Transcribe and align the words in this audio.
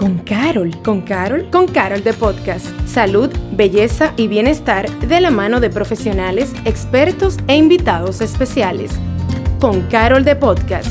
con 0.00 0.16
Carol. 0.20 0.70
¿Con 0.82 1.02
Carol? 1.02 1.50
Con 1.50 1.68
Carol 1.68 2.02
de 2.02 2.14
Podcast. 2.14 2.66
Salud, 2.88 3.30
belleza 3.52 4.14
y 4.16 4.28
bienestar 4.28 4.88
de 5.00 5.20
la 5.20 5.30
mano 5.30 5.60
de 5.60 5.68
profesionales, 5.68 6.54
expertos 6.64 7.36
e 7.48 7.56
invitados 7.56 8.22
especiales. 8.22 8.92
Con 9.60 9.82
Carol 9.88 10.24
de 10.24 10.36
Podcast. 10.36 10.88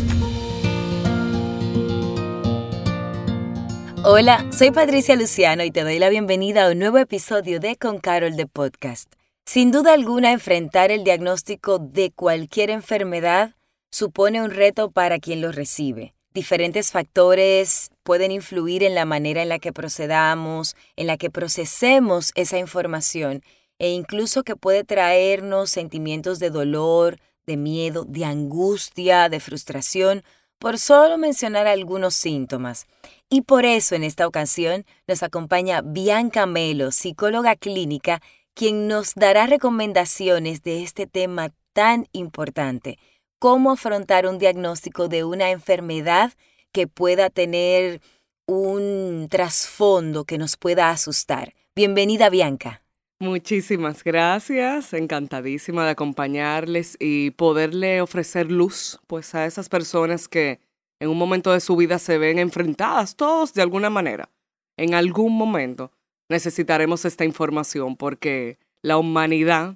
Hola, 4.04 4.46
soy 4.52 4.70
Patricia 4.70 5.16
Luciano 5.16 5.64
y 5.64 5.72
te 5.72 5.82
doy 5.82 5.98
la 5.98 6.10
bienvenida 6.10 6.68
a 6.68 6.72
un 6.72 6.78
nuevo 6.78 7.00
episodio 7.00 7.60
de 7.60 7.78
Con 7.78 7.98
Carol 7.98 8.36
de 8.36 8.46
Podcast. 8.46 9.12
Sin 9.44 9.72
duda 9.72 9.94
alguna, 9.94 10.34
enfrentar 10.34 10.92
el 10.92 11.04
diagnóstico 11.04 11.80
de 11.80 12.12
cualquier 12.12 12.70
enfermedad 12.70 13.56
supone 13.90 14.40
un 14.40 14.52
reto 14.52 14.92
para 14.92 15.18
quien 15.18 15.42
lo 15.42 15.52
recibe. 15.52 16.14
Diferentes 16.34 16.92
factores 16.92 17.90
pueden 18.04 18.32
influir 18.32 18.84
en 18.84 18.94
la 18.94 19.06
manera 19.06 19.42
en 19.42 19.50
la 19.50 19.58
que 19.58 19.74
procedamos, 19.74 20.76
en 20.96 21.08
la 21.08 21.18
que 21.18 21.32
procesemos 21.32 22.32
esa 22.36 22.60
información 22.60 23.42
e 23.80 23.90
incluso 23.92 24.44
que 24.44 24.56
puede 24.56 24.84
traernos 24.84 25.72
sentimientos 25.72 26.38
de 26.38 26.52
dolor, 26.52 27.18
de 27.48 27.58
miedo, 27.58 28.06
de 28.06 28.26
angustia, 28.26 29.28
de 29.28 29.40
frustración, 29.40 30.24
por 30.60 30.78
solo 30.78 31.18
mencionar 31.18 31.66
algunos 31.66 32.14
síntomas. 32.14 32.86
Y 33.30 33.42
por 33.42 33.66
eso 33.66 33.96
en 33.96 34.04
esta 34.04 34.28
ocasión 34.28 34.86
nos 35.08 35.24
acompaña 35.24 35.82
Bianca 35.82 36.46
Melo, 36.46 36.92
psicóloga 36.92 37.56
clínica, 37.56 38.22
quien 38.54 38.88
nos 38.88 39.16
dará 39.16 39.48
recomendaciones 39.48 40.62
de 40.62 40.84
este 40.84 41.08
tema 41.08 41.50
tan 41.74 42.08
importante 42.12 43.00
cómo 43.40 43.72
afrontar 43.72 44.28
un 44.28 44.38
diagnóstico 44.38 45.08
de 45.08 45.24
una 45.24 45.50
enfermedad 45.50 46.34
que 46.72 46.88
pueda 46.88 47.30
tener 47.30 48.02
un 48.46 49.28
trasfondo 49.30 50.26
que 50.26 50.38
nos 50.38 50.58
pueda 50.58 50.90
asustar. 50.90 51.56
Bienvenida, 51.76 52.30
Bianca. 52.30 52.84
Muchísimas 53.22 54.04
gracias, 54.04 54.94
encantadísima 54.94 55.86
de 55.86 55.92
acompañarles 55.92 56.96
y 57.00 57.32
poderle 57.32 58.02
ofrecer 58.02 58.50
luz 58.50 59.00
pues 59.08 59.36
a 59.36 59.46
esas 59.46 59.68
personas 59.68 60.28
que 60.28 60.60
en 61.00 61.10
un 61.10 61.18
momento 61.18 61.52
de 61.52 61.60
su 61.60 61.76
vida 61.76 62.00
se 62.00 62.18
ven 62.18 62.40
enfrentadas 62.40 63.16
todos 63.16 63.54
de 63.54 63.62
alguna 63.62 63.90
manera. 63.90 64.30
En 64.78 64.94
algún 64.94 65.38
momento 65.38 65.92
necesitaremos 66.30 67.04
esta 67.04 67.26
información 67.26 67.98
porque 67.98 68.58
la 68.82 68.98
humanidad 68.98 69.76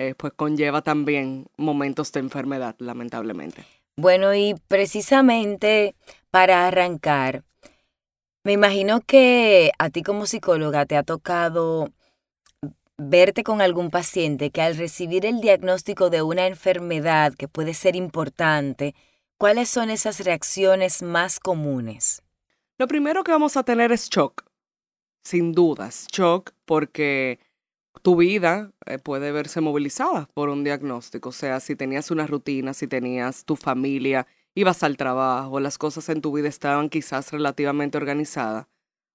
eh, 0.00 0.14
pues 0.16 0.32
conlleva 0.32 0.80
también 0.80 1.46
momentos 1.58 2.10
de 2.12 2.20
enfermedad, 2.20 2.74
lamentablemente. 2.78 3.66
Bueno, 3.96 4.34
y 4.34 4.54
precisamente 4.66 5.94
para 6.30 6.66
arrancar, 6.66 7.44
me 8.42 8.52
imagino 8.52 9.02
que 9.02 9.72
a 9.78 9.90
ti 9.90 10.02
como 10.02 10.24
psicóloga 10.24 10.86
te 10.86 10.96
ha 10.96 11.02
tocado 11.02 11.90
verte 12.96 13.44
con 13.44 13.60
algún 13.60 13.90
paciente 13.90 14.50
que 14.50 14.62
al 14.62 14.78
recibir 14.78 15.26
el 15.26 15.42
diagnóstico 15.42 16.08
de 16.08 16.22
una 16.22 16.46
enfermedad 16.46 17.34
que 17.34 17.46
puede 17.46 17.74
ser 17.74 17.94
importante, 17.94 18.94
¿cuáles 19.36 19.68
son 19.68 19.90
esas 19.90 20.24
reacciones 20.24 21.02
más 21.02 21.38
comunes? 21.38 22.22
Lo 22.78 22.88
primero 22.88 23.22
que 23.22 23.32
vamos 23.32 23.58
a 23.58 23.64
tener 23.64 23.92
es 23.92 24.08
shock, 24.08 24.46
sin 25.22 25.52
dudas, 25.52 26.06
shock 26.10 26.52
porque 26.64 27.38
tu 28.02 28.16
vida 28.16 28.72
eh, 28.86 28.98
puede 28.98 29.32
verse 29.32 29.60
movilizada 29.60 30.28
por 30.34 30.48
un 30.48 30.64
diagnóstico. 30.64 31.30
O 31.30 31.32
sea, 31.32 31.60
si 31.60 31.76
tenías 31.76 32.10
una 32.10 32.26
rutina, 32.26 32.74
si 32.74 32.86
tenías 32.86 33.44
tu 33.44 33.56
familia, 33.56 34.26
ibas 34.54 34.82
al 34.82 34.96
trabajo, 34.96 35.60
las 35.60 35.78
cosas 35.78 36.08
en 36.08 36.20
tu 36.20 36.32
vida 36.32 36.48
estaban 36.48 36.88
quizás 36.88 37.32
relativamente 37.32 37.98
organizadas. 37.98 38.66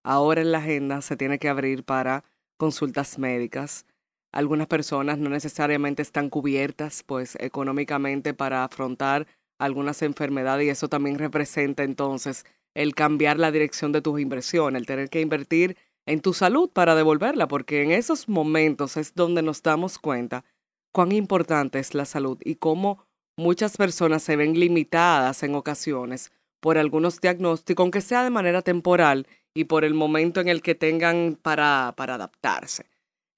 Ahora 0.04 0.42
en 0.42 0.52
la 0.52 0.60
agenda 0.60 1.02
se 1.02 1.18
tiene 1.18 1.40
que 1.40 1.50
abrir 1.50 1.84
para 1.84 2.24
consultas 2.58 3.18
médicas. 3.20 3.86
Algunas 4.32 4.68
personas 4.68 5.18
no 5.18 5.30
necesariamente 5.30 6.02
están 6.02 6.30
cubiertas, 6.30 7.04
pues, 7.04 7.38
económicamente 7.40 8.34
para 8.34 8.64
afrontar 8.64 9.28
algunas 9.58 10.02
enfermedades 10.02 10.68
y 10.68 10.70
eso 10.70 10.90
también 10.90 11.18
representa 11.18 11.84
entonces 11.84 12.46
el 12.74 12.94
cambiar 12.94 13.40
la 13.40 13.52
dirección 13.52 13.92
de 13.94 14.02
tus 14.02 14.20
inversiones, 14.20 14.80
el 14.80 14.86
tener 14.86 15.10
que 15.10 15.22
invertir 15.22 15.78
en 16.06 16.22
tu 16.22 16.34
salud 16.34 16.70
para 16.70 16.96
devolverla, 16.96 17.48
porque 17.48 17.82
en 17.82 17.92
esos 17.92 18.30
momentos 18.30 18.98
es 18.98 19.16
donde 19.16 19.42
nos 19.42 19.64
damos 19.64 19.98
cuenta 20.00 20.46
cuán 20.92 21.12
importante 21.12 21.80
es 21.80 21.94
la 21.94 22.06
salud 22.06 22.38
y 22.44 22.56
cómo 22.56 23.06
muchas 23.38 23.78
personas 23.78 24.24
se 24.24 24.36
ven 24.36 24.60
limitadas 24.60 25.44
en 25.44 25.56
ocasiones 25.56 26.32
por 26.60 26.78
algunos 26.78 27.20
diagnósticos, 27.22 27.84
aunque 27.84 28.02
sea 28.02 28.24
de 28.24 28.30
manera 28.30 28.62
temporal 28.62 29.28
y 29.54 29.66
por 29.66 29.86
el 29.86 29.94
momento 29.94 30.42
en 30.42 30.48
el 30.48 30.62
que 30.62 30.76
tengan 30.76 31.38
para, 31.42 31.94
para 31.98 32.16
adaptarse. 32.16 32.86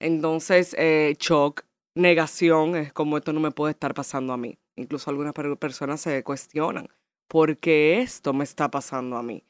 Entonces, 0.00 0.74
eh, 0.78 1.16
shock, 1.18 1.64
negación, 1.94 2.76
es 2.76 2.92
como 2.92 3.18
esto 3.18 3.32
no 3.32 3.40
me 3.40 3.50
puede 3.50 3.72
estar 3.72 3.94
pasando 3.94 4.32
a 4.32 4.36
mí. 4.36 4.58
Incluso 4.76 5.10
algunas 5.10 5.34
personas 5.58 6.00
se 6.00 6.22
cuestionan, 6.22 6.88
¿por 7.26 7.56
qué 7.56 8.00
esto 8.00 8.32
me 8.32 8.44
está 8.44 8.70
pasando 8.70 9.16
a 9.16 9.22
mí? 9.22 9.42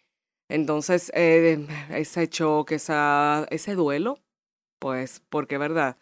Entonces, 0.48 1.12
eh, 1.14 1.66
ese 1.90 2.28
choque, 2.28 2.76
esa, 2.76 3.46
ese 3.50 3.74
duelo, 3.74 4.18
pues, 4.78 5.22
porque 5.30 5.58
verdad, 5.58 5.98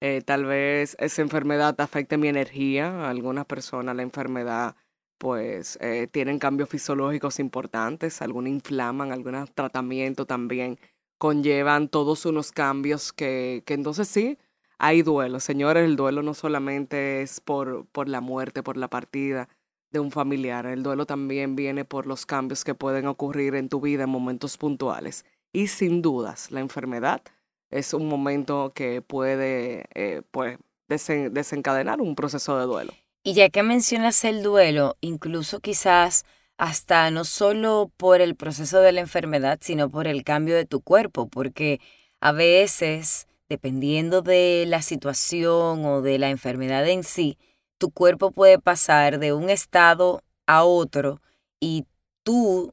eh, 0.00 0.22
tal 0.24 0.44
vez 0.46 0.96
esa 1.00 1.22
enfermedad 1.22 1.80
afecte 1.80 2.18
mi 2.18 2.28
energía. 2.28 3.08
algunas 3.10 3.46
personas 3.46 3.96
la 3.96 4.02
enfermedad, 4.02 4.76
pues, 5.18 5.78
eh, 5.80 6.08
tienen 6.10 6.38
cambios 6.38 6.68
fisiológicos 6.68 7.38
importantes, 7.40 8.22
algunos 8.22 8.50
inflaman, 8.50 9.12
algunos 9.12 9.52
tratamientos 9.54 10.26
también 10.26 10.78
conllevan 11.18 11.88
todos 11.88 12.26
unos 12.26 12.52
cambios 12.52 13.12
que, 13.12 13.62
que 13.66 13.74
entonces 13.74 14.08
sí, 14.08 14.38
hay 14.78 15.02
duelo. 15.02 15.40
Señores, 15.40 15.84
el 15.84 15.96
duelo 15.96 16.22
no 16.22 16.34
solamente 16.34 17.22
es 17.22 17.40
por, 17.40 17.86
por 17.88 18.08
la 18.08 18.20
muerte, 18.20 18.62
por 18.62 18.76
la 18.76 18.88
partida, 18.88 19.48
de 19.90 20.00
un 20.00 20.10
familiar. 20.10 20.66
El 20.66 20.82
duelo 20.82 21.06
también 21.06 21.56
viene 21.56 21.84
por 21.84 22.06
los 22.06 22.26
cambios 22.26 22.64
que 22.64 22.74
pueden 22.74 23.06
ocurrir 23.06 23.54
en 23.54 23.68
tu 23.68 23.80
vida 23.80 24.04
en 24.04 24.10
momentos 24.10 24.56
puntuales. 24.56 25.24
Y 25.52 25.68
sin 25.68 26.02
dudas, 26.02 26.50
la 26.50 26.60
enfermedad 26.60 27.22
es 27.70 27.94
un 27.94 28.08
momento 28.08 28.72
que 28.74 29.02
puede 29.02 29.86
eh, 29.94 30.22
pues, 30.30 30.58
desencadenar 30.88 32.00
un 32.00 32.14
proceso 32.14 32.58
de 32.58 32.66
duelo. 32.66 32.92
Y 33.22 33.34
ya 33.34 33.48
que 33.48 33.62
mencionas 33.62 34.24
el 34.24 34.42
duelo, 34.42 34.96
incluso 35.00 35.60
quizás 35.60 36.24
hasta 36.58 37.10
no 37.10 37.24
solo 37.24 37.90
por 37.96 38.20
el 38.20 38.36
proceso 38.36 38.80
de 38.80 38.92
la 38.92 39.00
enfermedad, 39.00 39.58
sino 39.60 39.90
por 39.90 40.06
el 40.06 40.24
cambio 40.24 40.54
de 40.54 40.64
tu 40.64 40.80
cuerpo, 40.80 41.28
porque 41.28 41.80
a 42.20 42.32
veces, 42.32 43.26
dependiendo 43.48 44.22
de 44.22 44.64
la 44.66 44.82
situación 44.82 45.84
o 45.84 46.02
de 46.02 46.18
la 46.18 46.30
enfermedad 46.30 46.88
en 46.88 47.02
sí, 47.02 47.36
tu 47.78 47.90
cuerpo 47.90 48.30
puede 48.32 48.58
pasar 48.58 49.18
de 49.18 49.32
un 49.32 49.50
estado 49.50 50.22
a 50.46 50.64
otro 50.64 51.20
y 51.60 51.86
tú, 52.22 52.72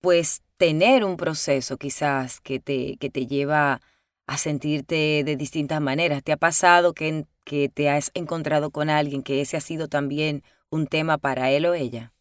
pues, 0.00 0.42
tener 0.56 1.04
un 1.04 1.16
proceso 1.16 1.76
quizás 1.78 2.40
que 2.40 2.60
te, 2.60 2.96
que 2.98 3.10
te 3.10 3.26
lleva 3.26 3.80
a 4.26 4.38
sentirte 4.38 5.22
de 5.24 5.36
distintas 5.36 5.80
maneras. 5.80 6.22
¿Te 6.22 6.32
ha 6.32 6.36
pasado 6.36 6.94
que, 6.94 7.26
que 7.44 7.68
te 7.68 7.90
has 7.90 8.10
encontrado 8.14 8.70
con 8.70 8.90
alguien 8.90 9.22
que 9.22 9.40
ese 9.40 9.56
ha 9.56 9.60
sido 9.60 9.88
también 9.88 10.42
un 10.70 10.86
tema 10.86 11.18
para 11.18 11.50
él 11.50 11.66
o 11.66 11.74
ella? 11.74 12.12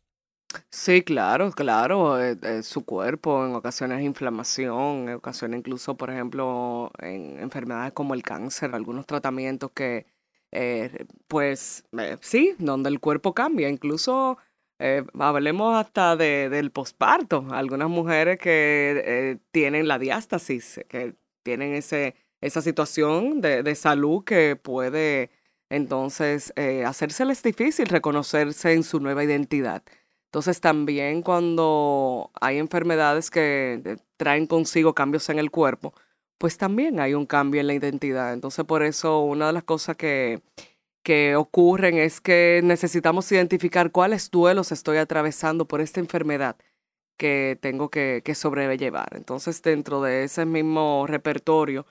Sí, 0.70 1.04
claro, 1.04 1.52
claro. 1.52 2.22
Eh, 2.22 2.38
eh, 2.44 2.64
su 2.64 2.86
cuerpo, 2.86 3.46
en 3.46 3.56
ocasiones 3.56 4.02
inflamación, 4.04 5.10
en 5.10 5.16
ocasiones 5.16 5.60
incluso, 5.60 5.96
por 5.98 6.10
ejemplo, 6.12 6.92
en 7.00 7.40
enfermedades 7.40 7.94
como 7.94 8.14
el 8.14 8.24
cáncer, 8.24 8.76
algunos 8.76 9.06
tratamientos 9.06 9.72
que 9.74 10.06
eh, 10.56 11.06
pues 11.28 11.84
eh, 11.98 12.18
sí, 12.22 12.56
donde 12.60 12.90
el 12.90 13.00
cuerpo 13.00 13.34
cambia. 13.34 13.70
Incluso 13.70 14.38
eh, 14.80 15.04
hablemos 15.20 15.76
hasta 15.76 16.16
de, 16.16 16.50
del 16.50 16.72
posparto. 16.72 17.48
Algunas 17.52 17.90
mujeres 17.90 18.38
que 18.38 19.40
tienen 19.52 19.88
la 19.88 19.98
diástasis, 19.98 20.80
que 20.88 21.16
tienen 21.42 21.74
ese, 21.74 22.16
esa 22.40 22.62
situación 22.62 23.42
de, 23.42 23.64
de 23.64 23.76
salud 23.76 24.24
que 24.24 24.56
puede 24.56 25.32
entonces 25.70 26.54
hacérseles 26.86 27.42
difícil 27.42 27.88
reconocerse 27.88 28.74
en 28.74 28.84
su 28.84 29.00
nueva 29.00 29.24
identidad. 29.24 29.82
Entonces 30.26 30.62
también 30.62 31.24
cuando 31.24 32.30
hay 32.40 32.60
enfermedades 32.60 33.32
que 33.32 33.98
traen 34.18 34.46
consigo 34.46 34.94
cambios 34.94 35.30
en 35.30 35.40
el 35.40 35.50
cuerpo, 35.50 35.96
pues 36.44 36.58
también 36.58 37.00
hay 37.00 37.14
un 37.14 37.26
cambio 37.26 37.62
en 37.62 37.68
la 37.68 37.74
identidad. 37.74 38.34
Entonces, 38.34 38.66
por 38.66 38.84
eso 38.84 39.22
una 39.22 39.48
de 39.48 39.54
las 39.54 39.64
cosas 39.64 39.96
que, 39.96 40.42
que 41.02 41.38
ocurren 41.38 41.98
es 41.98 42.20
que 42.20 42.60
necesitamos 42.66 43.32
identificar 43.32 43.94
cuáles 43.94 44.30
duelos 44.30 44.74
estoy 44.74 44.98
atravesando 44.98 45.70
por 45.70 45.80
esta 45.80 46.02
enfermedad 46.02 46.58
que 47.18 47.58
tengo 47.62 47.90
que, 47.90 48.24
que 48.26 48.36
sobrellevar. 48.36 49.16
Entonces, 49.16 49.62
dentro 49.62 50.02
de 50.02 50.26
ese 50.26 50.46
mismo 50.46 51.06
repertorio, 51.08 51.86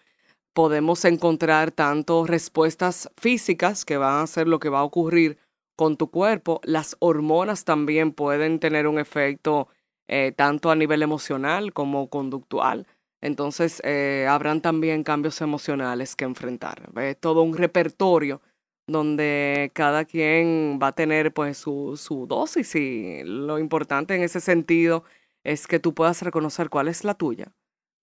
podemos 0.53 1.07
encontrar 1.07 1.71
tanto 1.71 2.27
respuestas 2.27 3.11
físicas 3.17 3.87
que 3.87 3.97
van 3.97 4.23
a 4.23 4.27
ser 4.27 4.49
lo 4.49 4.59
que 4.59 4.69
va 4.69 4.81
a 4.81 4.85
ocurrir 4.85 5.39
con 5.77 5.97
tu 5.97 6.11
cuerpo, 6.11 6.61
las 6.65 6.95
hormonas 6.99 7.65
también 7.65 8.13
pueden 8.13 8.61
tener 8.61 8.87
un 8.87 8.99
efecto 8.99 9.69
eh, 10.09 10.35
tanto 10.37 10.71
a 10.71 10.77
nivel 10.77 11.03
emocional 11.03 11.73
como 11.73 12.11
conductual. 12.11 12.87
Entonces, 13.23 13.81
eh, 13.85 14.27
habrán 14.29 14.61
también 14.61 15.05
cambios 15.05 15.41
emocionales 15.41 16.17
que 16.17 16.25
enfrentar. 16.25 16.91
Es 16.97 17.19
todo 17.19 17.43
un 17.43 17.57
repertorio 17.57 18.43
donde 18.89 19.71
cada 19.75 20.05
quien 20.05 20.79
va 20.83 20.89
a 20.89 20.95
tener 20.95 21.33
pues 21.33 21.57
su, 21.57 21.97
su 21.97 22.27
dosis 22.27 22.75
y 22.75 23.23
lo 23.25 23.61
importante 23.61 24.17
en 24.17 24.23
ese 24.23 24.41
sentido 24.41 25.05
es 25.45 25.69
que 25.69 25.79
tú 25.79 25.95
puedas 25.95 26.21
reconocer 26.23 26.69
cuál 26.69 26.89
es 26.89 27.05
la 27.05 27.15
tuya, 27.15 27.53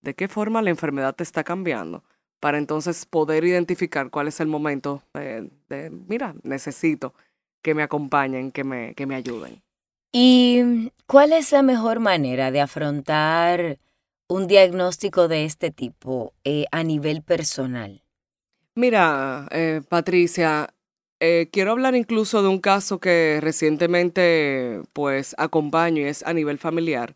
de 0.02 0.14
qué 0.14 0.26
forma 0.26 0.62
la 0.62 0.70
enfermedad 0.70 1.14
te 1.14 1.22
está 1.22 1.44
cambiando, 1.44 2.02
para 2.40 2.56
entonces 2.56 3.04
poder 3.04 3.44
identificar 3.44 4.10
cuál 4.10 4.28
es 4.28 4.40
el 4.40 4.48
momento 4.48 5.02
de, 5.12 5.50
de 5.68 5.90
mira, 5.90 6.34
necesito 6.42 7.14
que 7.62 7.74
me 7.74 7.82
acompañen, 7.82 8.52
que 8.52 8.64
me, 8.64 8.94
que 8.94 9.06
me 9.06 9.14
ayuden. 9.14 9.62
¿Y 10.12 10.90
cuál 11.06 11.34
es 11.34 11.52
la 11.52 11.62
mejor 11.62 12.00
manera 12.00 12.50
de 12.50 12.60
afrontar 12.62 13.78
un 14.30 14.46
diagnóstico 14.46 15.26
de 15.26 15.44
este 15.44 15.72
tipo 15.72 16.32
eh, 16.44 16.64
a 16.70 16.84
nivel 16.84 17.22
personal? 17.22 18.04
Mira, 18.76 19.48
eh, 19.50 19.82
Patricia, 19.88 20.72
eh, 21.18 21.48
quiero 21.52 21.72
hablar 21.72 21.96
incluso 21.96 22.40
de 22.40 22.48
un 22.48 22.60
caso 22.60 23.00
que 23.00 23.40
recientemente 23.42 24.82
pues 24.92 25.34
acompaño 25.36 26.02
y 26.02 26.04
es 26.04 26.22
a 26.24 26.32
nivel 26.32 26.58
familiar. 26.58 27.12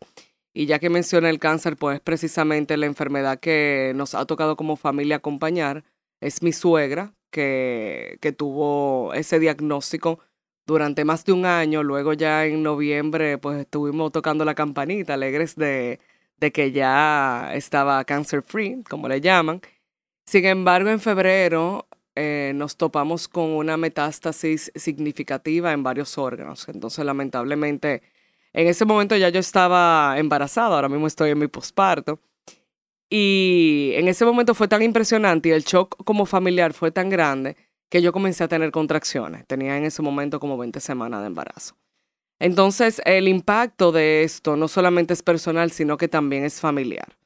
Y 0.53 0.67
ya 0.67 0.81
que 0.81 0.91
menciona 0.91 1.31
el 1.31 1.39
cáncer, 1.39 1.77
pues 1.77 2.01
precisamente 2.01 2.77
la 2.77 2.87
enfermedad 2.87 3.39
que 3.39 3.93
nos 3.95 4.17
ha 4.17 4.27
tocado 4.27 4.57
como 4.57 4.75
familia 4.75 5.17
acompañar 5.17 5.85
es 6.21 6.43
mi 6.43 6.53
suegra, 6.53 7.15
que, 7.31 8.19
que 8.21 8.33
tuvo 8.33 9.15
ese 9.15 9.39
diagnóstico 9.39 10.19
durante 10.67 11.05
más 11.05 11.25
de 11.25 11.33
un 11.33 11.47
año. 11.47 11.85
Luego 11.85 12.13
ya 12.13 12.45
en 12.45 12.65
noviembre 12.65 13.39
pues 13.39 13.61
estuvimos 13.61 14.11
tocando 14.11 14.45
la 14.45 14.55
campanita, 14.57 15.15
alegres 15.15 15.55
de, 15.55 16.01
de 16.39 16.53
que 16.53 16.73
ya 16.73 17.51
estaba 17.55 18.05
cancer 18.05 18.43
free, 18.43 18.83
como 18.89 19.09
le 19.09 19.21
llaman. 19.21 19.61
Sin 20.27 20.45
embargo, 20.47 20.91
en 20.91 21.01
febrero 21.01 21.87
eh, 22.15 22.53
nos 22.55 22.77
topamos 22.77 23.29
con 23.29 23.51
una 23.51 23.77
metástasis 23.77 24.71
significativa 24.75 25.73
en 25.73 25.83
varios 25.83 26.17
órganos. 26.19 26.69
Entonces, 26.69 27.05
lamentablemente, 27.05 28.03
en 28.53 28.69
ese 28.69 28.85
momento 28.85 29.17
ya 29.17 29.29
yo 29.31 29.41
estaba 29.41 30.15
embarazada, 30.19 30.77
ahora 30.77 30.89
mismo 30.89 31.07
estoy 31.07 31.31
en 31.31 31.39
mi 31.39 31.49
posparto. 31.49 32.21
Y 33.11 33.93
en 33.95 34.09
ese 34.09 34.25
momento 34.25 34.55
fue 34.55 34.69
tan 34.69 34.83
impresionante 34.83 35.51
y 35.51 35.53
el 35.53 35.63
shock 35.65 36.03
como 36.05 36.27
familiar 36.27 36.73
fue 36.73 36.91
tan 36.91 37.11
grande 37.11 37.57
que 37.91 38.03
yo 38.03 38.13
comencé 38.13 38.45
a 38.45 38.49
tener 38.49 38.71
contracciones. 38.71 39.47
Tenía 39.47 39.77
en 39.77 39.85
ese 39.85 40.03
momento 40.03 40.41
como 40.41 40.57
20 40.57 40.81
semanas 40.81 41.21
de 41.21 41.27
embarazo. 41.29 41.77
Entonces, 42.39 43.01
el 43.05 43.29
impacto 43.29 43.93
de 43.93 44.23
esto 44.25 44.57
no 44.57 44.69
solamente 44.69 45.15
es 45.15 45.23
personal, 45.23 45.71
sino 45.71 45.97
que 45.97 46.09
también 46.09 46.45
es 46.45 46.61
familiar. 46.61 47.17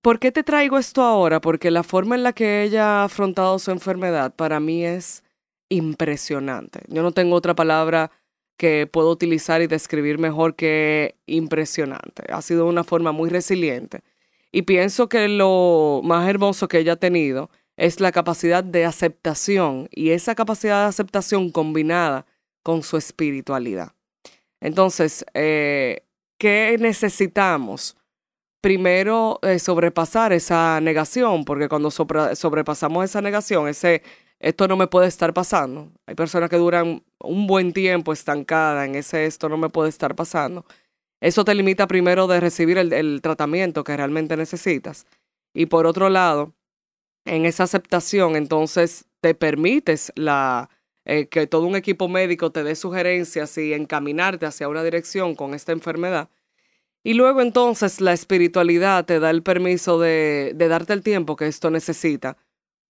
¿Por 0.00 0.20
qué 0.20 0.30
te 0.30 0.44
traigo 0.44 0.78
esto 0.78 1.02
ahora? 1.02 1.40
Porque 1.40 1.70
la 1.70 1.82
forma 1.82 2.14
en 2.14 2.22
la 2.22 2.32
que 2.32 2.62
ella 2.62 3.00
ha 3.00 3.04
afrontado 3.04 3.58
su 3.58 3.70
enfermedad 3.70 4.34
para 4.34 4.60
mí 4.60 4.84
es 4.84 5.24
impresionante. 5.68 6.80
Yo 6.88 7.02
no 7.02 7.12
tengo 7.12 7.34
otra 7.34 7.54
palabra 7.54 8.10
que 8.56 8.86
puedo 8.86 9.10
utilizar 9.10 9.60
y 9.60 9.66
describir 9.66 10.18
mejor 10.18 10.54
que 10.54 11.16
impresionante. 11.26 12.24
Ha 12.32 12.42
sido 12.42 12.66
una 12.66 12.84
forma 12.84 13.12
muy 13.12 13.28
resiliente. 13.28 14.02
Y 14.52 14.62
pienso 14.62 15.08
que 15.08 15.28
lo 15.28 16.00
más 16.04 16.28
hermoso 16.28 16.68
que 16.68 16.78
ella 16.78 16.94
ha 16.94 16.96
tenido 16.96 17.50
es 17.76 18.00
la 18.00 18.12
capacidad 18.12 18.64
de 18.64 18.84
aceptación 18.84 19.88
y 19.92 20.10
esa 20.10 20.34
capacidad 20.34 20.82
de 20.82 20.88
aceptación 20.88 21.50
combinada 21.50 22.26
con 22.62 22.82
su 22.82 22.96
espiritualidad. 22.96 23.92
Entonces, 24.60 25.24
eh, 25.34 26.04
¿qué 26.38 26.76
necesitamos? 26.78 27.96
Primero, 28.60 29.38
eh, 29.42 29.58
sobrepasar 29.58 30.32
esa 30.32 30.80
negación, 30.80 31.44
porque 31.44 31.68
cuando 31.68 31.90
sobrepasamos 31.90 33.04
esa 33.04 33.22
negación, 33.22 33.68
ese, 33.68 34.02
esto 34.40 34.66
no 34.66 34.76
me 34.76 34.88
puede 34.88 35.06
estar 35.06 35.32
pasando. 35.32 35.92
Hay 36.06 36.14
personas 36.14 36.50
que 36.50 36.56
duran 36.56 37.04
un 37.20 37.46
buen 37.46 37.72
tiempo 37.72 38.12
estancada 38.12 38.84
en 38.84 38.96
ese 38.96 39.26
esto 39.26 39.48
no 39.48 39.56
me 39.56 39.68
puede 39.68 39.90
estar 39.90 40.14
pasando. 40.16 40.64
Eso 41.20 41.44
te 41.44 41.54
limita 41.54 41.86
primero 41.86 42.26
de 42.26 42.40
recibir 42.40 42.78
el 42.78 43.20
tratamiento 43.22 43.84
que 43.84 43.96
realmente 43.96 44.36
necesitas. 44.36 45.06
Y 45.54 45.66
por 45.66 45.86
otro 45.86 46.08
lado, 46.08 46.54
en 47.24 47.44
esa 47.46 47.64
aceptación, 47.64 48.36
entonces 48.36 49.06
te 49.20 49.34
permites 49.34 50.12
la, 50.16 50.70
eh, 51.08 51.26
que 51.26 51.46
todo 51.46 51.66
un 51.66 51.74
equipo 51.74 52.06
médico 52.06 52.52
te 52.52 52.62
dé 52.62 52.76
sugerencias 52.76 53.56
y 53.56 53.72
encaminarte 53.72 54.44
hacia 54.44 54.68
una 54.68 54.84
dirección 54.84 55.34
con 55.34 55.54
esta 55.54 55.72
enfermedad. 55.72 56.28
Y 57.02 57.14
luego 57.14 57.40
entonces 57.40 58.02
la 58.02 58.12
espiritualidad 58.12 59.06
te 59.06 59.18
da 59.18 59.30
el 59.30 59.42
permiso 59.42 59.98
de, 59.98 60.52
de 60.54 60.68
darte 60.68 60.92
el 60.92 61.02
tiempo 61.02 61.34
que 61.36 61.46
esto 61.46 61.70
necesita 61.70 62.36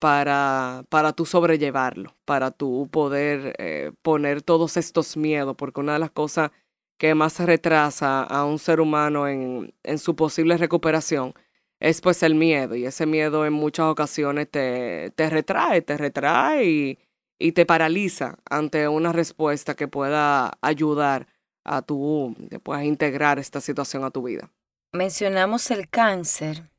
para, 0.00 0.84
para 0.88 1.12
tú 1.12 1.26
sobrellevarlo, 1.26 2.16
para 2.24 2.50
tú 2.50 2.88
poder 2.90 3.54
eh, 3.58 3.92
poner 4.02 4.42
todos 4.42 4.76
estos 4.76 5.16
miedos, 5.16 5.54
porque 5.56 5.80
una 5.80 5.92
de 5.92 6.00
las 6.00 6.10
cosas 6.10 6.50
que 6.98 7.14
más 7.14 7.38
retrasa 7.38 8.24
a 8.24 8.44
un 8.44 8.58
ser 8.58 8.80
humano 8.80 9.28
en, 9.28 9.74
en 9.84 9.98
su 9.98 10.16
posible 10.16 10.56
recuperación 10.56 11.34
es 11.80 12.00
pues 12.00 12.24
el 12.24 12.34
miedo 12.34 12.74
y 12.74 12.84
ese 12.86 13.06
miedo 13.06 13.46
en 13.46 13.52
muchas 13.52 13.86
ocasiones 13.86 14.50
te, 14.50 15.12
te 15.14 15.30
retrae, 15.30 15.82
te 15.82 15.96
retrae 15.96 16.64
y, 16.64 16.98
y, 17.38 17.52
te 17.52 17.66
paraliza 17.66 18.38
ante 18.48 18.88
una 18.88 19.12
respuesta 19.12 19.74
que 19.74 19.88
pueda 19.88 20.58
ayudar 20.60 21.26
a 21.64 21.82
tu, 21.82 22.34
puedas 22.62 22.84
integrar 22.84 23.38
esta 23.38 23.60
situación 23.60 24.04
a 24.04 24.10
tu 24.10 24.22
vida. 24.22 24.50
Mencionamos 24.92 25.70
el 25.70 25.88
cáncer 25.88 26.70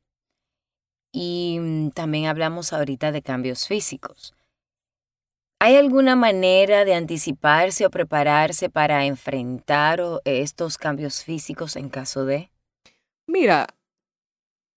y 1.12 1.58
mm, 1.60 1.90
también 1.90 2.26
hablamos 2.26 2.72
ahorita 2.72 3.12
de 3.12 3.22
cambios 3.22 3.66
físicos. 3.66 4.34
¿Hay 5.62 5.76
alguna 5.76 6.16
manera 6.16 6.86
de 6.86 6.94
anticiparse 6.94 7.84
o 7.84 7.90
prepararse 7.90 8.70
para 8.70 9.04
enfrentar 9.04 10.00
estos 10.24 10.78
cambios 10.78 11.22
físicos 11.22 11.76
en 11.76 11.90
caso 11.90 12.24
de? 12.24 12.50
Mira, 13.26 13.66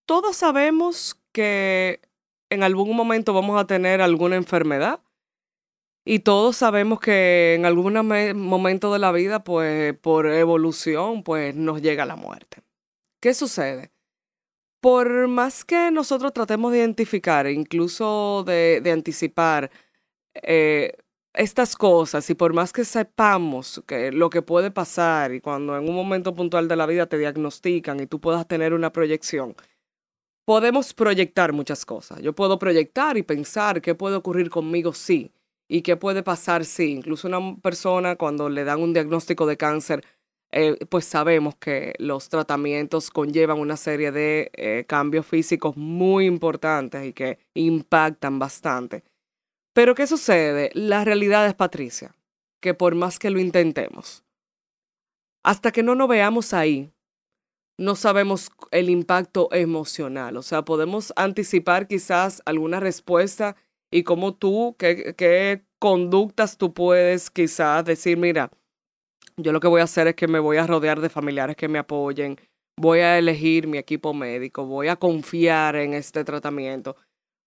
todos 0.05 0.35
sabemos 0.35 1.17
que 1.31 2.01
en 2.49 2.63
algún 2.63 2.95
momento 2.95 3.33
vamos 3.33 3.59
a 3.59 3.65
tener 3.65 4.01
alguna 4.01 4.35
enfermedad 4.35 4.99
y 6.05 6.19
todos 6.19 6.57
sabemos 6.57 6.99
que 6.99 7.55
en 7.55 7.65
algún 7.65 7.93
momento 8.35 8.91
de 8.93 8.99
la 8.99 9.11
vida, 9.11 9.43
pues 9.43 9.97
por 9.99 10.27
evolución, 10.27 11.23
pues 11.23 11.55
nos 11.55 11.81
llega 11.81 12.05
la 12.05 12.15
muerte. 12.17 12.61
¿Qué 13.21 13.33
sucede? 13.33 13.91
Por 14.81 15.27
más 15.29 15.63
que 15.65 15.91
nosotros 15.91 16.33
tratemos 16.33 16.73
de 16.73 16.79
identificar, 16.79 17.47
incluso 17.47 18.43
de, 18.45 18.81
anticipar 18.91 19.71
eh, 20.35 20.97
estas 21.33 21.75
cosas, 21.77 22.29
y 22.29 22.35
por 22.35 22.53
más 22.53 22.73
que 22.73 22.83
sepamos 22.85 23.81
que 23.87 24.11
lo 24.11 24.29
que 24.29 24.41
puede 24.41 24.71
pasar 24.71 25.33
y 25.33 25.41
cuando 25.41 25.77
en 25.77 25.87
un 25.89 25.95
momento 25.95 26.35
puntual 26.35 26.67
de 26.67 26.75
la 26.75 26.85
vida 26.85 27.07
te 27.07 27.17
diagnostican 27.17 27.99
y 28.01 28.07
tú 28.07 28.19
puedas 28.19 28.47
tener 28.47 28.73
una 28.73 28.91
proyección, 28.91 29.55
podemos 30.45 30.93
proyectar 30.93 31.53
muchas 31.53 31.85
cosas. 31.85 32.21
Yo 32.21 32.33
puedo 32.33 32.59
proyectar 32.59 33.17
y 33.17 33.23
pensar 33.23 33.81
qué 33.81 33.95
puede 33.95 34.17
ocurrir 34.17 34.49
conmigo 34.49 34.93
sí 34.93 35.31
y 35.67 35.81
qué 35.81 35.97
puede 35.97 36.23
pasar 36.23 36.65
sí. 36.65 36.91
Incluso 36.91 37.27
una 37.27 37.55
persona 37.61 38.15
cuando 38.15 38.49
le 38.49 38.63
dan 38.63 38.81
un 38.81 38.93
diagnóstico 38.93 39.45
de 39.45 39.57
cáncer, 39.57 40.05
eh, 40.51 40.77
pues 40.87 41.05
sabemos 41.05 41.55
que 41.55 41.93
los 41.97 42.29
tratamientos 42.29 43.09
conllevan 43.09 43.59
una 43.59 43.75
serie 43.75 44.11
de 44.11 44.51
eh, 44.53 44.85
cambios 44.87 45.25
físicos 45.25 45.75
muy 45.75 46.25
importantes 46.27 47.05
y 47.05 47.13
que 47.13 47.39
impactan 47.55 48.37
bastante. 48.37 49.03
Pero 49.73 49.95
¿qué 49.95 50.05
sucede? 50.05 50.69
La 50.75 51.03
realidad 51.03 51.47
es, 51.47 51.55
Patricia, 51.55 52.15
que 52.61 52.75
por 52.75 52.93
más 52.93 53.17
que 53.17 53.31
lo 53.31 53.39
intentemos, 53.39 54.23
hasta 55.43 55.71
que 55.71 55.81
no 55.81 55.95
nos 55.95 56.07
veamos 56.07 56.53
ahí, 56.53 56.93
no 57.79 57.95
sabemos 57.95 58.51
el 58.69 58.89
impacto 58.91 59.49
emocional. 59.51 60.37
O 60.37 60.43
sea, 60.43 60.63
podemos 60.63 61.11
anticipar 61.15 61.87
quizás 61.87 62.43
alguna 62.45 62.79
respuesta 62.79 63.55
y 63.93 64.03
cómo 64.03 64.33
tú, 64.33 64.75
qué, 64.79 65.13
qué 65.15 65.63
conductas 65.79 66.57
tú 66.57 66.73
puedes 66.73 67.29
quizás 67.29 67.85
decir, 67.85 68.17
mira, 68.17 68.49
yo 69.37 69.51
lo 69.51 69.59
que 69.59 69.67
voy 69.67 69.81
a 69.81 69.83
hacer 69.85 70.07
es 70.07 70.15
que 70.15 70.27
me 70.27 70.39
voy 70.39 70.57
a 70.57 70.65
rodear 70.65 70.99
de 70.99 71.09
familiares 71.09 71.55
que 71.55 71.67
me 71.67 71.77
apoyen, 71.77 72.37
voy 72.75 72.99
a 72.99 73.19
elegir 73.19 73.67
mi 73.67 73.77
equipo 73.77 74.13
médico, 74.13 74.65
voy 74.65 74.87
a 74.87 74.95
confiar 74.95 75.75
en 75.75 75.93
este 75.93 76.23
tratamiento. 76.23 76.95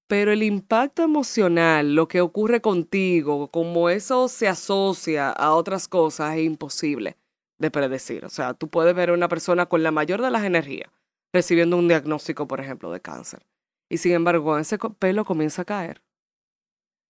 Pero 0.08 0.30
el 0.30 0.44
impacto 0.44 1.02
emocional, 1.02 1.96
lo 1.96 2.06
que 2.06 2.20
ocurre 2.20 2.60
contigo, 2.60 3.48
como 3.48 3.90
eso 3.90 4.28
se 4.28 4.46
asocia 4.46 5.30
a 5.30 5.52
otras 5.52 5.88
cosas, 5.88 6.36
es 6.36 6.44
imposible 6.44 7.16
de 7.58 7.72
predecir. 7.72 8.24
O 8.24 8.28
sea, 8.28 8.54
tú 8.54 8.68
puedes 8.68 8.94
ver 8.94 9.10
a 9.10 9.14
una 9.14 9.28
persona 9.28 9.66
con 9.66 9.82
la 9.82 9.90
mayor 9.90 10.22
de 10.22 10.30
las 10.30 10.44
energías 10.44 10.92
recibiendo 11.32 11.76
un 11.76 11.88
diagnóstico, 11.88 12.46
por 12.46 12.60
ejemplo, 12.60 12.92
de 12.92 13.00
cáncer. 13.00 13.44
Y 13.90 13.98
sin 13.98 14.12
embargo, 14.12 14.56
ese 14.58 14.78
pelo 14.78 15.24
comienza 15.24 15.62
a 15.62 15.64
caer. 15.64 16.02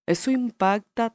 Eso 0.07 0.31
impacta 0.31 1.15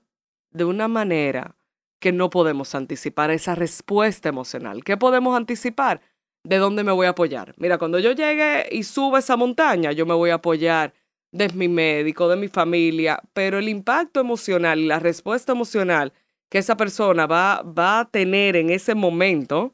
de 0.51 0.65
una 0.65 0.87
manera 0.87 1.57
que 1.99 2.11
no 2.11 2.29
podemos 2.29 2.75
anticipar 2.75 3.31
esa 3.31 3.55
respuesta 3.55 4.29
emocional. 4.29 4.83
¿Qué 4.83 4.97
podemos 4.97 5.35
anticipar? 5.35 6.01
de 6.43 6.57
dónde 6.57 6.83
me 6.83 6.91
voy 6.91 7.07
a 7.07 7.11
apoyar. 7.11 7.53
Mira, 7.57 7.77
cuando 7.77 7.99
yo 7.99 8.11
llegue 8.13 8.67
y 8.71 8.83
suba 8.83 9.19
esa 9.19 9.37
montaña, 9.37 9.91
yo 9.91 10.05
me 10.05 10.13
voy 10.13 10.31
a 10.31 10.35
apoyar 10.35 10.93
de 11.31 11.49
mi 11.49 11.67
médico, 11.67 12.27
de 12.27 12.35
mi 12.35 12.47
familia, 12.47 13.21
pero 13.33 13.59
el 13.59 13.69
impacto 13.69 14.19
emocional 14.19 14.79
y 14.79 14.87
la 14.87 14.99
respuesta 14.99 15.53
emocional 15.53 16.13
que 16.49 16.57
esa 16.57 16.75
persona 16.75 17.27
va, 17.27 17.61
va 17.61 18.01
a 18.01 18.09
tener 18.09 18.57
en 18.57 18.69
ese 18.69 18.95
momento, 18.95 19.73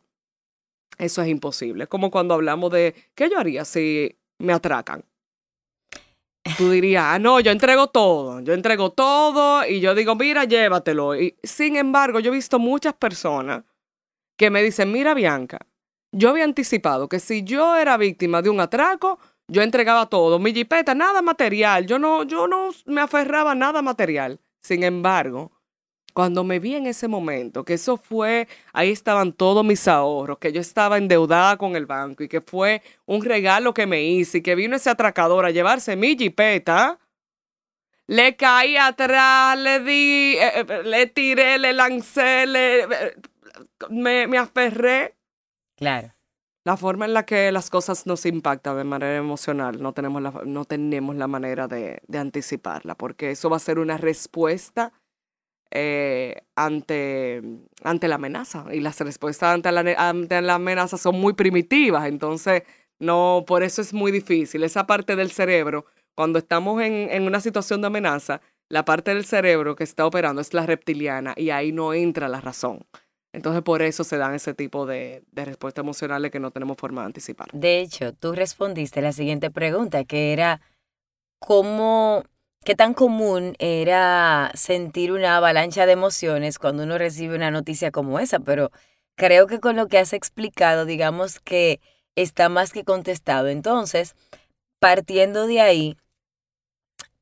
eso 1.00 1.22
es 1.24 1.30
imposible. 1.30 1.88
Como 1.88 2.12
cuando 2.12 2.36
hablamos 2.36 2.72
de, 2.72 2.94
¿qué 3.16 3.30
yo 3.30 3.40
haría 3.40 3.66
si 3.66 4.16
me 4.38 4.54
atracan? 4.54 5.04
Tú 6.58 6.70
dirías, 6.70 7.04
ah, 7.08 7.20
no, 7.20 7.40
yo 7.40 7.52
entrego 7.52 7.88
todo, 7.88 8.40
yo 8.42 8.54
entrego 8.54 8.92
todo 8.92 9.66
y 9.66 9.80
yo 9.80 9.96
digo, 9.96 10.16
mira, 10.16 10.46
llévatelo. 10.46 11.20
Y, 11.20 11.36
sin 11.44 11.76
embargo, 11.76 12.20
yo 12.20 12.32
he 12.32 12.36
visto 12.36 12.60
muchas 12.60 12.94
personas 12.94 13.64
que 14.38 14.50
me 14.50 14.62
dicen, 14.62 14.92
mira, 14.92 15.14
Bianca, 15.14 15.60
yo 16.12 16.30
había 16.30 16.44
anticipado 16.44 17.10
que 17.10 17.20
si 17.20 17.44
yo 17.44 17.76
era 17.76 17.98
víctima 17.98 18.42
de 18.42 18.50
un 18.50 18.60
atraco, 18.60 19.20
yo 19.48 19.62
entregaba 19.62 20.08
todo, 20.08 20.40
mi 20.40 20.54
jipeta, 20.54 20.94
nada 20.94 21.22
material, 21.22 21.86
yo 21.86 22.00
no, 22.00 22.24
yo 22.24 22.48
no 22.48 22.70
me 22.86 23.02
aferraba 23.02 23.52
a 23.52 23.56
nada 23.56 23.82
material. 23.82 24.40
Sin 24.62 24.84
embargo, 24.84 25.52
cuando 26.18 26.44
me 26.44 26.58
vi 26.58 26.74
en 26.74 26.88
ese 26.88 27.08
momento, 27.08 27.64
que 27.64 27.76
eso 27.76 27.96
fue, 27.96 28.48
ahí 28.74 28.90
estaban 28.92 29.34
todos 29.34 29.64
mis 29.64 29.88
ahorros, 29.88 30.40
que 30.40 30.52
yo 30.52 30.60
estaba 30.60 30.98
endeudada 30.98 31.58
con 31.58 31.76
el 31.76 31.86
banco 31.86 32.24
y 32.24 32.28
que 32.28 32.42
fue 32.42 32.82
un 33.06 33.24
regalo 33.24 33.72
que 33.72 33.86
me 33.86 34.02
hice 34.02 34.40
y 34.40 34.42
que 34.42 34.56
vino 34.56 34.76
ese 34.76 34.90
atracador 34.90 35.46
a 35.46 35.52
llevarse 35.52 35.96
mi 35.96 36.18
jipeta, 36.18 36.98
le 38.08 38.36
caí 38.36 38.78
atrás, 38.78 39.60
le 39.60 39.80
di, 39.82 40.38
eh, 40.40 40.66
eh, 40.68 40.82
le 40.86 41.06
tiré, 41.06 41.60
le 41.60 41.72
lancé, 41.74 42.48
le, 42.48 42.80
eh, 42.86 43.16
me, 43.92 44.26
me 44.26 44.40
aferré. 44.40 45.16
Claro. 45.76 46.16
La 46.64 46.78
forma 46.78 47.06
en 47.06 47.14
la 47.14 47.28
que 47.28 47.52
las 47.52 47.70
cosas 47.70 48.08
nos 48.08 48.26
impactan 48.26 48.76
de 48.76 48.84
manera 48.86 49.18
emocional, 49.18 49.80
no 49.80 49.94
tenemos 49.94 50.24
la, 50.24 50.32
no 50.48 50.66
tenemos 50.66 51.16
la 51.16 51.28
manera 51.28 51.68
de, 51.68 52.02
de 52.08 52.18
anticiparla, 52.18 52.96
porque 52.96 53.30
eso 53.30 53.52
va 53.52 53.58
a 53.58 53.60
ser 53.60 53.78
una 53.78 53.98
respuesta 53.98 54.94
eh, 55.72 56.42
ante, 56.56 57.42
ante 57.84 58.08
la 58.08 58.16
amenaza. 58.16 58.66
Y 58.72 58.80
las 58.80 59.00
respuestas 59.00 59.54
ante 59.54 59.72
la, 59.72 59.82
ante 59.98 60.42
la 60.42 60.56
amenaza 60.56 60.98
son 60.98 61.20
muy 61.20 61.34
primitivas. 61.34 62.08
Entonces, 62.08 62.64
no, 63.00 63.44
por 63.48 63.64
eso 63.64 63.82
es 63.82 63.94
muy 63.94 64.12
difícil. 64.12 64.64
Esa 64.64 64.88
parte 64.88 65.16
del 65.16 65.32
cerebro, 65.32 65.86
cuando 66.16 66.40
estamos 66.40 66.82
en, 66.82 67.10
en 67.12 67.24
una 67.24 67.40
situación 67.40 67.82
de 67.82 67.88
amenaza, 67.88 68.42
la 68.70 68.86
parte 68.86 69.14
del 69.14 69.26
cerebro 69.26 69.76
que 69.76 69.84
está 69.84 70.06
operando 70.06 70.42
es 70.42 70.54
la 70.54 70.66
reptiliana 70.66 71.34
y 71.38 71.52
ahí 71.52 71.72
no 71.72 71.94
entra 71.94 72.28
la 72.28 72.42
razón. 72.42 72.86
Entonces 73.34 73.62
por 73.62 73.82
eso 73.82 74.04
se 74.04 74.18
dan 74.18 74.34
ese 74.34 74.54
tipo 74.54 74.86
de, 74.86 75.24
de, 75.32 75.46
respuestas 75.46 75.84
emocionales 75.84 76.32
que 76.32 76.40
no 76.40 76.52
tenemos 76.52 76.78
forma 76.78 77.02
de 77.02 77.08
anticipar. 77.08 77.48
De 77.54 77.82
hecho, 77.82 78.14
tú 78.14 78.34
respondiste 78.34 79.02
la 79.02 79.12
siguiente 79.12 79.52
pregunta, 79.52 80.06
que 80.06 80.34
era, 80.34 80.62
¿cómo 81.40 82.24
¿Qué 82.68 82.76
tan 82.76 82.94
común 82.94 83.56
era 83.60 84.52
sentir 84.54 85.14
una 85.14 85.38
avalancha 85.38 85.86
de 85.86 85.94
emociones 85.94 86.60
cuando 86.60 86.84
uno 86.84 86.98
recibe 86.98 87.34
una 87.34 87.50
noticia 87.50 87.92
como 87.92 88.20
esa? 88.20 88.40
Pero 88.42 88.72
creo 89.16 89.48
que 89.48 89.62
con 89.62 89.78
lo 89.78 89.88
que 89.88 90.00
has 90.00 90.12
explicado, 90.12 90.84
digamos 90.84 91.40
que 91.40 91.80
está 92.16 92.50
más 92.50 92.74
que 92.74 92.84
contestado. 92.84 93.48
Entonces, 93.48 94.16
partiendo 94.80 95.48
de 95.48 95.62
ahí, 95.62 95.98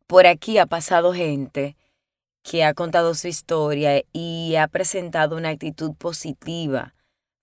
por 0.07 0.25
aquí 0.25 0.57
ha 0.57 0.65
pasado 0.65 1.13
gente 1.13 1.77
que 2.41 2.63
ha 2.63 2.73
contado 2.73 3.13
su 3.13 3.27
historia 3.27 4.01
y 4.13 4.55
ha 4.55 4.67
presentado 4.67 5.37
una 5.37 5.49
actitud 5.49 5.93
positiva 5.93 6.95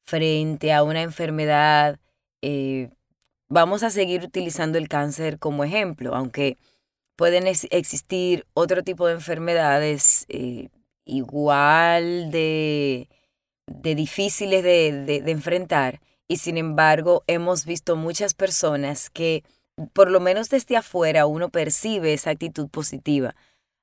frente 0.04 0.72
a 0.72 0.82
una 0.82 1.02
enfermedad. 1.02 2.00
Eh, 2.40 2.90
vamos 3.48 3.84
a 3.84 3.90
seguir 3.90 4.24
utilizando 4.24 4.76
el 4.76 4.88
cáncer 4.88 5.38
como 5.38 5.62
ejemplo, 5.62 6.16
aunque 6.16 6.58
pueden 7.22 7.46
existir 7.46 8.48
otro 8.52 8.82
tipo 8.82 9.06
de 9.06 9.12
enfermedades 9.12 10.26
eh, 10.28 10.70
igual 11.04 12.32
de, 12.32 13.08
de 13.68 13.94
difíciles 13.94 14.64
de, 14.64 15.04
de, 15.06 15.22
de 15.22 15.30
enfrentar 15.30 16.00
y 16.26 16.38
sin 16.38 16.58
embargo 16.58 17.22
hemos 17.28 17.64
visto 17.64 17.94
muchas 17.94 18.34
personas 18.34 19.08
que 19.08 19.44
por 19.92 20.10
lo 20.10 20.18
menos 20.18 20.50
desde 20.50 20.76
afuera 20.76 21.26
uno 21.26 21.48
percibe 21.48 22.12
esa 22.12 22.30
actitud 22.30 22.68
positiva. 22.68 23.36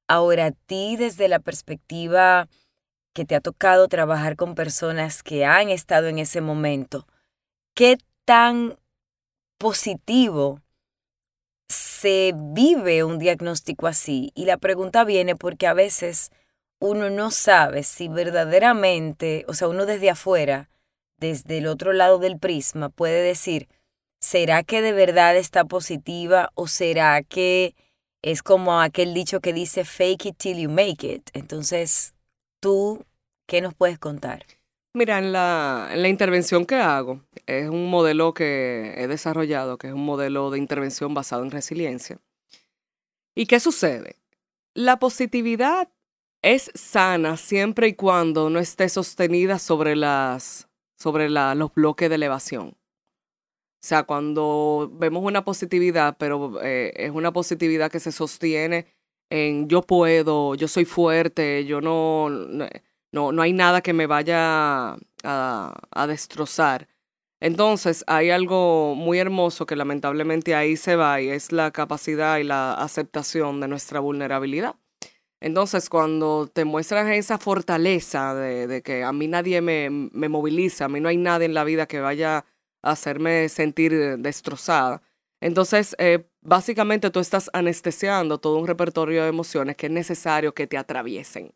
Ahora, 0.10 0.48
a 0.48 0.52
ti 0.52 0.98
desde 0.98 1.30
la 1.30 1.40
perspectiva 1.40 2.50
que 3.14 3.24
te 3.24 3.36
ha 3.36 3.40
tocado 3.40 3.88
trabajar 3.88 4.36
con 4.36 4.54
personas 4.54 5.24
que 5.24 5.46
han 5.46 5.70
estado 5.70 6.08
en 6.08 6.20
ese 6.20 6.42
momento, 6.42 7.08
¿qué 7.74 8.00
tan 8.26 8.78
positivo 9.58 10.60
se 12.00 12.34
vive 12.34 13.04
un 13.04 13.20
diagnóstico 13.20 13.88
así? 13.88 14.32
Y 14.34 14.46
la 14.46 14.58
pregunta 14.58 15.04
viene 15.04 15.36
porque 15.36 15.68
a 15.68 15.74
veces 15.74 16.32
uno 16.80 17.10
no 17.10 17.30
sabe 17.30 17.84
si 17.84 18.08
verdaderamente, 18.08 19.44
o 19.50 19.54
sea, 19.54 19.68
uno 19.68 19.86
desde 19.86 20.10
afuera, 20.10 20.70
desde 21.18 21.58
el 21.58 21.68
otro 21.68 21.92
lado 21.92 22.18
del 22.18 22.40
prisma, 22.40 22.90
puede 22.90 23.22
decir, 23.22 23.68
¿será 24.22 24.64
que 24.64 24.82
de 24.82 24.94
verdad 24.94 25.36
está 25.36 25.66
positiva 25.66 26.52
o 26.56 26.68
será 26.68 27.22
que 27.22 27.76
es 28.22 28.44
como 28.44 28.80
aquel 28.80 29.14
dicho 29.14 29.42
que 29.42 29.52
dice 29.52 29.84
fake 29.84 30.28
it 30.28 30.38
till 30.38 30.58
you 30.58 30.70
make 30.70 31.06
it? 31.06 31.30
Entonces, 31.34 32.16
¿tú 32.62 33.06
qué 33.46 33.60
nos 33.60 33.74
puedes 33.74 34.00
contar? 34.00 34.46
Mira, 34.94 35.20
en 35.20 35.32
la, 35.32 35.90
en 35.92 36.02
la 36.02 36.10
intervención 36.10 36.66
que 36.66 36.76
hago, 36.76 37.22
es 37.46 37.70
un 37.70 37.90
modelo 37.90 38.34
que 38.34 38.96
he 38.98 39.08
desarrollado, 39.08 39.78
que 39.78 39.88
es 39.88 39.94
un 39.94 40.04
modelo 40.04 40.50
de 40.50 40.58
intervención 40.58 41.14
basado 41.14 41.44
en 41.44 41.52
resiliencia. 41.52 42.20
¿Y 43.36 43.46
qué 43.46 43.60
sucede? 43.60 44.16
La 44.74 44.98
positividad 44.98 45.90
es 46.42 46.72
sana 46.74 47.38
siempre 47.38 47.90
y 47.90 47.94
cuando 47.94 48.50
no 48.50 48.60
esté 48.60 48.90
sostenida 48.90 49.60
sobre, 49.60 49.96
las, 49.96 50.68
sobre 50.98 51.30
la, 51.30 51.54
los 51.54 51.74
bloques 51.74 52.10
de 52.10 52.16
elevación. 52.16 52.70
O 52.70 53.82
sea, 53.82 54.04
cuando 54.04 54.92
vemos 54.94 55.24
una 55.24 55.46
positividad, 55.46 56.18
pero 56.18 56.62
eh, 56.64 56.94
es 56.96 57.12
una 57.12 57.32
positividad 57.32 57.92
que 57.92 58.00
se 58.00 58.12
sostiene 58.12 58.88
en 59.30 59.70
yo 59.70 59.84
puedo, 59.84 60.56
yo 60.56 60.68
soy 60.68 60.86
fuerte, 60.86 61.64
yo 61.66 61.80
no, 61.80 62.30
no 62.30 62.68
no, 63.12 63.32
no 63.32 63.42
hay 63.42 63.54
nada 63.54 63.82
que 63.82 63.94
me 63.94 64.08
vaya 64.08 64.98
a, 65.24 66.08
destrozar. 66.08 66.88
Entonces 67.42 68.04
hay 68.08 68.32
algo 68.32 68.96
muy 68.96 69.20
hermoso 69.20 69.66
que 69.66 69.76
lamentablemente 69.76 70.56
ahí 70.56 70.76
se 70.76 70.96
va 70.96 71.22
y 71.22 71.30
es 71.30 71.52
la 71.52 71.72
capacidad 71.72 72.38
y 72.38 72.44
la 72.44 72.74
aceptación 72.74 73.62
de 73.62 73.68
nuestra 73.68 74.00
vulnerabilidad. 74.00 74.76
Entonces 75.42 75.90
cuando 75.90 76.48
te 76.48 76.66
muestran 76.66 77.12
esa 77.14 77.38
fortaleza 77.38 78.36
de, 78.36 78.68
de 78.68 78.82
que 78.82 79.04
a 79.04 79.14
mí 79.14 79.28
nadie 79.28 79.62
me, 79.62 79.90
me, 79.90 80.28
moviliza, 80.28 80.86
a 80.86 80.90
mí 80.90 81.00
no 81.00 81.08
hay 81.10 81.18
nada 81.18 81.46
en 81.46 81.54
la 81.54 81.64
vida 81.64 81.88
que 81.88 82.02
vaya 82.02 82.46
a 82.82 82.92
hacerme 82.92 83.48
sentir 83.48 84.18
destrozada, 84.18 85.02
entonces 85.42 85.96
eh, 86.00 86.26
básicamente 86.42 87.10
tú 87.10 87.20
estás 87.20 87.50
anestesiando 87.54 88.40
todo 88.40 88.58
un 88.58 88.68
repertorio 88.68 89.24
de 89.24 89.30
emociones 89.30 89.78
que 89.78 89.88
es 89.88 89.92
necesario 89.92 90.54
que 90.54 90.68
te 90.68 90.78
atraviesen. 90.78 91.54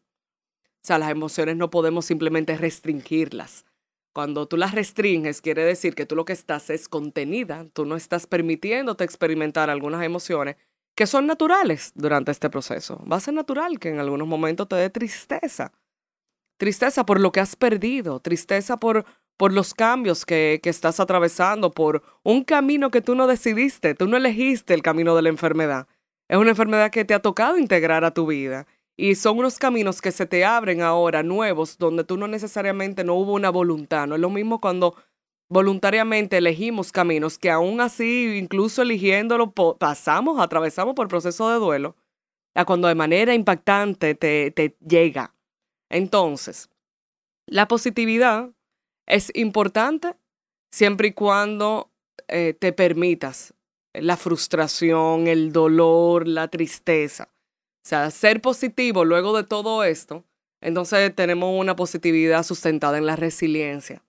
O 0.83 0.85
sea, 0.85 0.99
las 0.99 1.11
emociones 1.11 1.55
no 1.55 1.69
podemos 1.69 2.03
simplemente 2.03 2.57
restringirlas. 2.57 3.63
Cuando 4.13 4.47
tú 4.47 4.57
las 4.57 4.73
restringes, 4.73 5.41
quiere 5.41 5.63
decir 5.63 5.95
que 5.95 6.05
tú 6.05 6.13
lo 6.15 6.25
que 6.25 6.33
estás 6.33 6.69
es 6.69 6.89
contenida, 6.89 7.65
tú 7.71 7.85
no 7.85 7.95
estás 7.95 8.27
permitiéndote 8.27 9.05
experimentar 9.05 9.69
algunas 9.69 10.03
emociones 10.03 10.57
que 10.93 11.07
son 11.07 11.25
naturales 11.25 11.93
durante 11.95 12.31
este 12.31 12.49
proceso. 12.49 13.01
Va 13.09 13.15
a 13.15 13.21
ser 13.21 13.33
natural 13.33 13.79
que 13.79 13.89
en 13.89 13.99
algunos 13.99 14.27
momentos 14.27 14.67
te 14.67 14.75
dé 14.75 14.89
tristeza. 14.89 15.71
Tristeza 16.57 17.05
por 17.05 17.21
lo 17.21 17.31
que 17.31 17.39
has 17.39 17.55
perdido, 17.55 18.19
tristeza 18.19 18.77
por, 18.77 19.05
por 19.37 19.53
los 19.53 19.73
cambios 19.73 20.25
que, 20.25 20.59
que 20.61 20.69
estás 20.69 20.99
atravesando, 20.99 21.71
por 21.71 22.03
un 22.23 22.43
camino 22.43 22.91
que 22.91 23.01
tú 23.01 23.15
no 23.15 23.25
decidiste, 23.25 23.95
tú 23.95 24.05
no 24.05 24.17
elegiste 24.17 24.73
el 24.73 24.83
camino 24.83 25.15
de 25.15 25.21
la 25.21 25.29
enfermedad. 25.29 25.87
Es 26.27 26.37
una 26.37 26.49
enfermedad 26.49 26.91
que 26.91 27.05
te 27.05 27.13
ha 27.13 27.21
tocado 27.21 27.57
integrar 27.57 28.03
a 28.03 28.13
tu 28.13 28.27
vida 28.27 28.67
y 28.95 29.15
son 29.15 29.39
unos 29.39 29.57
caminos 29.57 30.01
que 30.01 30.11
se 30.11 30.25
te 30.25 30.45
abren 30.45 30.81
ahora 30.81 31.23
nuevos, 31.23 31.77
donde 31.77 32.03
tú 32.03 32.17
no 32.17 32.27
necesariamente 32.27 33.03
no 33.03 33.15
hubo 33.15 33.33
una 33.33 33.49
voluntad. 33.49 34.07
No 34.07 34.15
es 34.15 34.21
lo 34.21 34.29
mismo 34.29 34.61
cuando 34.61 34.95
voluntariamente 35.49 36.37
elegimos 36.37 36.91
caminos 36.91 37.37
que 37.37 37.49
aún 37.49 37.81
así, 37.81 38.37
incluso 38.37 38.81
eligiéndolo, 38.81 39.51
pasamos, 39.51 40.39
atravesamos 40.39 40.95
por 40.95 41.07
proceso 41.07 41.49
de 41.49 41.57
duelo, 41.57 41.95
a 42.55 42.65
cuando 42.65 42.87
de 42.87 42.95
manera 42.95 43.33
impactante 43.33 44.15
te, 44.15 44.51
te 44.51 44.77
llega. 44.87 45.33
Entonces, 45.89 46.69
la 47.47 47.67
positividad 47.67 48.51
es 49.07 49.31
importante 49.35 50.15
siempre 50.71 51.09
y 51.09 51.13
cuando 51.13 51.91
eh, 52.27 52.55
te 52.59 52.73
permitas 52.73 53.53
la 53.93 54.17
frustración, 54.17 55.27
el 55.27 55.51
dolor, 55.51 56.27
la 56.27 56.47
tristeza. 56.47 57.32
O 57.83 57.87
sea, 57.87 58.09
ser 58.11 58.41
positivo 58.41 59.03
luego 59.03 59.35
de 59.35 59.43
todo 59.43 59.83
esto, 59.83 60.23
entonces 60.61 61.13
tenemos 61.15 61.59
una 61.59 61.75
positividad 61.75 62.43
sustentada 62.43 62.97
en 62.97 63.05
la 63.05 63.17
resiliencia. 63.17 64.01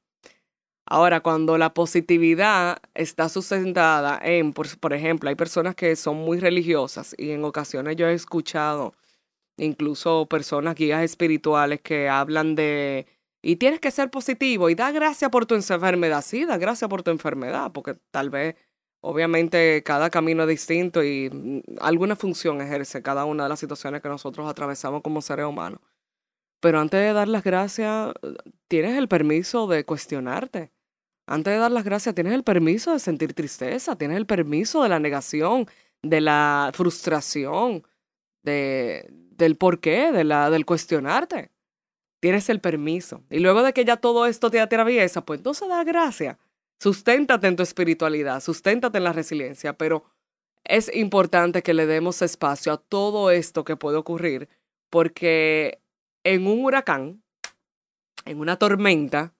Ahora, 0.87 1.21
cuando 1.21 1.59
la 1.59 1.75
positividad 1.75 2.79
está 2.95 3.29
sustentada 3.29 4.21
en, 4.23 4.53
por, 4.53 4.79
por, 4.79 4.93
ejemplo, 4.93 5.29
hay 5.29 5.35
personas 5.35 5.75
que 5.75 5.97
son 5.97 6.17
muy 6.19 6.39
religiosas 6.39 7.15
y 7.19 7.31
en 7.31 7.45
ocasiones 7.45 7.97
yo 7.97 8.07
he 8.07 8.15
escuchado 8.15 8.95
incluso 9.57 10.27
personas 10.27 10.75
guías 10.75 11.03
espirituales 11.03 11.81
que 11.81 12.09
hablan 12.09 12.55
de, 12.55 13.07
y 13.45 13.57
tienes 13.57 13.81
que 13.81 13.91
ser 13.91 14.11
positivo 14.11 14.71
y 14.71 14.75
da 14.75 14.91
gracias 14.91 15.31
por 15.31 15.47
tu 15.47 15.55
enfermedad. 15.55 16.23
Sí, 16.25 16.45
da 16.45 16.57
gracias 16.57 16.89
por 16.89 17.03
tu 17.03 17.11
enfermedad, 17.11 17.73
porque 17.73 17.95
tal 18.11 18.31
vez, 18.31 18.57
obviamente, 19.05 19.83
cada 19.85 20.09
camino 20.11 20.43
es 20.45 20.49
distinto 20.49 21.05
y 21.05 21.31
mm, 21.31 21.77
alguna 21.81 22.17
función 22.17 22.61
ejerce 22.61 23.03
cada 23.03 23.25
una 23.27 23.45
de 23.45 23.51
las 23.51 23.61
situaciones 23.61 24.01
que 24.03 24.09
nosotros 24.09 24.49
atravesamos 24.49 25.03
como 25.03 25.21
seres 25.21 25.47
humanos. 25.47 25.81
Pero 26.61 26.81
antes 26.81 27.01
de 27.01 27.13
dar 27.13 27.29
las 27.29 27.45
gracias, 27.45 28.15
tienes 28.69 28.97
el 28.97 29.07
permiso 29.07 29.67
de 29.67 29.85
cuestionarte. 29.85 30.73
Antes 31.27 31.53
de 31.53 31.59
dar 31.59 31.71
las 31.71 31.85
gracias, 31.85 32.15
tienes 32.15 32.33
el 32.33 32.45
permiso 32.45 32.93
de 32.93 32.99
sentir 32.99 33.35
tristeza, 33.35 33.97
tienes 33.97 34.17
el 34.17 34.27
permiso 34.27 34.83
de 34.83 34.89
la 34.89 34.99
negación, 34.99 35.67
de 36.03 36.21
la 36.23 36.71
frustración, 36.75 37.87
de, 38.43 39.07
del 39.11 39.57
por 39.57 39.81
qué, 39.81 40.13
de 40.13 40.25
la, 40.25 40.49
del 40.49 40.65
cuestionarte. 40.65 41.51
Tienes 42.21 42.49
el 42.49 42.61
permiso. 42.61 43.23
Y 43.31 43.41
luego 43.41 43.63
de 43.63 43.75
que 43.75 43.85
ya 43.85 43.99
todo 43.99 44.25
esto 44.27 44.51
te 44.51 44.61
atraviesa, 44.61 45.25
pues 45.25 45.41
entonces 45.41 45.69
da 45.69 45.85
gracias. 45.85 46.39
Susténtate 46.85 47.47
en 47.47 47.57
tu 47.57 47.63
espiritualidad, 47.63 48.43
susténtate 48.43 48.99
en 48.99 49.05
la 49.05 49.15
resiliencia, 49.15 49.73
pero 49.73 50.05
es 50.65 50.95
importante 50.95 51.63
que 51.63 51.73
le 51.73 51.87
demos 51.87 52.21
espacio 52.21 52.75
a 52.75 52.77
todo 52.77 53.31
esto 53.31 53.65
que 53.65 53.75
puede 53.75 53.97
ocurrir, 53.97 54.51
porque 54.91 55.81
en 56.25 56.47
un 56.47 56.63
huracán, 56.63 57.23
en 58.27 58.39
una 58.39 58.59
tormenta, 58.59 59.33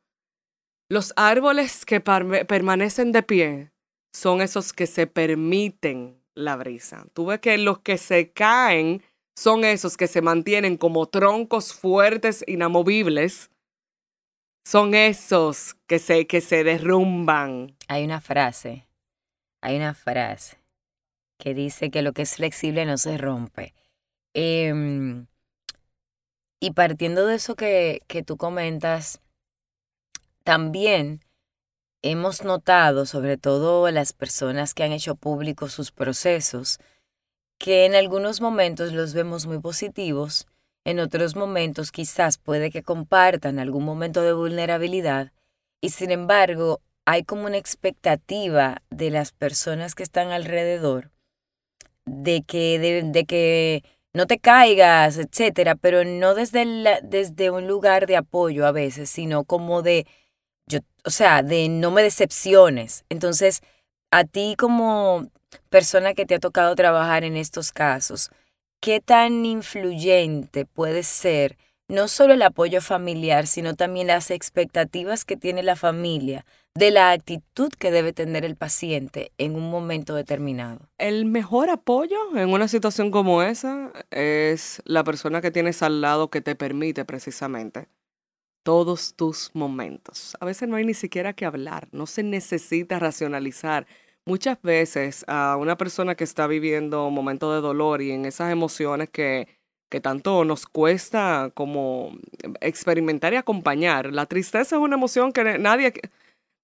los 0.89 1.13
árboles 1.17 1.85
que 1.85 2.01
permanecen 2.01 3.13
de 3.13 3.23
pie 3.23 3.73
son 4.15 4.41
esos 4.41 4.73
que 4.73 4.87
se 4.87 5.07
permiten 5.07 6.19
la 6.35 6.57
brisa. 6.57 7.05
Tú 7.13 7.27
ves 7.27 7.41
que 7.41 7.59
los 7.59 7.81
que 7.81 7.99
se 7.99 8.31
caen 8.31 9.03
son 9.37 9.67
esos 9.67 9.99
que 9.99 10.07
se 10.07 10.23
mantienen 10.23 10.79
como 10.79 11.11
troncos 11.11 11.75
fuertes, 11.75 12.43
inamovibles. 12.47 13.51
Son 14.65 14.95
esos 14.95 15.75
que 15.87 15.99
se, 15.99 16.27
que 16.27 16.41
se 16.41 16.65
derrumban. 16.65 17.77
Hay 17.87 18.05
una 18.05 18.21
frase, 18.21 18.89
hay 19.61 19.77
una 19.77 19.93
frase 19.93 20.59
que 21.39 21.53
dice 21.53 21.91
que 21.91 22.01
lo 22.01 22.13
que 22.13 22.23
es 22.23 22.37
flexible 22.37 22.87
no 22.87 22.97
se 22.97 23.19
rompe. 23.19 23.75
Em, 24.33 25.27
y 26.61 26.71
partiendo 26.71 27.27
de 27.27 27.35
eso 27.35 27.57
que, 27.57 28.03
que 28.07 28.23
tú 28.23 28.39
comentas, 28.39 29.21
también 30.45 31.21
hemos 32.03 32.43
notado, 32.43 33.05
sobre 33.05 33.37
todo 33.37 33.91
las 33.91 34.15
personas 34.15 34.73
que 34.73 34.85
han 34.85 34.93
hecho 34.93 35.15
públicos 35.15 35.73
sus 35.73 35.93
procesos, 35.93 36.79
que 37.59 37.85
en 37.85 37.95
algunos 37.95 38.41
momentos 38.41 38.93
los 38.93 39.13
vemos 39.13 39.47
muy 39.47 39.59
positivos, 39.59 40.47
en 40.85 41.01
otros 41.01 41.37
momentos 41.37 41.91
quizás 41.91 42.39
puede 42.39 42.71
que 42.71 42.83
compartan 42.83 43.59
algún 43.59 43.85
momento 43.85 44.23
de 44.23 44.33
vulnerabilidad 44.33 45.33
y 45.81 45.91
sin 45.91 46.11
embargo 46.11 46.81
hay 47.07 47.25
como 47.25 47.47
una 47.47 47.59
expectativa 47.59 48.83
de 48.91 49.11
las 49.11 49.33
personas 49.33 49.95
que 49.95 50.03
están 50.03 50.31
alrededor 50.31 51.11
de 52.07 52.43
que, 52.43 52.79
de 52.79 53.25
que 53.25 53.83
no 54.15 54.27
te 54.27 54.39
caigas, 54.39 55.19
etcétera, 55.19 55.75
pero 55.75 56.05
no 56.05 56.35
desde, 56.35 56.65
desde 57.03 57.51
un 57.51 57.67
lugar 57.67 58.07
de 58.07 58.17
apoyo 58.17 58.67
a 58.67 58.73
veces, 58.73 59.11
sino 59.11 59.45
como 59.45 59.83
de, 59.83 60.07
yo, 60.67 60.79
o 61.05 61.11
sea, 61.11 61.43
de 61.43 61.69
no 61.69 61.91
me 61.91 62.03
decepciones. 62.03 63.05
Entonces, 63.09 63.61
a 64.11 64.25
ti 64.25 64.55
como 64.57 65.29
persona 65.69 66.15
que 66.15 66.27
te 66.27 66.37
ha 66.37 66.41
tocado 66.41 66.75
trabajar 66.77 67.25
en 67.25 67.37
estos 67.37 67.73
casos, 67.73 68.31
¿qué 68.85 69.01
tan 69.01 69.47
influyente 69.47 70.67
puede 70.67 71.05
ser 71.05 71.57
no 71.89 72.07
solo 72.07 72.35
el 72.35 72.43
apoyo 72.43 72.83
familiar, 72.83 73.47
sino 73.47 73.75
también 73.75 74.09
las 74.09 74.31
expectativas 74.31 75.25
que 75.25 75.39
tiene 75.39 75.63
la 75.63 75.75
familia 75.75 76.45
de 76.75 76.91
la 76.91 77.11
actitud 77.13 77.71
que 77.79 77.91
debe 77.91 78.13
tener 78.13 78.45
el 78.45 78.57
paciente 78.57 79.33
en 79.39 79.57
un 79.57 79.71
momento 79.71 80.15
determinado. 80.15 80.91
El 80.99 81.25
mejor 81.25 81.71
apoyo 81.71 82.37
en 82.37 82.53
una 82.53 82.69
situación 82.69 83.11
como 83.11 83.43
esa 83.43 83.91
es 84.11 84.83
la 84.85 85.03
persona 85.03 85.41
que 85.41 85.51
tienes 85.51 85.83
al 85.83 86.03
lado 86.03 86.29
que 86.29 86.43
te 86.43 86.55
permite 86.55 87.07
precisamente 87.07 87.89
todos 88.65 89.15
tus 89.15 89.51
momentos. 89.55 90.37
A 90.41 90.45
veces 90.45 90.69
no 90.69 90.77
hay 90.77 90.85
ni 90.85 90.95
siquiera 90.95 91.33
que 91.33 91.47
hablar, 91.47 91.89
no 91.93 92.05
se 92.07 92.23
necesita 92.23 92.99
racionalizar. 92.99 93.87
Muchas 94.27 94.61
veces 94.63 95.25
a 95.29 95.57
una 95.59 95.77
persona 95.77 96.15
que 96.15 96.25
está 96.25 96.47
viviendo 96.47 97.07
un 97.07 97.15
momento 97.15 97.53
de 97.53 97.61
dolor 97.61 98.01
y 98.03 98.11
en 98.11 98.25
esas 98.25 98.51
emociones 98.51 99.11
que 99.11 99.49
que 99.95 100.01
tanto 100.01 100.45
nos 100.45 100.67
cuesta 100.67 101.53
como 101.55 102.19
experimentar 102.61 103.33
y 103.33 103.37
acompañar. 103.37 104.13
La 104.13 104.27
tristeza 104.27 104.75
es 104.75 104.83
una 104.83 104.97
emoción 104.97 105.31
que 105.31 105.57
nadie, 105.59 105.93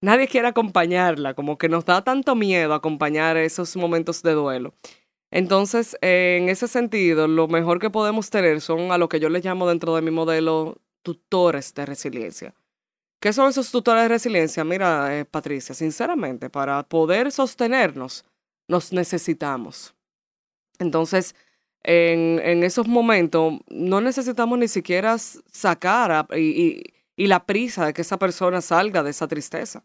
nadie 0.00 0.26
quiere 0.26 0.48
acompañarla, 0.48 1.34
como 1.34 1.56
que 1.56 1.68
nos 1.68 1.84
da 1.84 2.02
tanto 2.02 2.34
miedo 2.34 2.74
acompañar 2.74 3.36
esos 3.36 3.76
momentos 3.76 4.24
de 4.24 4.32
duelo. 4.32 4.74
Entonces, 5.30 5.96
en 6.00 6.48
ese 6.48 6.66
sentido, 6.66 7.28
lo 7.28 7.46
mejor 7.46 7.78
que 7.78 7.88
podemos 7.88 8.30
tener 8.30 8.60
son 8.60 8.90
a 8.90 8.98
lo 8.98 9.08
que 9.08 9.20
yo 9.20 9.28
les 9.28 9.44
llamo 9.44 9.68
dentro 9.68 9.94
de 9.94 10.02
mi 10.02 10.10
modelo 10.10 10.78
tutores 11.04 11.72
de 11.74 11.86
resiliencia. 11.86 12.52
¿Qué 13.20 13.34
son 13.34 13.50
esos 13.50 13.70
tutores 13.70 14.02
de 14.04 14.08
resiliencia? 14.08 14.64
Mira, 14.64 15.18
eh, 15.18 15.26
Patricia, 15.26 15.74
sinceramente, 15.74 16.48
para 16.48 16.82
poder 16.84 17.30
sostenernos, 17.30 18.24
nos 18.66 18.92
necesitamos. 18.94 19.94
Entonces, 20.78 21.34
en, 21.82 22.40
en 22.42 22.64
esos 22.64 22.88
momentos 22.88 23.60
no 23.68 24.00
necesitamos 24.00 24.58
ni 24.58 24.68
siquiera 24.68 25.18
sacar 25.18 26.26
y, 26.36 26.82
la 27.16 27.44
prisa 27.44 27.86
de 27.86 27.92
que 27.92 28.02
esa 28.02 28.18
persona 28.18 28.62
salga 28.62 29.02
de 29.02 29.10
esa 29.10 29.28
tristeza. 29.28 29.84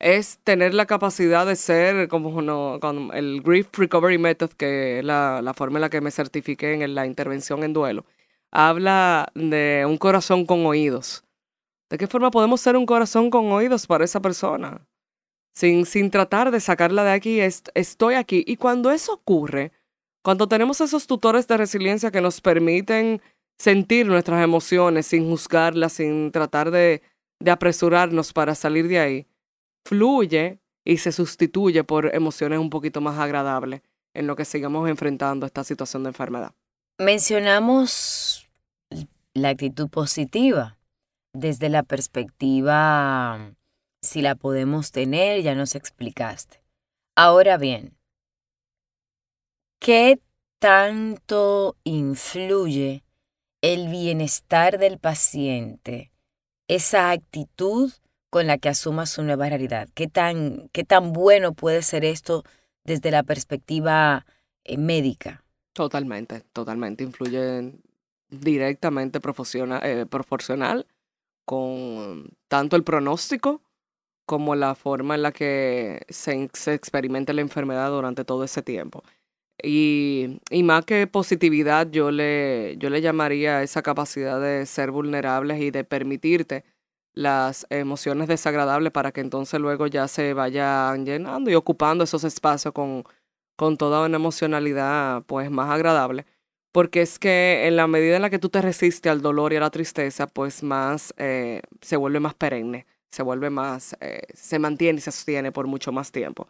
Es 0.00 0.38
tener 0.44 0.74
la 0.74 0.86
capacidad 0.86 1.46
de 1.46 1.56
ser 1.56 2.08
como 2.08 2.34
con 2.80 3.10
el 3.14 3.42
Grief 3.42 3.68
Recovery 3.78 4.18
Method, 4.18 4.50
que 4.52 5.00
es 5.00 5.04
la, 5.04 5.42
la 5.42 5.54
forma 5.54 5.78
en 5.78 5.82
la 5.82 5.90
que 5.90 6.00
me 6.00 6.10
certifiqué 6.10 6.74
en 6.74 6.94
la 6.94 7.06
intervención 7.06 7.64
en 7.64 7.74
duelo. 7.74 8.06
Habla 8.50 9.30
de 9.34 9.84
un 9.86 9.98
corazón 9.98 10.46
con 10.46 10.66
oídos. 10.66 11.23
¿De 11.94 11.98
qué 11.98 12.08
forma 12.08 12.32
podemos 12.32 12.60
ser 12.60 12.76
un 12.76 12.86
corazón 12.86 13.30
con 13.30 13.52
oídos 13.52 13.86
para 13.86 14.04
esa 14.04 14.18
persona? 14.20 14.84
Sin, 15.54 15.86
sin 15.86 16.10
tratar 16.10 16.50
de 16.50 16.58
sacarla 16.58 17.04
de 17.04 17.12
aquí, 17.12 17.38
estoy 17.38 18.14
aquí. 18.14 18.42
Y 18.48 18.56
cuando 18.56 18.90
eso 18.90 19.12
ocurre, 19.12 19.70
cuando 20.20 20.48
tenemos 20.48 20.80
esos 20.80 21.06
tutores 21.06 21.46
de 21.46 21.56
resiliencia 21.56 22.10
que 22.10 22.20
nos 22.20 22.40
permiten 22.40 23.22
sentir 23.60 24.06
nuestras 24.06 24.42
emociones 24.42 25.06
sin 25.06 25.28
juzgarlas, 25.28 25.92
sin 25.92 26.32
tratar 26.32 26.72
de, 26.72 27.00
apresurarnos 27.48 28.32
para 28.32 28.56
salir 28.56 28.88
de 28.88 28.98
ahí, 28.98 29.26
fluye 29.84 30.58
y 30.84 30.96
se 30.96 31.12
sustituye 31.12 31.84
por 31.84 32.12
emociones 32.12 32.58
un 32.58 32.70
poquito 32.70 33.00
más 33.00 33.20
agradables 33.20 33.82
en 34.14 34.26
lo 34.26 34.34
que 34.34 34.44
sigamos 34.44 34.88
enfrentando 34.88 35.46
esta 35.46 35.62
situación 35.62 36.02
de 36.02 36.08
enfermedad. 36.08 36.56
Mencionamos 36.98 38.50
la 39.32 39.50
actitud 39.50 39.88
positiva 39.88 40.76
desde 41.34 41.68
la 41.68 41.82
perspectiva, 41.82 43.54
si 44.00 44.22
la 44.22 44.34
podemos 44.34 44.90
tener, 44.92 45.42
ya 45.42 45.54
nos 45.54 45.74
explicaste. 45.74 46.62
Ahora 47.16 47.58
bien, 47.58 47.96
¿Qué 49.84 50.18
tanto 50.60 51.76
influye 51.84 53.04
el 53.60 53.88
bienestar 53.88 54.78
del 54.78 54.98
paciente, 54.98 56.10
esa 56.68 57.10
actitud 57.10 57.92
con 58.30 58.46
la 58.46 58.56
que 58.56 58.70
asuma 58.70 59.04
su 59.04 59.22
nueva 59.22 59.50
realidad? 59.50 59.90
¿Qué 59.92 60.08
tan, 60.08 60.70
qué 60.72 60.84
tan 60.84 61.12
bueno 61.12 61.52
puede 61.52 61.82
ser 61.82 62.06
esto 62.06 62.44
desde 62.82 63.10
la 63.10 63.24
perspectiva 63.24 64.24
eh, 64.64 64.78
médica? 64.78 65.44
Totalmente, 65.74 66.40
totalmente. 66.54 67.04
Influye 67.04 67.74
directamente 68.30 69.18
eh, 69.18 70.06
proporcional 70.08 70.86
con 71.44 72.30
tanto 72.48 72.76
el 72.76 72.84
pronóstico 72.84 73.62
como 74.26 74.54
la 74.54 74.74
forma 74.74 75.14
en 75.16 75.22
la 75.22 75.32
que 75.32 76.02
se, 76.08 76.48
se 76.54 76.74
experimenta 76.74 77.32
la 77.32 77.42
enfermedad 77.42 77.90
durante 77.90 78.24
todo 78.24 78.44
ese 78.44 78.62
tiempo. 78.62 79.02
Y, 79.62 80.40
y, 80.50 80.62
más 80.64 80.84
que 80.84 81.06
positividad, 81.06 81.88
yo 81.90 82.10
le, 82.10 82.76
yo 82.78 82.90
le 82.90 83.00
llamaría 83.00 83.62
esa 83.62 83.82
capacidad 83.82 84.40
de 84.40 84.66
ser 84.66 84.90
vulnerables 84.90 85.60
y 85.60 85.70
de 85.70 85.84
permitirte 85.84 86.64
las 87.14 87.66
emociones 87.70 88.28
desagradables 88.28 88.92
para 88.92 89.12
que 89.12 89.20
entonces 89.20 89.60
luego 89.60 89.86
ya 89.86 90.08
se 90.08 90.34
vayan 90.34 91.06
llenando 91.06 91.50
y 91.50 91.54
ocupando 91.54 92.04
esos 92.04 92.24
espacios 92.24 92.74
con, 92.74 93.04
con 93.56 93.76
toda 93.76 94.04
una 94.06 94.16
emocionalidad 94.16 95.22
pues 95.26 95.50
más 95.50 95.70
agradable. 95.70 96.26
Porque 96.74 97.02
es 97.02 97.20
que 97.20 97.68
en 97.68 97.76
la 97.76 97.86
medida 97.86 98.16
en 98.16 98.22
la 98.22 98.30
que 98.30 98.40
tú 98.40 98.48
te 98.48 98.60
resistes 98.60 99.12
al 99.12 99.22
dolor 99.22 99.52
y 99.52 99.56
a 99.56 99.60
la 99.60 99.70
tristeza, 99.70 100.26
pues 100.26 100.64
más 100.64 101.14
eh, 101.18 101.62
se 101.80 101.94
vuelve 101.96 102.18
más 102.18 102.34
perenne, 102.34 102.84
se 103.12 103.22
vuelve 103.22 103.48
más, 103.48 103.96
eh, 104.00 104.22
se 104.34 104.58
mantiene 104.58 104.98
y 104.98 105.00
se 105.00 105.12
sostiene 105.12 105.52
por 105.52 105.68
mucho 105.68 105.92
más 105.92 106.10
tiempo. 106.10 106.48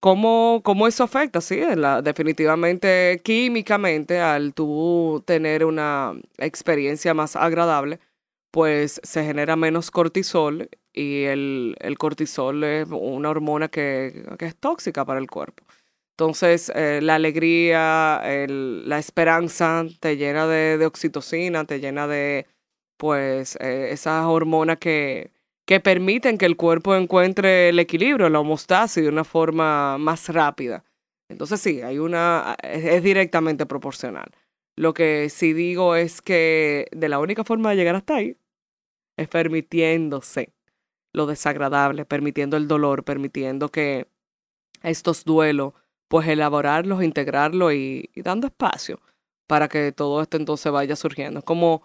¿Cómo, 0.00 0.60
cómo 0.64 0.88
eso 0.88 1.04
afecta? 1.04 1.40
Sí, 1.40 1.60
definitivamente 2.02 3.20
químicamente, 3.22 4.18
al 4.18 4.54
tú 4.54 5.22
tener 5.24 5.64
una 5.64 6.14
experiencia 6.38 7.14
más 7.14 7.36
agradable, 7.36 8.00
pues 8.50 9.00
se 9.04 9.24
genera 9.24 9.54
menos 9.54 9.92
cortisol 9.92 10.68
y 10.92 11.24
el, 11.26 11.76
cortisol 11.96 12.64
es 12.64 12.88
una 12.90 13.30
hormona 13.30 13.68
que, 13.68 14.24
es 14.40 14.56
tóxica 14.56 15.04
para 15.04 15.20
el 15.20 15.30
cuerpo. 15.30 15.62
Entonces, 16.20 16.70
eh, 16.74 17.00
la 17.02 17.14
alegría, 17.14 18.20
la 18.46 18.98
esperanza 18.98 19.86
te 20.00 20.18
llena 20.18 20.46
de, 20.46 20.84
oxitocina, 20.84 21.64
te 21.64 21.80
llena 21.80 22.06
de, 22.06 22.46
pues, 22.98 23.56
eh, 23.56 23.88
esas 23.92 24.26
hormonas 24.26 24.76
que, 24.76 25.32
que 25.64 25.80
permiten 25.80 26.36
que 26.36 26.44
el 26.44 26.58
cuerpo 26.58 26.94
encuentre 26.94 27.70
el 27.70 27.78
equilibrio, 27.78 28.28
la 28.28 28.40
homostasis 28.40 29.02
de 29.02 29.08
una 29.08 29.24
forma 29.24 29.96
más 29.96 30.28
rápida. 30.28 30.84
Entonces, 31.30 31.58
sí, 31.58 31.80
hay 31.80 31.98
una, 31.98 32.54
es 32.62 33.02
directamente 33.02 33.64
proporcional. 33.64 34.30
Lo 34.76 34.92
que 34.92 35.30
sí 35.30 35.54
digo 35.54 35.96
es 35.96 36.20
que 36.20 36.86
de 36.92 37.08
la 37.08 37.18
única 37.18 37.44
forma 37.44 37.70
de 37.70 37.76
llegar 37.76 37.94
hasta 37.94 38.16
ahí 38.16 38.36
es 39.16 39.26
permitiéndose 39.26 40.52
lo 41.14 41.24
desagradable, 41.24 42.04
permitiendo 42.04 42.58
el 42.58 42.68
dolor, 42.68 43.04
permitiendo 43.04 43.70
que 43.70 44.06
estos 44.82 45.24
duelos, 45.24 45.74
pues 46.10 46.26
elaborarlos, 46.26 47.04
integrarlos 47.04 47.72
y, 47.72 48.10
dando 48.16 48.48
espacio 48.48 49.00
para 49.46 49.68
que 49.68 49.92
todo 49.92 50.20
esto 50.20 50.36
entonces 50.36 50.72
vaya 50.72 50.96
surgiendo. 50.96 51.40
Como 51.42 51.82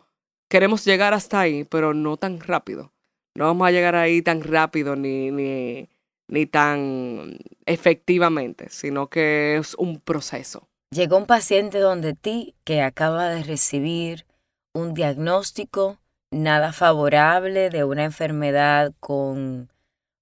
queremos 0.49 0.83
llegar 0.83 1.13
hasta 1.13 1.39
ahí, 1.39 1.63
pero 1.63 1.93
no 1.93 2.17
tan 2.17 2.39
rápido. 2.39 2.91
No 3.35 3.45
vamos 3.45 3.67
a 3.67 3.71
llegar 3.71 3.95
ahí 3.95 4.23
tan 4.23 4.41
rápido 4.41 4.95
ni, 4.95 5.29
ni, 5.29 5.89
ni 6.27 6.47
tan 6.47 7.37
efectivamente, 7.67 8.69
sino 8.71 9.11
que 9.11 9.57
es 9.57 9.75
un 9.75 9.99
proceso. 9.99 10.67
Llegó 10.89 11.17
un 11.17 11.27
paciente 11.27 11.77
donde 11.77 12.15
ti 12.15 12.55
que 12.63 12.81
acaba 12.81 13.29
de 13.29 13.43
recibir 13.43 14.25
un 14.73 14.95
diagnóstico 14.95 15.99
nada 16.31 16.73
favorable 16.73 17.69
de 17.69 17.83
una 17.83 18.05
enfermedad 18.05 18.91
con 18.99 19.69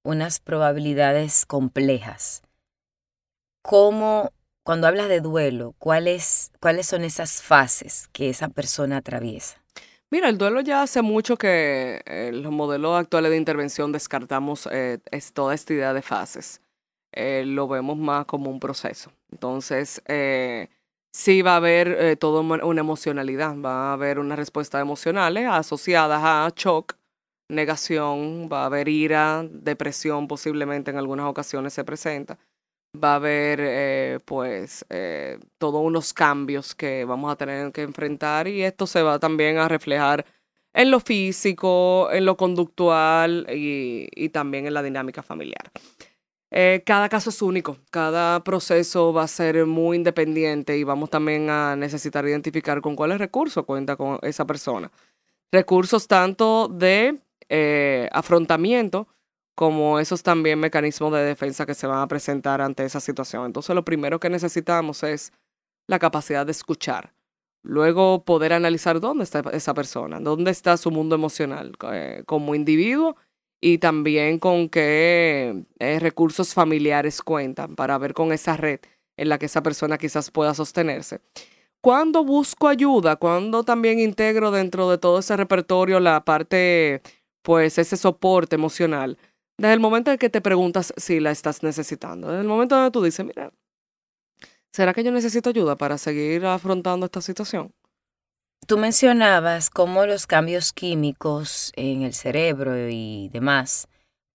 unas 0.03 0.41
probabilidades 0.41 1.45
complejas. 1.45 2.42
¿Cómo, 3.63 4.31
cuando 4.63 4.87
hablas 4.87 5.09
de 5.09 5.21
duelo, 5.21 5.73
cuáles, 5.79 6.51
cuáles 6.61 6.85
son 6.85 7.03
esas 7.03 7.41
fases 7.41 8.07
que 8.13 8.29
esa 8.29 8.49
persona 8.49 8.97
atraviesa? 8.97 9.63
Mira, 10.11 10.29
el 10.29 10.37
duelo 10.37 10.61
ya 10.61 10.83
hace 10.83 11.01
mucho 11.01 11.37
que 11.37 12.03
eh, 12.05 12.31
los 12.31 12.51
modelos 12.51 12.99
actuales 12.99 13.31
de 13.31 13.37
intervención 13.37 13.91
descartamos 13.91 14.69
eh, 14.71 14.99
toda 15.33 15.55
esta 15.55 15.73
idea 15.73 15.93
de 15.93 16.03
fases. 16.03 16.61
Eh, 17.13 17.43
lo 17.47 17.67
vemos 17.67 17.97
más 17.97 18.25
como 18.25 18.51
un 18.51 18.59
proceso. 18.59 19.11
Entonces, 19.31 20.03
sí 21.13 21.41
va 21.41 21.53
a 21.53 21.57
haber 21.57 21.87
eh, 21.87 22.15
toda 22.17 22.41
una 22.41 22.81
emocionalidad, 22.81 23.55
va 23.57 23.91
a 23.91 23.93
haber 23.93 24.19
unas 24.19 24.37
respuestas 24.37 24.81
emocionales 24.81 25.47
asociadas 25.47 26.21
a 26.23 26.51
shock, 26.55 26.95
negación, 27.49 28.49
va 28.51 28.63
a 28.63 28.65
haber 28.65 28.89
ira, 28.89 29.45
depresión 29.49 30.27
posiblemente 30.27 30.91
en 30.91 30.97
algunas 30.97 31.27
ocasiones 31.27 31.73
se 31.73 31.83
presenta, 31.83 32.39
va 33.01 33.13
a 33.13 33.15
haber 33.15 33.59
eh, 33.61 34.19
pues 34.25 34.85
eh, 34.89 35.39
todos 35.57 35.81
unos 35.83 36.13
cambios 36.13 36.75
que 36.75 37.05
vamos 37.05 37.31
a 37.31 37.35
tener 37.35 37.71
que 37.71 37.81
enfrentar 37.81 38.47
y 38.47 38.63
esto 38.63 38.87
se 38.87 39.01
va 39.01 39.19
también 39.19 39.57
a 39.57 39.67
reflejar 39.67 40.25
en 40.73 40.91
lo 40.91 40.99
físico, 40.99 42.09
en 42.11 42.25
lo 42.25 42.35
conductual 42.35 43.45
y 43.49 44.29
también 44.29 44.65
en 44.65 44.73
la 44.73 44.81
dinámica 44.81 45.21
familiar. 45.21 45.71
Eh, 46.55 46.83
cada 46.85 47.09
caso 47.09 47.31
es 47.31 47.41
único, 47.41 47.77
cada 47.89 48.43
proceso 48.43 49.11
va 49.11 49.23
a 49.23 49.27
ser 49.27 49.65
muy 49.65 49.97
independiente 49.97 50.77
y 50.77 50.83
vamos 50.83 51.09
también 51.09 51.49
a 51.49 51.75
necesitar 51.75 52.27
identificar 52.27 52.79
con 52.79 52.95
cuáles 52.95 53.17
recursos 53.17 53.65
cuenta 53.65 53.95
con 53.95 54.19
esa 54.21 54.45
persona. 54.45 54.91
Recursos 55.51 56.07
tanto 56.07 56.67
de 56.67 57.17
eh, 57.49 58.07
afrontamiento 58.11 59.07
como 59.55 59.99
esos 59.99 60.23
también 60.23 60.59
mecanismos 60.59 61.11
de 61.13 61.23
defensa 61.23 61.65
que 61.65 61.75
se 61.75 61.87
van 61.87 61.99
a 61.99 62.07
presentar 62.07 62.61
ante 62.61 62.85
esa 62.85 62.99
situación. 62.99 63.45
Entonces 63.45 63.75
lo 63.75 63.85
primero 63.85 64.19
que 64.19 64.29
necesitamos 64.29 65.03
es 65.03 65.31
la 65.87 65.99
capacidad 65.99 66.45
de 66.45 66.51
escuchar. 66.51 67.13
Luego 67.63 68.25
poder 68.25 68.53
analizar 68.53 68.99
dónde 68.99 69.23
está 69.23 69.41
esa 69.53 69.73
persona, 69.73 70.19
dónde 70.19 70.51
está 70.51 70.75
su 70.75 70.91
mundo 70.91 71.15
emocional 71.15 71.73
eh, 71.93 72.23
como 72.25 72.55
individuo 72.55 73.15
y 73.61 73.77
también 73.77 74.39
con 74.39 74.67
qué 74.67 75.63
eh, 75.79 75.99
recursos 75.99 76.53
familiares 76.53 77.21
cuentan 77.21 77.75
para 77.75 77.97
ver 77.97 78.13
con 78.13 78.33
esa 78.33 78.57
red 78.57 78.81
en 79.17 79.29
la 79.29 79.37
que 79.37 79.45
esa 79.45 79.63
persona 79.63 79.97
quizás 79.97 80.31
pueda 80.31 80.53
sostenerse. 80.53 81.21
Cuando 81.81 82.25
busco 82.25 82.67
ayuda, 82.67 83.15
cuando 83.15 83.63
también 83.63 83.99
integro 83.99 84.51
dentro 84.51 84.89
de 84.89 84.97
todo 84.97 85.19
ese 85.19 85.37
repertorio 85.37 85.99
la 85.99 86.25
parte, 86.25 87.01
pues 87.41 87.77
ese 87.77 87.95
soporte 87.97 88.55
emocional, 88.55 89.17
desde 89.67 89.75
el 89.75 89.79
momento 89.79 90.11
en 90.11 90.17
que 90.17 90.29
te 90.29 90.41
preguntas 90.41 90.93
si 90.97 91.19
la 91.19 91.31
estás 91.31 91.63
necesitando, 91.63 92.27
desde 92.27 92.41
el 92.41 92.47
momento 92.47 92.77
en 92.77 92.85
que 92.85 92.91
tú 92.91 93.03
dices, 93.03 93.25
mira, 93.25 93.51
¿será 94.71 94.93
que 94.93 95.03
yo 95.03 95.11
necesito 95.11 95.49
ayuda 95.49 95.75
para 95.75 95.97
seguir 95.97 96.45
afrontando 96.45 97.05
esta 97.05 97.21
situación? 97.21 97.73
Tú 98.67 98.77
mencionabas 98.77 99.69
cómo 99.69 100.05
los 100.05 100.27
cambios 100.27 100.71
químicos 100.71 101.71
en 101.75 102.03
el 102.03 102.13
cerebro 102.13 102.89
y 102.89 103.29
demás 103.33 103.87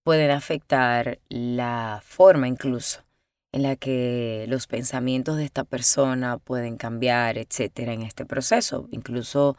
pueden 0.03 0.31
afectar 0.31 1.19
la 1.29 2.01
forma 2.05 2.49
incluso 2.49 3.05
en 3.53 3.63
la 3.63 3.77
que 3.77 4.45
los 4.49 4.67
pensamientos 4.67 5.37
de 5.37 5.45
esta 5.45 5.65
persona 5.65 6.39
pueden 6.39 6.77
cambiar, 6.77 7.39
etcétera, 7.39 7.93
en 7.93 8.03
este 8.03 8.27
proceso. 8.27 8.89
Incluso 8.91 9.57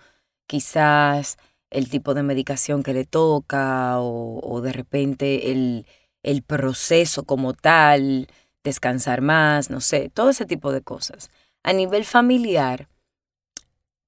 quizás 0.48 1.38
el 1.72 1.90
tipo 1.90 2.14
de 2.14 2.24
medicación 2.24 2.84
que 2.84 2.94
le 2.94 3.06
toca 3.06 4.00
o, 4.00 4.62
de 4.62 4.72
repente 4.72 5.52
el, 5.52 5.86
el 6.24 6.42
proceso 6.44 7.24
como 7.24 7.54
tal, 7.54 8.28
descansar 8.64 9.22
más, 9.22 9.70
no 9.70 9.82
sé, 9.82 10.10
todo 10.10 10.30
ese 10.30 10.46
tipo 10.46 10.72
de 10.72 10.82
cosas. 10.82 11.30
A 11.64 11.74
nivel 11.74 12.06
familiar, 12.06 12.88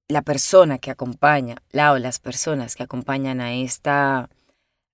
la 0.08 0.22
persona 0.22 0.78
que 0.78 0.90
acompaña, 0.90 1.56
la 1.70 1.92
o 1.92 1.98
las 1.98 2.18
personas 2.18 2.76
que 2.76 2.82
acompañan 2.82 3.40
a, 3.40 3.54
esta, 3.54 4.28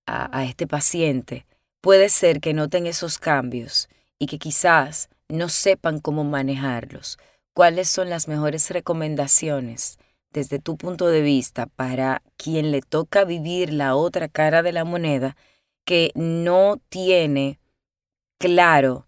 a, 0.06 0.44
este 0.44 0.66
paciente, 0.66 1.46
puede 1.80 2.08
ser 2.08 2.40
que 2.40 2.54
noten 2.54 2.86
esos 2.86 3.18
cambios 3.18 3.88
y 4.18 4.26
que 4.26 4.38
quizás 4.38 5.08
no 5.28 5.48
sepan 5.48 6.00
cómo 6.00 6.24
manejarlos. 6.24 7.18
¿Cuáles 7.52 7.88
son 7.88 8.08
las 8.10 8.28
mejores 8.28 8.70
recomendaciones 8.70 9.98
desde 10.32 10.58
tu 10.58 10.76
punto 10.76 11.08
de 11.08 11.22
vista 11.22 11.66
para 11.66 12.22
quien 12.36 12.70
le 12.70 12.82
toca 12.82 13.24
vivir 13.24 13.72
la 13.72 13.94
otra 13.94 14.28
cara 14.28 14.62
de 14.62 14.72
la 14.72 14.84
moneda 14.84 15.36
que 15.84 16.12
no 16.14 16.80
tiene 16.88 17.58
claro 18.38 19.06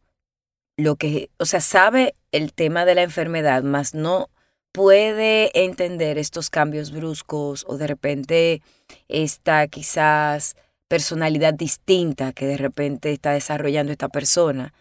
lo 0.76 0.96
que, 0.96 1.30
o 1.38 1.44
sea, 1.44 1.61
sabe 1.61 2.14
el 2.33 2.52
tema 2.52 2.85
de 2.85 2.94
la 2.94 3.02
enfermedad, 3.02 3.62
mas 3.62 3.94
no 3.94 4.30
puede 4.72 5.50
entender 5.64 6.16
estos 6.16 6.48
cambios 6.48 6.90
bruscos 6.90 7.64
o 7.68 7.76
de 7.76 7.87
repente 7.87 8.62
esta 9.09 9.66
quizás 9.68 10.56
personalidad 10.88 11.54
distinta 11.54 12.33
que 12.33 12.46
de 12.46 12.56
repente 12.56 13.12
está 13.12 13.33
desarrollando 13.33 13.92
esta 13.92 14.09
persona, 14.09 14.72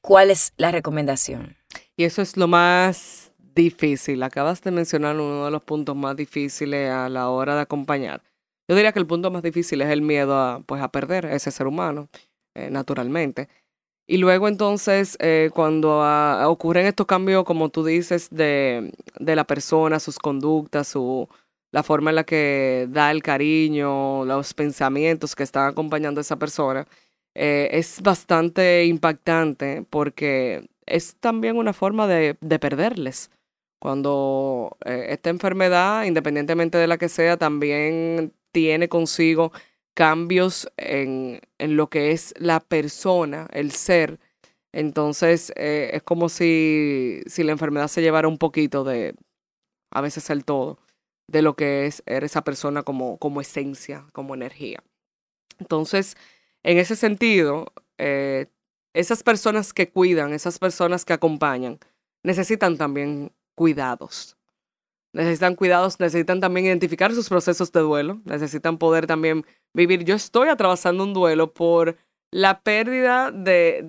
¿cuál 0.00 0.30
es 0.30 0.52
la 0.56 0.70
recomendación? 0.70 1.56
Y 1.96 2.04
eso 2.04 2.22
es 2.22 2.36
lo 2.36 2.48
más 2.48 3.29
difícil. 3.54 4.22
Acabas 4.22 4.62
de 4.62 4.70
mencionar 4.70 5.16
uno 5.16 5.44
de 5.44 5.50
los 5.50 5.62
puntos 5.62 5.96
más 5.96 6.16
difíciles 6.16 6.90
a 6.90 7.08
la 7.08 7.28
hora 7.30 7.54
de 7.54 7.62
acompañar. 7.62 8.22
Yo 8.68 8.76
diría 8.76 8.92
que 8.92 9.00
el 9.00 9.06
punto 9.06 9.30
más 9.30 9.42
difícil 9.42 9.82
es 9.82 9.90
el 9.90 10.02
miedo 10.02 10.38
a, 10.38 10.60
pues, 10.60 10.82
a 10.82 10.88
perder 10.88 11.26
a 11.26 11.34
ese 11.34 11.50
ser 11.50 11.66
humano, 11.66 12.08
eh, 12.54 12.70
naturalmente. 12.70 13.48
Y 14.10 14.16
luego 14.18 14.48
entonces, 14.48 15.16
eh, 15.20 15.50
cuando 15.54 16.00
ocurren 16.48 16.86
estos 16.86 17.06
cambios, 17.06 17.44
como 17.44 17.68
tú 17.68 17.84
dices, 17.84 18.28
de, 18.30 18.92
la 19.20 19.44
persona, 19.44 20.00
sus 20.00 20.18
conductas, 20.18 20.88
su, 20.88 21.28
la 21.72 21.84
forma 21.84 22.10
en 22.10 22.16
la 22.16 22.24
que 22.24 22.88
da 22.90 23.12
el 23.12 23.22
cariño, 23.22 24.24
los 24.24 24.52
pensamientos 24.54 25.36
que 25.36 25.44
están 25.44 25.68
acompañando 25.68 26.20
a 26.20 26.22
esa 26.22 26.36
persona, 26.40 26.88
eh, 27.36 27.68
es 27.70 28.02
bastante 28.02 28.84
impactante 28.86 29.84
porque 29.88 30.68
es 30.86 31.14
también 31.20 31.56
una 31.56 31.72
forma 31.72 32.08
de, 32.08 32.34
perderles. 32.58 33.30
Cuando 33.80 34.78
eh, 34.86 35.08
esta 35.10 35.30
enfermedad, 35.30 36.04
independientemente 36.04 36.78
de 36.78 36.88
la 36.88 36.98
que 36.98 37.08
sea, 37.10 37.38
también 37.38 38.34
tiene 38.52 38.88
consigo 38.90 39.52
cambios 39.94 40.70
en, 40.78 41.40
en 41.58 41.76
lo 41.76 41.90
que 41.90 42.12
es 42.12 42.34
la 42.38 42.60
persona, 42.60 43.48
el 43.52 43.72
ser. 43.72 44.20
Entonces 44.72 45.52
eh, 45.56 45.90
es 45.94 46.02
como 46.04 46.28
si, 46.28 47.22
si 47.26 47.42
la 47.44 47.52
enfermedad 47.52 47.88
se 47.88 48.02
llevara 48.02 48.28
un 48.28 48.38
poquito 48.38 48.84
de, 48.84 49.14
a 49.90 50.00
veces 50.02 50.30
el 50.30 50.44
todo, 50.44 50.78
de 51.28 51.42
lo 51.42 51.56
que 51.56 51.86
es 51.86 52.02
esa 52.06 52.42
persona 52.44 52.82
como, 52.84 53.18
como 53.18 53.40
esencia, 53.40 54.06
como 54.12 54.34
energía. 54.34 54.82
Entonces, 55.58 56.16
En 56.64 56.78
ese 56.78 56.96
sentido, 56.96 57.72
eh, 57.98 58.48
esas 58.94 59.22
personas 59.22 59.72
que 59.72 59.90
cuidan, 59.90 60.32
esas 60.34 60.58
personas 60.58 61.04
que 61.04 61.14
acompañan, 61.14 61.78
necesitan 62.24 62.78
también 62.78 63.32
cuidados. 63.60 64.38
Necesitan 65.12 65.54
cuidados, 65.54 66.00
necesitan 66.00 66.40
también 66.40 66.64
identificar 66.64 67.12
sus 67.12 67.28
procesos 67.28 67.70
de 67.72 67.80
duelo, 67.80 68.22
necesitan 68.24 68.78
poder 68.78 69.06
también 69.06 69.44
vivir. 69.74 70.02
Yo 70.04 70.14
estoy 70.14 70.48
atravesando 70.48 71.04
un 71.04 71.12
duelo 71.12 71.52
por 71.52 71.98
la 72.30 72.62
pérdida 72.62 73.30
de, 73.30 73.82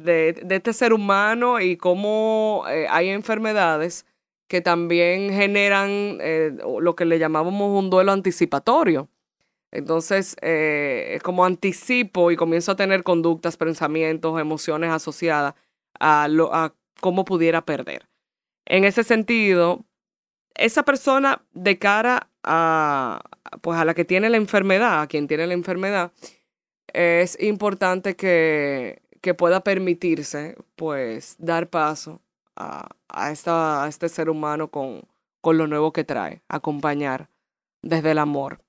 de, 0.44 0.56
este 0.56 0.74
ser 0.74 0.92
humano 0.92 1.62
y 1.62 1.78
cómo 1.78 2.66
eh, 2.70 2.86
hay 2.90 3.08
enfermedades 3.08 4.06
que 4.50 4.60
también 4.60 5.32
generan 5.32 6.18
eh, 6.20 6.52
lo 6.82 6.94
que 6.98 7.06
le 7.06 7.18
llamábamos 7.18 7.82
un 7.82 7.90
duelo 7.90 8.12
anticipatorio. 8.12 9.08
Entonces, 9.72 10.36
eh, 10.42 11.18
como 11.24 11.46
anticipo 11.46 12.30
y 12.32 12.36
comienzo 12.36 12.74
a 12.74 12.76
tener 12.76 13.04
conductas, 13.04 13.56
pensamientos, 13.56 14.38
emociones 14.38 14.92
asociadas 14.92 15.54
a, 15.98 16.28
lo, 16.28 16.54
a 16.54 16.76
cómo 17.00 17.24
pudiera 17.24 17.64
perder. 17.64 18.11
En 18.66 18.84
ese 18.84 19.04
sentido, 19.04 19.86
esa 20.56 20.84
persona 20.84 21.46
de 21.54 21.78
cara 21.80 22.30
a, 22.44 23.22
pues 23.62 23.80
a 23.80 23.86
la 23.86 23.94
que 23.94 24.06
tiene 24.06 24.30
la 24.30 24.38
enfermedad, 24.38 25.02
a 25.02 25.08
quien 25.08 25.28
tiene 25.28 25.48
la 25.48 25.54
enfermedad, 25.54 26.12
es 26.94 27.42
importante 27.42 28.16
que, 28.16 29.02
que 29.22 29.34
pueda 29.34 29.64
permitirse, 29.64 30.56
pues, 30.76 31.36
dar 31.40 31.70
paso 31.70 32.22
a, 32.56 32.90
a, 33.10 33.32
esta, 33.32 33.88
este 33.88 34.10
ser 34.10 34.30
humano 34.30 34.70
con, 34.70 35.04
con 35.42 35.58
lo 35.58 35.68
nuevo 35.68 35.94
que 35.94 36.04
trae, 36.04 36.42
acompañar 36.50 37.30
desde 37.82 38.12
el 38.12 38.20
amor, 38.20 38.62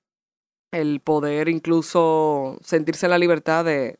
el 0.71 0.99
poder 1.01 1.49
incluso 1.49 2.57
sentirse 2.61 3.05
en 3.05 3.11
la 3.11 3.19
libertad 3.19 3.65
de, 3.65 3.99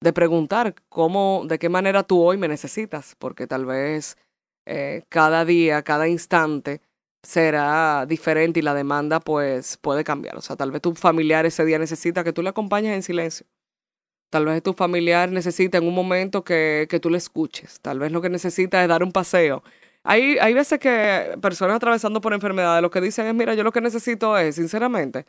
de 0.00 0.12
preguntar 0.12 0.74
cómo, 0.88 1.44
de 1.46 1.58
qué 1.58 1.68
manera 1.68 2.02
tú 2.02 2.22
hoy 2.22 2.36
me 2.36 2.48
necesitas, 2.48 3.16
porque 3.18 3.46
tal 3.46 3.66
vez 3.66 4.16
eh, 4.66 5.02
cada 5.08 5.44
día, 5.44 5.82
cada 5.82 6.08
instante 6.08 6.80
será 7.22 8.06
diferente 8.06 8.60
y 8.60 8.62
la 8.62 8.74
demanda 8.74 9.20
pues 9.20 9.78
puede 9.78 10.04
cambiar. 10.04 10.36
O 10.36 10.40
sea, 10.42 10.56
tal 10.56 10.70
vez 10.70 10.82
tu 10.82 10.94
familiar 10.94 11.46
ese 11.46 11.64
día 11.64 11.78
necesita 11.78 12.24
que 12.24 12.32
tú 12.32 12.42
le 12.42 12.50
acompañes 12.50 12.94
en 12.94 13.02
silencio. 13.02 13.46
Tal 14.30 14.46
vez 14.46 14.62
tu 14.62 14.72
familiar 14.74 15.30
necesita 15.30 15.78
en 15.78 15.86
un 15.86 15.94
momento 15.94 16.44
que, 16.44 16.86
que 16.90 17.00
tú 17.00 17.08
le 17.10 17.18
escuches. 17.18 17.80
Tal 17.80 17.98
vez 17.98 18.12
lo 18.12 18.20
que 18.20 18.28
necesita 18.28 18.82
es 18.82 18.88
dar 18.88 19.02
un 19.02 19.12
paseo. 19.12 19.62
Hay, 20.02 20.36
hay 20.38 20.52
veces 20.52 20.78
que 20.78 21.38
personas 21.40 21.76
atravesando 21.76 22.20
por 22.20 22.34
enfermedades 22.34 22.82
lo 22.82 22.90
que 22.90 23.00
dicen 23.00 23.26
es, 23.26 23.34
mira, 23.34 23.54
yo 23.54 23.62
lo 23.62 23.72
que 23.72 23.80
necesito 23.80 24.36
es, 24.36 24.56
sinceramente, 24.56 25.24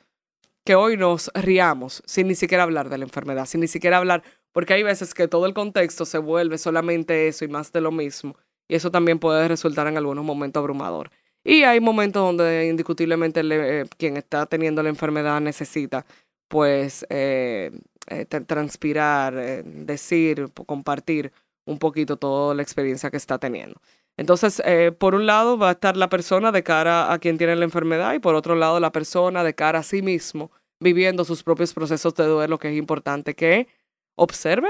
que 0.65 0.75
hoy 0.75 0.97
nos 0.97 1.31
riamos 1.33 2.03
sin 2.05 2.27
ni 2.27 2.35
siquiera 2.35 2.63
hablar 2.63 2.89
de 2.89 2.97
la 2.97 3.05
enfermedad, 3.05 3.45
sin 3.45 3.61
ni 3.61 3.67
siquiera 3.67 3.97
hablar, 3.97 4.23
porque 4.51 4.73
hay 4.73 4.83
veces 4.83 5.13
que 5.13 5.27
todo 5.27 5.45
el 5.45 5.53
contexto 5.53 6.05
se 6.05 6.17
vuelve 6.17 6.57
solamente 6.57 7.27
eso 7.27 7.45
y 7.45 7.47
más 7.47 7.71
de 7.71 7.81
lo 7.81 7.91
mismo. 7.91 8.35
Y 8.67 8.75
eso 8.75 8.91
también 8.91 9.19
puede 9.19 9.47
resultar 9.47 9.88
en 9.88 9.97
algunos 9.97 10.23
momentos 10.25 10.60
abrumador. 10.62 11.12
Y 11.45 11.63
hay 11.63 11.80
momentos 11.80 12.23
donde 12.23 12.67
indiscutiblemente 12.67 13.41
eh, 13.43 13.86
quien 13.97 14.17
está 14.17 14.47
teniendo 14.47 14.82
la 14.82 14.89
enfermedad 14.89 15.39
necesita, 15.41 16.06
pues, 16.47 17.06
eh, 17.10 17.71
eh, 18.08 18.25
transpirar, 18.25 19.36
decir, 19.63 20.51
compartir 20.65 21.32
un 21.65 21.78
poquito 21.78 22.17
toda 22.17 22.56
la 22.56 22.63
experiencia 22.63 23.12
que 23.12 23.17
está 23.17 23.38
teniendo. 23.38 23.80
Entonces, 24.17 24.62
por 24.97 25.13
un 25.13 25.25
lado 25.25 25.58
va 25.58 25.69
a 25.69 25.71
estar 25.73 25.97
la 25.97 26.10
persona 26.10 26.51
de 26.51 26.63
cara 26.63 27.12
a 27.12 27.19
quien 27.19 27.38
tiene 27.38 27.56
la 27.56 27.65
enfermedad 27.65 28.13
y 28.13 28.19
por 28.19 28.36
otro 28.36 28.56
lado 28.56 28.80
la 28.80 28.91
persona 28.91 29.43
de 29.43 29.56
cara 29.56 29.80
a 29.80 29.84
sí 29.84 30.01
mismo, 30.01 30.51
viviendo 30.80 31.25
sus 31.25 31.43
propios 31.43 31.73
procesos 31.73 32.13
de 32.15 32.25
duelo, 32.25 32.58
que 32.58 32.69
es 32.69 32.78
importante 32.78 33.36
que 33.36 33.67
observe 34.15 34.69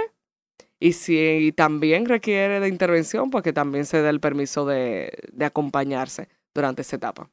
y 0.80 0.94
si 0.94 1.54
también 1.56 2.06
requiere 2.06 2.60
de 2.60 2.68
intervención, 2.68 3.30
pues 3.30 3.44
que 3.44 3.54
también 3.54 3.86
se 3.86 4.02
dé 4.02 4.10
el 4.10 4.20
permiso 4.20 4.66
de, 4.66 5.12
de 5.32 5.46
acompañarse 5.46 6.30
durante 6.54 6.82
esa 6.82 6.98
etapa. 6.98 7.30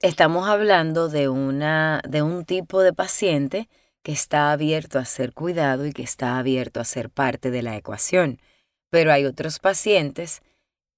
Estamos 0.00 0.48
hablando 0.48 1.08
de, 1.08 1.28
una, 1.28 2.02
de 2.06 2.22
un 2.22 2.44
tipo 2.44 2.82
de 2.82 2.92
paciente 2.92 3.68
que 4.02 4.12
está 4.12 4.52
abierto 4.52 4.98
a 4.98 5.04
ser 5.06 5.32
cuidado 5.32 5.86
y 5.86 5.92
que 5.92 6.02
está 6.02 6.38
abierto 6.38 6.78
a 6.78 6.84
ser 6.84 7.08
parte 7.08 7.50
de 7.50 7.62
la 7.62 7.76
ecuación. 7.76 8.38
Pero 8.90 9.12
hay 9.12 9.24
otros 9.24 9.58
pacientes 9.60 10.42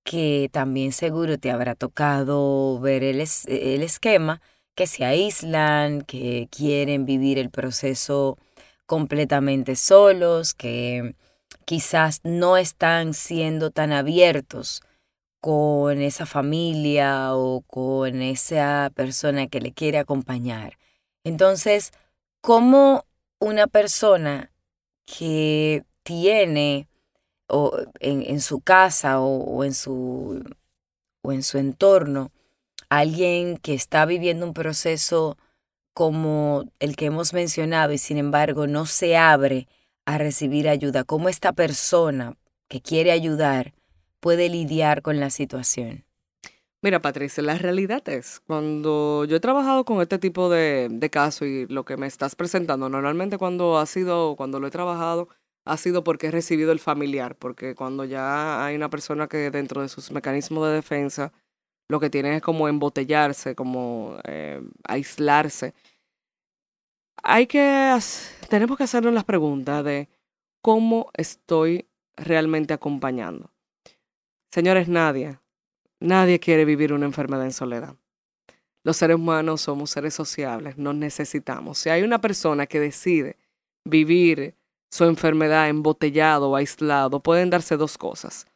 que 0.02 0.48
también 0.52 0.92
seguro 0.92 1.38
te 1.38 1.50
habrá 1.50 1.74
tocado 1.74 2.80
ver 2.80 3.04
el, 3.04 3.20
el 3.20 3.82
esquema, 3.82 4.40
que 4.74 4.86
se 4.86 5.04
aíslan, 5.04 6.02
que 6.02 6.48
quieren 6.50 7.06
vivir 7.06 7.38
el 7.38 7.50
proceso 7.50 8.38
completamente 8.86 9.76
solos, 9.76 10.54
que 10.54 11.14
quizás 11.66 12.20
no 12.24 12.56
están 12.56 13.12
siendo 13.12 13.70
tan 13.70 13.92
abiertos 13.92 14.80
con 15.40 16.00
esa 16.00 16.24
familia 16.24 17.34
o 17.34 17.60
con 17.62 18.22
esa 18.22 18.90
persona 18.94 19.48
que 19.48 19.60
le 19.60 19.72
quiere 19.72 19.98
acompañar. 19.98 20.78
Entonces, 21.24 21.92
¿cómo 22.40 23.04
una 23.38 23.66
persona 23.66 24.50
que 25.04 25.84
tiene 26.02 26.88
o 27.48 27.78
en, 28.00 28.40
su 28.40 28.60
casa 28.60 29.20
o, 29.20 29.64
en 29.64 29.74
su, 29.74 30.42
o 31.22 31.32
en 31.32 31.42
su 31.42 31.58
entorno 31.58 32.32
alguien 32.88 33.56
que 33.56 33.74
está 33.74 34.04
viviendo 34.06 34.46
un 34.46 34.54
proceso 34.54 35.36
como 35.94 36.64
el 36.80 36.96
que 36.96 37.06
hemos 37.06 37.32
mencionado 37.32 37.92
y 37.92 37.98
sin 37.98 38.18
embargo 38.18 38.66
no 38.66 38.86
se 38.86 39.16
abre 39.16 39.68
a 40.06 40.18
recibir 40.18 40.68
ayuda, 40.68 41.04
cómo 41.04 41.28
esta 41.28 41.52
persona 41.52 42.36
que 42.68 42.80
quiere 42.80 43.12
ayudar 43.12 43.74
puede 44.20 44.48
lidiar 44.48 45.02
con 45.02 45.20
la 45.20 45.30
situación? 45.30 46.04
Mira, 46.82 47.02
Patricia, 47.02 47.42
la 47.42 47.58
realidad 47.58 48.08
es, 48.08 48.40
cuando 48.46 49.24
yo 49.24 49.36
he 49.36 49.40
trabajado 49.40 49.84
con 49.84 50.00
este 50.00 50.18
tipo 50.18 50.48
de, 50.48 50.88
de 50.90 51.10
casos 51.10 51.48
y 51.48 51.66
lo 51.66 51.84
que 51.84 51.96
me 51.96 52.06
estás 52.06 52.36
presentando, 52.36 52.88
normalmente 52.88 53.38
cuando 53.38 53.78
ha 53.78 53.86
sido, 53.86 54.36
cuando 54.36 54.60
lo 54.60 54.68
he 54.68 54.70
trabajado, 54.70 55.28
ha 55.64 55.76
sido 55.76 56.04
porque 56.04 56.28
he 56.28 56.30
recibido 56.30 56.72
el 56.72 56.78
familiar, 56.78 57.36
porque 57.36 57.74
cuando 57.74 58.04
ya 58.04 58.64
hay 58.64 58.76
una 58.76 58.88
persona 58.88 59.26
que 59.26 59.50
dentro 59.50 59.82
de 59.82 59.88
sus 59.88 60.12
mecanismos 60.12 60.66
de 60.68 60.74
defensa 60.74 61.32
lo 61.88 62.00
que 62.00 62.10
tiene 62.10 62.36
es 62.36 62.42
como 62.42 62.68
embotellarse, 62.68 63.54
como 63.54 64.16
eh, 64.24 64.60
aislarse. 64.84 65.74
Hay 67.22 67.46
que, 67.46 67.98
tenemos 68.48 68.76
que 68.76 68.84
hacernos 68.84 69.12
las 69.12 69.24
preguntas 69.24 69.84
de 69.84 70.08
cómo 70.62 71.10
estoy 71.14 71.88
realmente 72.16 72.74
acompañando. 72.74 73.50
Señores, 74.50 74.88
nadie, 74.88 75.38
nadie 76.00 76.40
quiere 76.40 76.64
vivir 76.64 76.92
una 76.92 77.06
enfermedad 77.06 77.44
en 77.44 77.52
soledad. 77.52 77.96
Los 78.84 78.96
seres 78.96 79.16
humanos 79.16 79.62
somos 79.62 79.90
seres 79.90 80.14
sociables, 80.14 80.78
nos 80.78 80.94
necesitamos. 80.94 81.78
Si 81.78 81.88
hay 81.90 82.02
una 82.02 82.20
persona 82.20 82.66
que 82.66 82.78
decide 82.78 83.36
vivir 83.84 84.54
su 84.90 85.04
enfermedad 85.04 85.68
embotellado 85.68 86.50
o 86.50 86.56
aislado, 86.56 87.20
pueden 87.20 87.50
darse 87.50 87.76
dos 87.76 87.98
cosas. 87.98 88.46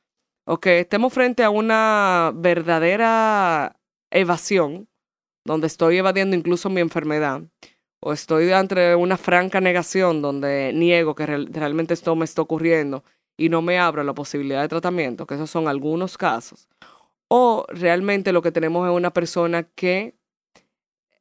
O 0.44 0.59
que 0.59 0.81
estemos 0.81 1.12
frente 1.12 1.42
a 1.42 1.51
una 1.51 2.33
verdadera 2.35 3.77
evasión, 4.11 4.88
donde 5.44 5.66
estoy 5.66 5.99
evadiendo 5.99 6.37
incluso 6.37 6.70
mi 6.70 6.81
enfermedad, 6.81 7.42
o 8.01 8.13
estoy 8.13 8.51
entre 8.51 8.97
una 8.97 9.17
franca 9.17 9.61
negación 9.61 10.23
donde 10.23 10.73
niego 10.75 11.15
que 11.15 11.27
realmente 11.27 11.95
esto 11.95 12.17
me 12.17 12.25
está 12.25 12.43
ocurriendo 12.43 13.05
y 13.37 13.49
no 13.49 13.63
me 13.63 13.79
abro 13.79 14.03
la 14.03 14.15
posibilidad 14.15 14.63
de 14.63 14.69
tratamiento, 14.69 15.27
que 15.27 15.35
esos 15.35 15.51
son 15.51 15.69
algunos 15.69 16.19
casos, 16.19 16.69
o 17.29 17.65
realmente 17.69 18.33
lo 18.33 18.43
que 18.43 18.53
tenemos 18.53 18.89
es 18.89 18.95
una 18.95 19.13
persona 19.13 19.63
que 19.63 20.15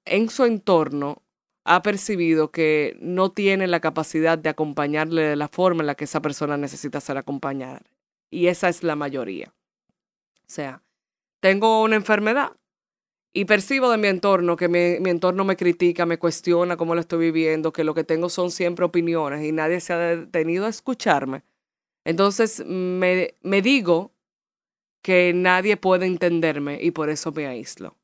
en 0.06 0.30
su 0.30 0.44
entorno 0.44 1.22
ha 1.66 1.84
percibido 1.84 2.52
que 2.52 2.98
no 3.00 3.32
tiene 3.32 3.68
la 3.68 3.80
capacidad 3.80 4.38
de 4.38 4.50
acompañarle 4.50 5.22
de 5.22 5.36
la 5.36 5.48
forma 5.48 5.84
en 5.84 5.88
la 5.88 5.96
que 5.96 6.06
esa 6.06 6.22
persona 6.22 6.58
necesita 6.58 7.00
ser 7.00 7.18
acompañada. 7.18 7.84
Y 8.32 8.48
esa 8.48 8.70
es 8.70 8.84
la 8.84 8.96
mayoría. 8.96 9.54
O 10.42 10.48
sea, 10.48 10.82
tengo 11.42 11.84
una 11.84 11.96
enfermedad 11.96 12.54
y 13.34 13.46
percibo 13.46 13.92
de 13.92 13.98
mi 13.98 14.08
entorno 14.08 14.56
que 14.56 14.68
mi, 14.68 15.10
entorno 15.10 15.44
me 15.46 15.56
critica, 15.56 16.06
me 16.06 16.18
cuestiona 16.18 16.78
cómo 16.78 16.96
lo 16.96 17.02
estoy 17.02 17.20
viviendo, 17.20 17.72
que 17.72 17.84
lo 17.84 17.94
que 17.94 18.04
tengo 18.04 18.30
son 18.30 18.52
siempre 18.52 18.86
opiniones 18.86 19.44
y 19.46 19.52
nadie 19.52 19.80
se 19.82 19.94
ha 19.94 19.98
detenido 19.98 20.66
a 20.66 20.70
escucharme. 20.70 21.44
Entonces 22.06 22.64
me, 22.66 23.36
me 23.42 23.62
digo 23.62 24.12
que 25.04 25.34
nadie 25.34 25.78
puede 25.78 26.06
entenderme 26.08 26.80
y 26.82 26.92
por 26.92 27.10
eso 27.10 27.32
me 27.32 27.48
aíslo. 27.48 27.96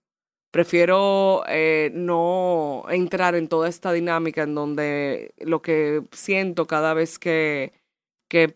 Prefiero 0.51 1.43
eh, 1.49 1.91
no 1.93 2.85
entrar 2.89 3.35
en 3.35 3.49
toda 3.49 3.67
esta 3.67 3.91
dinámica 3.91 4.43
en 4.43 4.55
donde 4.55 5.33
lo 5.39 5.61
que 5.61 6.03
siento 6.11 6.65
cada 6.65 6.93
vez 6.93 7.19
que, 7.19 7.73
que, 8.29 8.55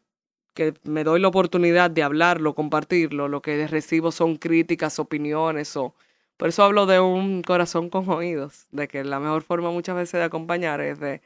que 0.53 0.75
me 0.83 1.03
doy 1.03 1.19
la 1.19 1.27
oportunidad 1.27 1.91
de 1.91 2.03
hablarlo, 2.03 2.55
compartirlo, 2.55 3.27
lo 3.27 3.41
que 3.41 3.67
recibo 3.67 4.11
son 4.11 4.37
críticas, 4.37 4.99
opiniones 4.99 5.75
o... 5.75 5.95
Por 6.39 6.47
eso 6.47 6.63
hablo 6.63 6.85
de 6.85 7.01
un 7.01 7.41
corazón 7.41 7.89
con 7.89 8.07
oídos, 8.09 8.67
de 8.71 8.87
que 8.87 9.03
la 9.03 9.19
mejor 9.19 9.41
forma 9.41 9.71
muchas 9.71 9.97
veces 9.97 10.13
de 10.13 10.23
acompañar 10.23 10.79
es 10.79 10.97
de 10.97 11.21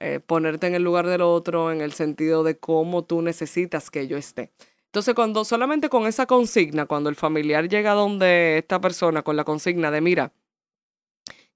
eh, 0.00 0.18
ponerte 0.18 0.66
en 0.66 0.74
el 0.74 0.82
lugar 0.82 1.06
del 1.06 1.22
otro 1.22 1.70
en 1.70 1.80
el 1.80 1.92
sentido 1.92 2.42
de 2.42 2.58
cómo 2.58 3.04
tú 3.04 3.22
necesitas 3.22 3.88
que 3.88 4.08
yo 4.08 4.16
esté. 4.16 4.50
Entonces, 4.86 5.14
cuando 5.14 5.44
solamente 5.44 5.88
con 5.88 6.08
esa 6.08 6.26
consigna, 6.26 6.86
cuando 6.86 7.08
el 7.08 7.14
familiar 7.14 7.68
llega 7.68 7.92
donde 7.92 8.58
esta 8.58 8.80
persona 8.80 9.22
con 9.22 9.36
la 9.36 9.44
consigna 9.44 9.92
de, 9.92 10.00
mira, 10.00 10.32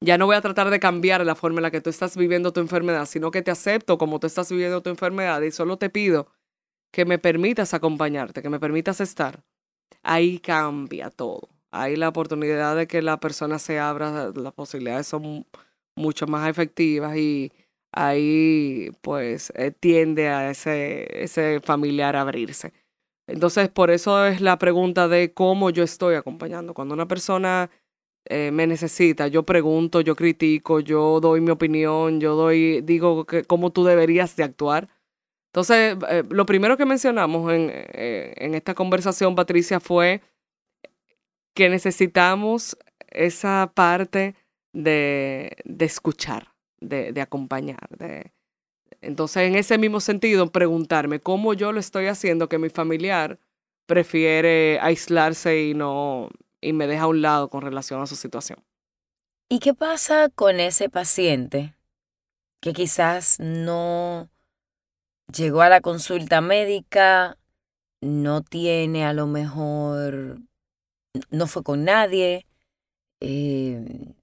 ya 0.00 0.16
no 0.16 0.26
voy 0.26 0.36
a 0.36 0.40
tratar 0.40 0.70
de 0.70 0.78
cambiar 0.78 1.26
la 1.26 1.34
forma 1.34 1.58
en 1.58 1.64
la 1.64 1.70
que 1.72 1.80
tú 1.80 1.90
estás 1.90 2.16
viviendo 2.16 2.52
tu 2.52 2.60
enfermedad, 2.60 3.06
sino 3.06 3.32
que 3.32 3.42
te 3.42 3.50
acepto 3.50 3.98
como 3.98 4.20
tú 4.20 4.28
estás 4.28 4.48
viviendo 4.48 4.80
tu 4.80 4.90
enfermedad 4.90 5.42
y 5.42 5.50
solo 5.50 5.76
te 5.76 5.90
pido 5.90 6.28
que 6.92 7.04
me 7.04 7.18
permitas 7.18 7.74
acompañarte, 7.74 8.42
que 8.42 8.48
me 8.48 8.60
permitas 8.60 9.00
estar. 9.00 9.42
Ahí 10.04 10.38
cambia 10.38 11.10
todo. 11.10 11.48
Ahí 11.72 11.96
la 11.96 12.10
oportunidad 12.10 12.76
de 12.76 12.86
que 12.86 13.00
la 13.00 13.18
persona 13.18 13.58
se 13.58 13.78
abra, 13.78 14.30
las 14.34 14.52
posibilidades 14.52 15.06
son 15.06 15.46
mucho 15.96 16.26
más 16.26 16.48
efectivas 16.48 17.16
y 17.16 17.50
ahí 17.92 18.90
pues 19.00 19.52
eh, 19.56 19.70
tiende 19.72 20.28
a 20.28 20.50
ese, 20.50 21.24
ese 21.24 21.60
familiar 21.60 22.14
a 22.14 22.22
abrirse. 22.22 22.74
Entonces, 23.26 23.70
por 23.70 23.90
eso 23.90 24.26
es 24.26 24.42
la 24.42 24.58
pregunta 24.58 25.08
de 25.08 25.32
cómo 25.32 25.70
yo 25.70 25.84
estoy 25.84 26.16
acompañando. 26.16 26.74
Cuando 26.74 26.94
una 26.94 27.08
persona 27.08 27.70
eh, 28.26 28.50
me 28.52 28.66
necesita, 28.66 29.28
yo 29.28 29.44
pregunto, 29.44 30.02
yo 30.02 30.16
critico, 30.16 30.80
yo 30.80 31.20
doy 31.20 31.40
mi 31.40 31.50
opinión, 31.50 32.20
yo 32.20 32.34
doy, 32.36 32.82
digo 32.82 33.24
que, 33.24 33.44
cómo 33.44 33.70
tú 33.72 33.84
deberías 33.84 34.36
de 34.36 34.44
actuar. 34.44 34.88
Entonces, 35.52 35.96
eh, 36.10 36.22
lo 36.30 36.46
primero 36.46 36.76
que 36.76 36.86
mencionamos 36.86 37.52
en, 37.52 37.70
en 37.94 38.54
esta 38.54 38.74
conversación, 38.74 39.34
Patricia, 39.34 39.80
fue 39.80 40.22
que 41.54 41.68
necesitamos 41.68 42.76
esa 43.08 43.72
parte 43.74 44.34
de, 44.72 45.56
de 45.64 45.84
escuchar, 45.84 46.54
de, 46.80 47.20
acompañar, 47.20 47.88
de, 47.90 48.32
entonces, 49.00 49.42
en 49.42 49.56
ese 49.56 49.78
mismo 49.78 50.00
sentido, 50.00 50.50
preguntarme 50.50 51.20
cómo 51.20 51.54
yo 51.54 51.72
lo 51.72 51.80
estoy 51.80 52.06
haciendo 52.06 52.48
que 52.48 52.58
mi 52.58 52.68
familiar 52.68 53.38
prefiere 53.86 54.78
aislarse 54.80 55.64
y 55.64 55.74
no 55.74 56.30
y 56.60 56.72
me 56.72 56.86
deja 56.86 57.02
a 57.02 57.08
un 57.08 57.20
lado 57.20 57.48
con 57.48 57.62
relación 57.62 58.00
a 58.00 58.06
su 58.06 58.14
situación. 58.14 58.64
¿Y 59.48 59.58
qué 59.58 59.74
pasa 59.74 60.30
con 60.30 60.60
ese 60.60 60.88
paciente 60.88 61.74
que 62.60 62.72
quizás 62.72 63.40
no 63.40 64.30
llegó 65.36 65.62
a 65.62 65.68
la 65.68 65.80
consulta 65.80 66.40
médica, 66.40 67.36
no 68.00 68.42
tiene 68.42 69.04
a 69.04 69.12
lo 69.12 69.26
mejor, 69.26 70.38
no 71.30 71.46
fue 71.46 71.62
con 71.62 71.84
nadie, 71.84 72.46
eh, 73.20 74.14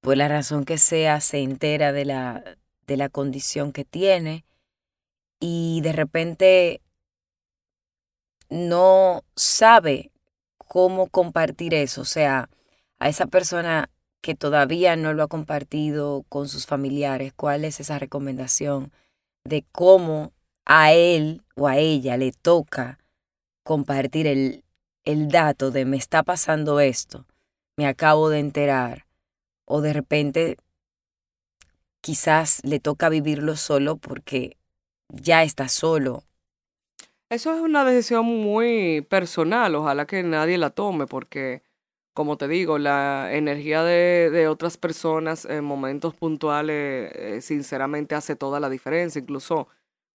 por 0.00 0.16
la 0.16 0.28
razón 0.28 0.64
que 0.64 0.78
sea, 0.78 1.20
se 1.20 1.38
entera 1.38 1.92
de 1.92 2.04
la, 2.04 2.44
de 2.86 2.96
la 2.96 3.08
condición 3.08 3.72
que 3.72 3.84
tiene 3.84 4.44
y 5.40 5.80
de 5.82 5.92
repente 5.92 6.80
no 8.50 9.22
sabe 9.36 10.10
cómo 10.58 11.08
compartir 11.08 11.74
eso, 11.74 12.02
o 12.02 12.04
sea, 12.04 12.50
a 12.98 13.08
esa 13.08 13.26
persona 13.26 13.90
que 14.20 14.34
todavía 14.34 14.96
no 14.96 15.12
lo 15.12 15.22
ha 15.22 15.28
compartido 15.28 16.24
con 16.28 16.48
sus 16.48 16.66
familiares, 16.66 17.32
cuál 17.34 17.64
es 17.64 17.80
esa 17.80 17.98
recomendación 17.98 18.92
de 19.44 19.64
cómo 19.72 20.32
a 20.64 20.92
él 20.92 21.42
o 21.56 21.68
a 21.68 21.76
ella 21.76 22.16
le 22.16 22.32
toca 22.32 22.98
compartir 23.62 24.26
el, 24.26 24.63
el 25.04 25.28
dato 25.28 25.70
de 25.70 25.84
me 25.84 25.96
está 25.96 26.22
pasando 26.22 26.80
esto, 26.80 27.26
me 27.76 27.86
acabo 27.86 28.30
de 28.30 28.38
enterar, 28.38 29.06
o 29.66 29.80
de 29.80 29.92
repente 29.92 30.56
quizás 32.00 32.60
le 32.64 32.80
toca 32.80 33.08
vivirlo 33.08 33.56
solo 33.56 33.96
porque 33.96 34.56
ya 35.08 35.42
está 35.42 35.68
solo. 35.68 36.22
Eso 37.30 37.54
es 37.54 37.60
una 37.60 37.84
decisión 37.84 38.26
muy 38.26 39.00
personal, 39.08 39.74
ojalá 39.74 40.06
que 40.06 40.22
nadie 40.22 40.58
la 40.58 40.70
tome 40.70 41.06
porque, 41.06 41.62
como 42.12 42.36
te 42.36 42.46
digo, 42.48 42.78
la 42.78 43.30
energía 43.32 43.82
de, 43.82 44.46
otras 44.48 44.76
personas 44.76 45.44
en 45.46 45.64
momentos 45.64 46.14
puntuales 46.14 47.10
eh, 47.14 47.40
sinceramente 47.40 48.14
hace 48.14 48.36
toda 48.36 48.60
la 48.60 48.68
diferencia, 48.68 49.20
incluso 49.20 49.68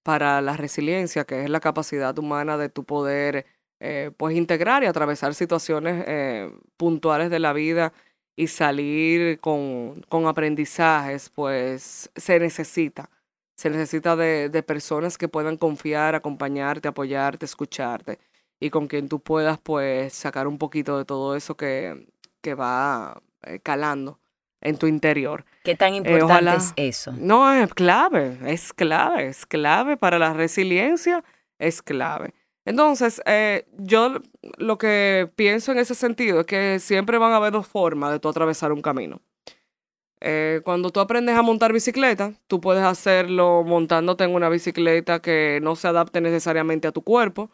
para 0.04 0.42
la 0.42 0.56
resiliencia, 0.56 1.26
que 1.26 1.44
es 1.44 1.50
la 1.50 1.60
capacidad 1.60 2.18
humana 2.18 2.58
de 2.58 2.70
tu 2.70 2.86
poder 2.86 3.46
eh, 3.80 4.12
pues 4.18 4.36
integrar 4.36 4.84
y 4.84 4.88
atravesar 4.88 5.34
situaciones 5.34 6.04
eh, 6.08 6.52
puntuales 6.78 7.30
de 7.30 7.40
la 7.40 7.54
vida 7.54 7.94
y 8.36 8.48
salir 8.48 9.40
con, 9.40 10.02
con 10.10 10.28
aprendizajes, 10.28 11.30
pues 11.30 12.10
se 12.16 12.40
necesita. 12.40 13.10
Se 13.56 13.70
necesita 13.70 14.16
de, 14.16 14.50
de, 14.50 14.64
personas 14.64 15.18
que 15.18 15.28
puedan 15.28 15.58
confiar, 15.58 16.16
acompañarte, 16.16 16.88
apoyarte, 16.88 17.46
escucharte 17.46 18.20
y 18.60 18.70
con 18.70 18.88
quien 18.88 19.10
tú 19.10 19.20
puedas 19.20 19.60
pues 19.60 20.14
sacar 20.14 20.48
un 20.48 20.58
poquito 20.58 20.98
de 20.98 21.06
todo 21.06 21.36
eso 21.36 21.56
que, 21.56 22.08
que 22.42 22.54
va 22.54 23.22
eh, 23.44 23.60
calando 23.60 24.20
en 24.62 24.78
tu 24.78 24.88
interior. 24.88 25.46
¿Qué 25.64 25.76
tan 25.76 25.94
eh, 25.94 25.98
importante 25.98 26.56
es 26.56 26.74
eso? 26.76 27.14
No, 27.18 27.52
es 27.54 27.74
clave, 27.74 28.38
es 28.46 28.74
clave, 28.74 29.28
es 29.28 29.46
clave 29.46 29.96
para 29.98 30.20
la 30.20 30.34
resiliencia, 30.34 31.24
es 31.58 31.82
clave. 31.82 32.34
Entonces, 32.66 33.22
eh, 33.26 33.66
yo 33.78 34.20
lo 34.58 34.78
que 34.78 35.30
pienso 35.36 35.72
en 35.72 35.80
ese 35.80 35.96
sentido 35.96 36.42
es 36.42 36.46
que 36.46 36.80
siempre 36.80 37.18
van 37.18 37.32
a 37.32 37.38
haber 37.38 37.54
dos 37.54 37.68
formas 37.68 38.12
de 38.12 38.20
tú 38.20 38.30
atravesar 38.30 38.72
un 38.72 38.82
camino. 38.82 39.22
Eh, 40.22 40.62
cuando 40.66 40.90
tú 40.90 41.00
aprendes 41.00 41.36
a 41.36 41.42
montar 41.42 41.72
bicicleta, 41.72 42.34
tú 42.48 42.60
puedes 42.60 42.84
hacerlo 42.84 43.64
montándote 43.64 44.26
en 44.26 44.34
una 44.36 44.50
bicicleta 44.50 45.22
que 45.22 45.60
no 45.62 45.76
se 45.76 45.88
adapte 45.88 46.20
necesariamente 46.22 46.88
a 46.88 46.92
tu 46.92 47.04
cuerpo, 47.04 47.50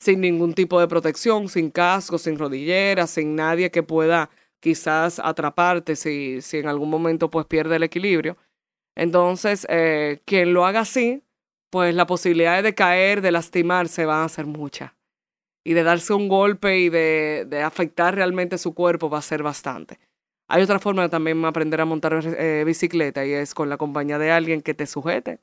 sin 0.00 0.20
ningún 0.20 0.54
tipo 0.54 0.80
de 0.80 0.88
protección, 0.88 1.48
sin 1.48 1.70
casco, 1.70 2.18
sin 2.18 2.38
rodillera, 2.38 3.06
sin 3.06 3.36
nadie 3.36 3.70
que 3.70 3.82
pueda 3.82 4.30
quizás 4.60 5.20
atraparte 5.20 5.96
si, 5.96 6.40
si 6.42 6.58
en 6.58 6.66
algún 6.68 6.90
momento 6.90 7.30
pues 7.30 7.46
pierde 7.46 7.76
el 7.76 7.84
equilibrio. 7.84 8.36
Entonces, 8.96 9.66
eh, 9.70 10.20
quien 10.24 10.52
lo 10.54 10.66
haga 10.66 10.80
así, 10.80 11.22
pues 11.70 11.94
las 11.94 12.06
posibilidades 12.06 12.64
de 12.64 12.74
caer, 12.74 13.20
de 13.20 13.32
lastimarse 13.32 14.06
van 14.06 14.24
a 14.24 14.28
ser 14.28 14.46
muchas. 14.46 14.92
Y 15.64 15.74
de 15.74 15.82
darse 15.82 16.14
un 16.14 16.28
golpe 16.28 16.78
y 16.78 16.88
de, 16.88 17.44
de, 17.48 17.62
afectar 17.62 18.14
realmente 18.14 18.56
su 18.58 18.74
cuerpo 18.74 19.10
va 19.10 19.18
a 19.18 19.22
ser 19.22 19.42
bastante. 19.42 19.98
Hay 20.48 20.62
otra 20.62 20.78
forma 20.78 21.02
de 21.02 21.08
también 21.10 21.44
aprender 21.44 21.80
a 21.80 21.84
montar 21.84 22.22
eh, 22.24 22.64
bicicleta 22.64 23.26
y 23.26 23.32
es 23.32 23.54
con 23.54 23.68
la 23.68 23.76
compañía 23.76 24.18
de 24.18 24.30
alguien 24.30 24.62
que 24.62 24.72
te 24.72 24.86
sujete. 24.86 25.40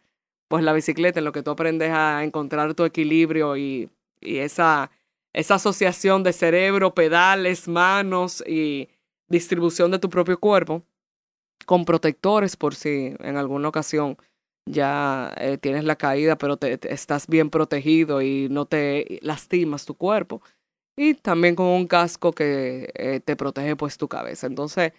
Pues 0.47 0.63
la 0.63 0.73
bicicleta 0.73 1.19
en 1.19 1.25
lo 1.25 1.31
que 1.31 1.43
tú 1.43 1.51
aprendes 1.51 1.91
a 1.91 2.23
encontrar 2.23 2.73
tu 2.73 2.85
equilibrio 2.85 3.55
y, 3.55 3.89
y 4.19 4.37
esa, 4.37 4.89
esa 5.33 5.55
asociación 5.55 6.23
de 6.23 6.33
cerebro, 6.33 6.95
pedales, 6.95 7.67
manos 7.67 8.43
y 8.47 8.89
distribución 9.27 9.91
de 9.91 9.99
tu 9.99 10.09
propio 10.09 10.39
cuerpo 10.39 10.83
con 11.65 11.85
protectores 11.85 12.55
por 12.55 12.75
si 12.75 13.15
en 13.19 13.37
alguna 13.37 13.69
ocasión 13.69 14.17
ya 14.65 15.33
eh, 15.37 15.57
tienes 15.57 15.83
la 15.85 15.95
caída, 15.95 16.37
pero 16.37 16.57
te, 16.57 16.79
estás 16.91 17.27
bien 17.27 17.49
protegido 17.49 18.21
y 18.21 18.47
no 18.49 18.65
te 18.65 19.19
lastimas 19.21 19.85
tu 19.85 19.95
cuerpo. 19.95 20.41
Y 20.97 21.15
también 21.15 21.55
con 21.55 21.67
un 21.67 21.87
casco 21.87 22.31
que 22.33 22.89
eh, 22.95 23.19
te 23.19 23.35
protege 23.35 23.75
pues 23.75 23.97
tu 23.97 24.07
cabeza. 24.07 24.47
Entonces, 24.47 24.93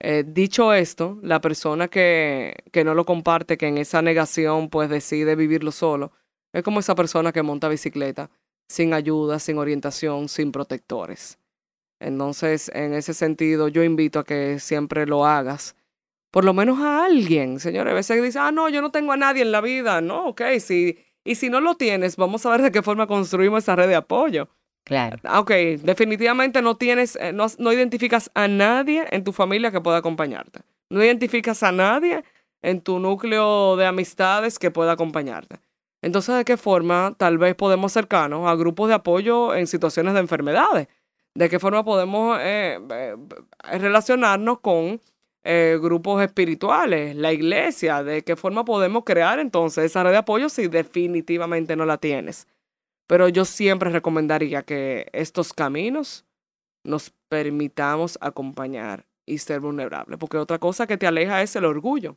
eh, 0.00 0.24
dicho 0.26 0.72
esto, 0.72 1.18
la 1.22 1.40
persona 1.40 1.88
que, 1.88 2.54
que 2.72 2.84
no 2.84 2.94
lo 2.94 3.04
comparte, 3.04 3.58
que 3.58 3.68
en 3.68 3.78
esa 3.78 4.02
negación 4.02 4.70
pues 4.70 4.88
decide 4.88 5.36
vivirlo 5.36 5.72
solo, 5.72 6.12
es 6.52 6.62
como 6.62 6.80
esa 6.80 6.94
persona 6.94 7.32
que 7.32 7.42
monta 7.42 7.68
bicicleta 7.68 8.30
sin 8.68 8.94
ayuda, 8.94 9.38
sin 9.40 9.58
orientación, 9.58 10.28
sin 10.28 10.52
protectores. 10.52 11.38
Entonces, 12.00 12.70
en 12.74 12.94
ese 12.94 13.14
sentido, 13.14 13.68
yo 13.68 13.84
invito 13.84 14.20
a 14.20 14.24
que 14.24 14.58
siempre 14.58 15.06
lo 15.06 15.26
hagas 15.26 15.76
por 16.30 16.44
lo 16.44 16.54
menos 16.54 16.78
a 16.80 17.04
alguien, 17.04 17.58
señores. 17.60 17.92
A 17.92 17.94
veces 17.94 18.22
dicen, 18.22 18.42
ah, 18.42 18.52
no, 18.52 18.68
yo 18.68 18.82
no 18.82 18.90
tengo 18.90 19.12
a 19.12 19.16
nadie 19.16 19.42
en 19.42 19.52
la 19.52 19.60
vida. 19.60 20.00
No, 20.00 20.28
ok, 20.28 20.42
sí. 20.60 20.98
Y 21.24 21.34
si 21.34 21.50
no 21.50 21.60
lo 21.60 21.76
tienes, 21.76 22.16
vamos 22.16 22.46
a 22.46 22.50
ver 22.50 22.62
de 22.62 22.72
qué 22.72 22.82
forma 22.82 23.06
construimos 23.06 23.64
esa 23.64 23.76
red 23.76 23.88
de 23.88 23.96
apoyo. 23.96 24.48
Claro. 24.84 25.18
Ah, 25.24 25.40
ok, 25.40 25.50
definitivamente 25.82 26.62
no 26.62 26.76
tienes, 26.76 27.16
eh, 27.16 27.32
no, 27.32 27.46
no 27.58 27.72
identificas 27.72 28.30
a 28.34 28.48
nadie 28.48 29.06
en 29.10 29.24
tu 29.24 29.32
familia 29.32 29.70
que 29.70 29.80
pueda 29.80 29.98
acompañarte. 29.98 30.60
No 30.88 31.02
identificas 31.02 31.62
a 31.62 31.72
nadie 31.72 32.24
en 32.62 32.80
tu 32.80 32.98
núcleo 32.98 33.76
de 33.76 33.86
amistades 33.86 34.58
que 34.58 34.70
pueda 34.70 34.92
acompañarte. 34.92 35.60
Entonces, 36.02 36.34
¿de 36.36 36.44
qué 36.44 36.56
forma 36.56 37.14
tal 37.18 37.38
vez 37.38 37.54
podemos 37.54 37.92
acercarnos 37.92 38.48
a 38.48 38.54
grupos 38.54 38.88
de 38.88 38.94
apoyo 38.94 39.54
en 39.54 39.66
situaciones 39.66 40.14
de 40.14 40.20
enfermedades? 40.20 40.88
¿De 41.34 41.48
qué 41.48 41.58
forma 41.58 41.84
podemos 41.84 42.38
eh, 42.40 42.78
eh, 42.90 43.16
relacionarnos 43.78 44.60
con 44.60 45.00
eh, 45.42 45.78
grupos 45.80 46.22
espirituales, 46.22 47.16
la 47.16 47.32
iglesia, 47.32 48.02
de 48.02 48.22
qué 48.22 48.36
forma 48.36 48.64
podemos 48.64 49.04
crear 49.04 49.38
entonces 49.38 49.84
esa 49.86 50.02
red 50.02 50.10
de 50.10 50.18
apoyo 50.18 50.48
si 50.50 50.68
definitivamente 50.68 51.76
no 51.76 51.86
la 51.86 51.96
tienes. 51.96 52.46
Pero 53.06 53.28
yo 53.28 53.44
siempre 53.44 53.90
recomendaría 53.90 54.62
que 54.62 55.08
estos 55.12 55.52
caminos 55.52 56.26
nos 56.84 57.12
permitamos 57.28 58.18
acompañar 58.20 59.06
y 59.26 59.38
ser 59.38 59.60
vulnerables, 59.60 60.18
porque 60.18 60.36
otra 60.36 60.58
cosa 60.58 60.86
que 60.86 60.98
te 60.98 61.06
aleja 61.06 61.40
es 61.42 61.56
el 61.56 61.64
orgullo. 61.64 62.16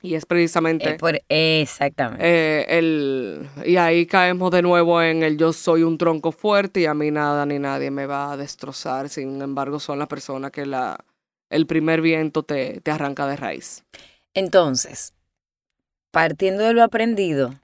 Y 0.00 0.14
es 0.14 0.26
precisamente... 0.26 0.94
por, 0.94 1.18
exactamente. 1.28 2.24
Eh, 2.24 2.66
el, 2.68 3.48
y 3.64 3.76
ahí 3.76 4.06
caemos 4.06 4.50
de 4.50 4.60
nuevo 4.60 5.00
en 5.00 5.22
el 5.22 5.38
yo 5.38 5.52
soy 5.52 5.82
un 5.82 5.96
tronco 5.96 6.30
fuerte 6.30 6.80
y 6.80 6.86
a 6.86 6.92
mí 6.92 7.10
nada 7.10 7.46
ni 7.46 7.58
nadie 7.58 7.90
me 7.90 8.04
va 8.04 8.32
a 8.32 8.36
destrozar. 8.36 9.08
Sin 9.08 9.40
embargo, 9.40 9.80
son 9.80 9.98
las 9.98 10.08
personas 10.08 10.50
que 10.50 10.66
la, 10.66 11.02
el 11.54 11.66
primer 11.66 12.00
viento 12.00 12.42
te, 12.42 12.80
te 12.80 12.90
arranca 12.90 13.26
de 13.26 13.36
raíz. 13.36 13.84
Entonces, 14.34 15.14
partiendo 16.10 16.64
de 16.64 16.72
lo 16.72 16.82
aprendido, 16.82 17.54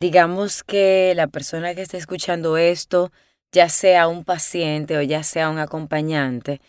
digamos 0.00 0.62
que 0.62 1.12
la 1.16 1.26
persona 1.26 1.74
que 1.74 1.82
esté 1.82 1.96
escuchando 1.96 2.56
esto, 2.56 3.10
ya 3.50 3.68
sea 3.68 4.06
un 4.06 4.24
paciente 4.24 4.96
o 4.96 5.02
ya 5.02 5.24
sea 5.24 5.50
un 5.50 5.58
acompañante, 5.58 6.60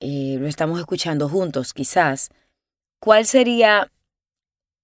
eh, 0.00 0.36
lo 0.40 0.46
estamos 0.46 0.80
escuchando 0.80 1.28
juntos 1.28 1.74
quizás, 1.74 2.30
¿cuál 2.98 3.26
sería 3.26 3.92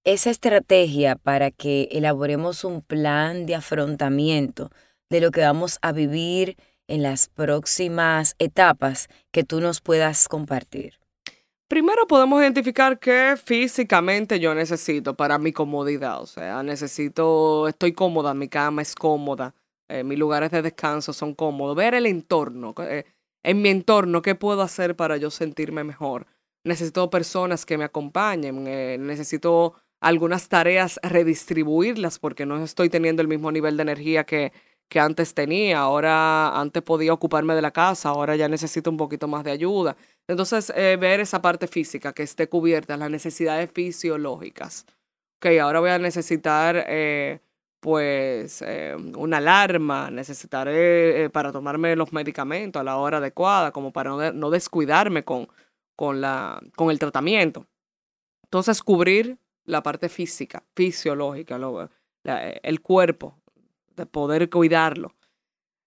esa 0.04 0.30
estrategia 0.30 1.16
para 1.16 1.50
que 1.50 1.88
elaboremos 1.92 2.64
un 2.64 2.82
plan 2.82 3.46
de 3.46 3.54
afrontamiento 3.54 4.70
de 5.08 5.20
lo 5.20 5.30
que 5.30 5.40
vamos 5.40 5.78
a 5.80 5.92
vivir 5.92 6.56
en 6.88 7.02
las 7.02 7.28
próximas 7.28 8.36
etapas 8.38 9.08
que 9.30 9.44
tú 9.44 9.60
nos 9.60 9.80
puedas 9.80 10.28
compartir? 10.28 11.05
Primero 11.68 12.06
podemos 12.06 12.40
identificar 12.40 12.96
qué 13.00 13.34
físicamente 13.44 14.38
yo 14.38 14.54
necesito 14.54 15.16
para 15.16 15.36
mi 15.38 15.52
comodidad. 15.52 16.22
O 16.22 16.26
sea, 16.26 16.62
necesito, 16.62 17.66
estoy 17.66 17.92
cómoda, 17.92 18.34
mi 18.34 18.48
cama 18.48 18.82
es 18.82 18.94
cómoda, 18.94 19.52
eh, 19.88 20.04
mis 20.04 20.16
lugares 20.16 20.52
de 20.52 20.62
descanso 20.62 21.12
son 21.12 21.34
cómodos. 21.34 21.74
Ver 21.74 21.94
el 21.94 22.06
entorno, 22.06 22.72
eh, 22.78 23.04
en 23.42 23.62
mi 23.62 23.70
entorno, 23.70 24.22
qué 24.22 24.36
puedo 24.36 24.62
hacer 24.62 24.94
para 24.94 25.16
yo 25.16 25.30
sentirme 25.30 25.82
mejor. 25.82 26.28
Necesito 26.62 27.10
personas 27.10 27.66
que 27.66 27.78
me 27.78 27.84
acompañen, 27.84 28.66
eh, 28.68 28.96
necesito 29.00 29.74
algunas 30.00 30.48
tareas 30.48 31.00
redistribuirlas 31.02 32.20
porque 32.20 32.46
no 32.46 32.62
estoy 32.62 32.90
teniendo 32.90 33.22
el 33.22 33.28
mismo 33.28 33.50
nivel 33.50 33.76
de 33.76 33.82
energía 33.82 34.24
que, 34.24 34.52
que 34.88 35.00
antes 35.00 35.34
tenía. 35.34 35.80
Ahora, 35.80 36.58
antes 36.58 36.82
podía 36.82 37.12
ocuparme 37.12 37.54
de 37.54 37.62
la 37.62 37.70
casa, 37.72 38.10
ahora 38.10 38.36
ya 38.36 38.48
necesito 38.48 38.90
un 38.90 38.96
poquito 38.96 39.28
más 39.28 39.44
de 39.44 39.50
ayuda. 39.52 39.96
Entonces, 40.28 40.72
eh, 40.76 40.96
ver 40.98 41.20
esa 41.20 41.42
parte 41.42 41.66
física 41.66 42.12
que 42.12 42.22
esté 42.22 42.48
cubierta, 42.48 42.96
las 42.96 43.10
necesidades 43.10 43.70
fisiológicas. 43.72 44.86
Ok, 45.38 45.46
ahora 45.60 45.80
voy 45.80 45.90
a 45.90 45.98
necesitar, 45.98 46.84
eh, 46.88 47.40
pues, 47.80 48.62
eh, 48.62 48.96
una 49.16 49.38
alarma, 49.38 50.10
necesitaré 50.10 51.30
para 51.30 51.52
tomarme 51.52 51.94
los 51.96 52.12
medicamentos 52.12 52.80
a 52.80 52.84
la 52.84 52.96
hora 52.96 53.18
adecuada, 53.18 53.72
como 53.72 53.92
para 53.92 54.10
no, 54.10 54.32
no 54.32 54.50
descuidarme 54.50 55.24
con, 55.24 55.48
con, 55.94 56.20
la, 56.20 56.60
con 56.76 56.90
el 56.90 56.98
tratamiento. 56.98 57.66
Entonces, 58.44 58.82
cubrir 58.82 59.38
la 59.66 59.82
parte 59.82 60.08
física, 60.08 60.62
fisiológica, 60.74 61.58
eh, 62.24 62.60
el 62.62 62.80
cuerpo, 62.80 63.36
de 63.96 64.06
poder 64.06 64.48
cuidarlo. 64.50 65.14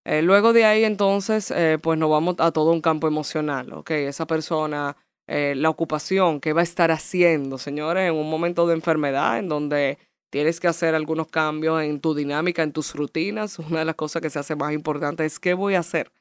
Eh, 0.05 0.22
luego 0.22 0.53
de 0.53 0.66
ahí 0.66 0.84
entonces, 0.84 1.51
eh, 1.51 1.78
pues 1.82 1.99
nos 1.99 2.10
vamos 2.10 2.36
a 2.39 2.51
todo 2.51 2.72
un 2.72 2.82
campo 2.82 3.07
emocional, 3.07 3.74
¿ok? 3.74 3.91
Esa 3.91 4.26
persona, 4.28 4.97
la 5.28 5.70
ocupación, 5.70 6.41
¿qué 6.41 6.53
va 6.53 6.62
a 6.62 6.64
estar 6.64 6.89
haciendo, 6.89 7.60
señores, 7.60 8.10
en 8.10 8.16
un 8.16 8.28
momento 8.28 8.66
de 8.66 8.74
enfermedad 8.74 9.38
en 9.38 9.47
donde 9.47 9.99
tienes 10.32 10.60
que 10.60 10.68
hacer 10.68 10.95
algunos 10.95 11.28
cambios 11.28 11.84
en 11.84 11.99
tu 12.01 12.16
dinámica, 12.16 12.64
en 12.64 12.74
tus 12.74 12.95
rutinas? 12.95 13.60
Una 13.60 13.80
de 13.80 13.86
las 13.86 13.95
cosas 13.95 14.24
que 14.24 14.32
se 14.32 14.39
hace 14.39 14.55
más 14.55 14.74
importante 14.74 15.26
es 15.26 15.39
qué 15.39 15.53
voy 15.53 15.76
a 15.76 15.80
hacer 15.80 16.12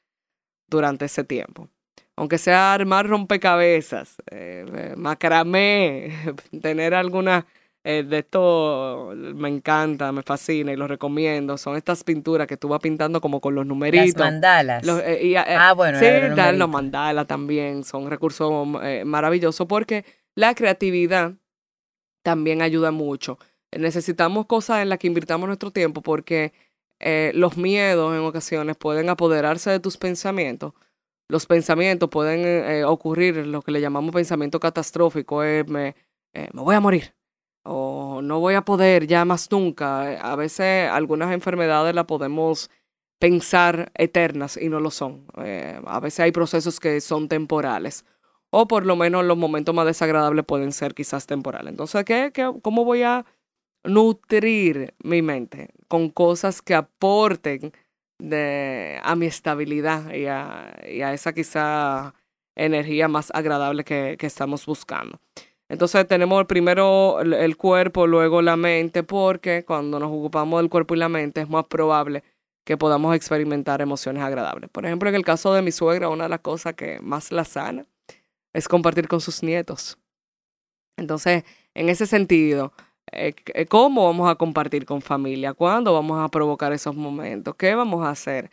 durante 0.69 1.07
ese 1.07 1.25
tiempo 1.25 1.71
aunque 2.19 2.39
sea 2.39 2.75
armar 2.75 3.07
rompecabezas, 3.07 4.17
eh, 4.31 4.95
macramé, 4.97 6.11
tener 6.63 6.93
alguna 6.93 7.47
eh, 7.91 8.03
de 8.03 8.19
esto 8.19 9.13
me 9.15 9.49
encanta, 9.49 10.13
me 10.13 10.23
fascina 10.23 10.73
y 10.73 10.77
lo 10.77 10.87
recomiendo. 10.87 11.57
Son 11.57 11.77
estas 11.77 12.05
pinturas 12.05 12.47
que 12.47 12.57
tú 12.57 12.69
vas 12.69 12.81
pintando 12.81 13.21
como 13.21 13.41
con 13.41 13.55
los 13.55 13.65
numeritos. 13.65 14.19
Las 14.19 14.33
mandalas. 14.33 14.85
Eh, 15.05 15.37
ah, 15.37 15.73
bueno. 15.75 15.99
Sí, 15.99 16.07
los 16.55 16.69
mandalas 16.69 17.27
también 17.27 17.85
son 17.85 18.11
recursos 18.11 18.67
maravillosos 19.05 19.67
porque 19.67 20.05
la 20.35 20.55
creatividad 20.55 21.33
también 22.23 22.63
ayuda 22.63 22.91
mucho. 22.91 23.39
Necesitamos 23.73 24.47
cosas 24.47 24.83
en 24.83 24.91
las 24.91 24.99
que 24.99 25.07
invirtamos 25.07 25.47
nuestro 25.47 25.71
tiempo 25.71 26.03
porque 26.03 26.53
los 27.33 27.57
miedos 27.57 28.15
en 28.15 28.21
ocasiones 28.21 28.77
pueden 28.77 29.09
apoderarse 29.09 29.71
de 29.71 29.81
tus 29.81 29.97
pensamientos 29.97 30.75
los 31.29 31.47
pensamientos 31.47 32.09
pueden 32.09 32.41
eh, 32.45 32.85
ocurrir, 32.85 33.47
lo 33.47 33.61
que 33.63 33.71
le 33.71 33.81
llamamos 33.81 34.15
pensamiento 34.15 34.59
catastrófico, 34.59 35.43
es 35.43 35.69
me, 35.69 35.95
eh, 36.33 36.49
me 36.53 36.63
voy 36.63 36.75
a 36.75 36.81
morir 36.81 37.15
o 37.65 38.21
no 38.23 38.41
voy 38.41 38.55
a 38.55 38.63
poder 38.63 39.07
ya 39.07 39.25
más 39.25 39.51
nunca. 39.51 40.19
A 40.21 40.37
veces 40.37 40.91
algunas 40.91 41.33
enfermedades 41.33 41.95
las 41.95 42.07
podemos 42.07 42.71
pensar 43.19 43.91
eternas 43.95 44.57
y 44.57 44.69
no 44.69 44.81
lo 44.81 44.91
son. 44.91 45.27
Eh, 45.39 45.81
a 45.87 46.01
veces 46.01 46.21
hay 46.21 46.33
procesos 46.33 46.81
que 46.81 47.01
son 47.01 47.29
temporales 47.29 48.05
o 48.51 48.67
por 48.69 48.87
lo 48.87 48.97
menos 48.97 49.25
los 49.25 49.37
momentos 49.37 49.75
más 49.75 49.87
desagradables 49.87 50.45
pueden 50.45 50.73
ser 50.73 50.95
quizás 50.95 51.27
temporales. 51.27 51.71
Entonces, 51.71 52.05
¿qué, 52.05 52.31
qué, 52.33 52.51
cómo 52.63 52.85
voy 52.85 53.03
a 53.03 53.25
nutrir 53.85 54.95
mi 55.03 55.23
mente 55.23 55.71
con 55.89 56.11
cosas 56.11 56.63
que 56.63 56.75
aporten 56.75 57.73
de, 58.19 58.99
a 59.03 59.15
mi 59.17 59.27
estabilidad 59.27 60.13
y 60.13 60.27
a, 60.27 60.77
y 60.89 61.03
a 61.03 61.13
esa 61.13 61.33
quizá 61.33 62.15
energía 62.57 63.09
más 63.09 63.31
agradable 63.35 63.85
que, 63.85 64.17
que, 64.19 64.27
estamos 64.27 64.67
buscando. 64.67 65.21
Entonces 65.69 66.07
tenemos 66.07 66.47
primero 66.47 67.21
el 67.21 67.57
cuerpo, 67.57 68.07
luego 68.07 68.41
la 68.43 68.57
mente, 68.57 69.03
porque 69.03 69.65
cuando 69.65 69.99
nos 69.99 70.11
ocupamos 70.11 70.61
del 70.61 70.71
cuerpo 70.71 70.95
y 70.95 70.99
la 70.99 71.09
mente 71.09 71.43
es 71.43 71.49
más 71.49 71.67
probable 71.67 72.23
que 72.65 72.77
podamos 72.77 73.15
experimentar 73.15 73.81
emociones 73.81 74.23
agradables. 74.23 74.71
Por 74.71 74.87
ejemplo, 74.87 75.09
en 75.09 75.15
el 75.15 75.25
caso 75.25 75.53
de 75.53 75.63
mi 75.63 75.73
suegra, 75.73 76.09
una 76.09 76.25
de 76.25 76.31
las 76.31 76.41
cosas 76.41 76.75
que 76.75 77.01
más 77.01 77.33
la 77.33 77.45
sana 77.45 77.87
es 78.53 78.69
compartir 78.69 79.09
con 79.09 79.21
sus 79.21 79.43
nietos. 79.43 79.99
Entonces, 80.97 81.45
en 81.75 81.89
ese 81.89 82.07
sentido, 82.07 82.73
eh, 83.13 83.35
eh, 83.55 83.67
¿Cómo 83.67 84.05
vamos 84.05 84.31
a 84.31 84.35
compartir 84.35 84.85
con 84.85 85.01
familia? 85.01 85.55
¿Cuándo 85.55 85.95
vamos 85.95 86.21
a 86.23 86.29
provocar 86.29 86.73
esos 86.73 86.95
momentos? 86.95 87.55
¿Qué 87.57 87.75
vamos 87.75 88.05
a 88.05 88.11
hacer 88.11 88.51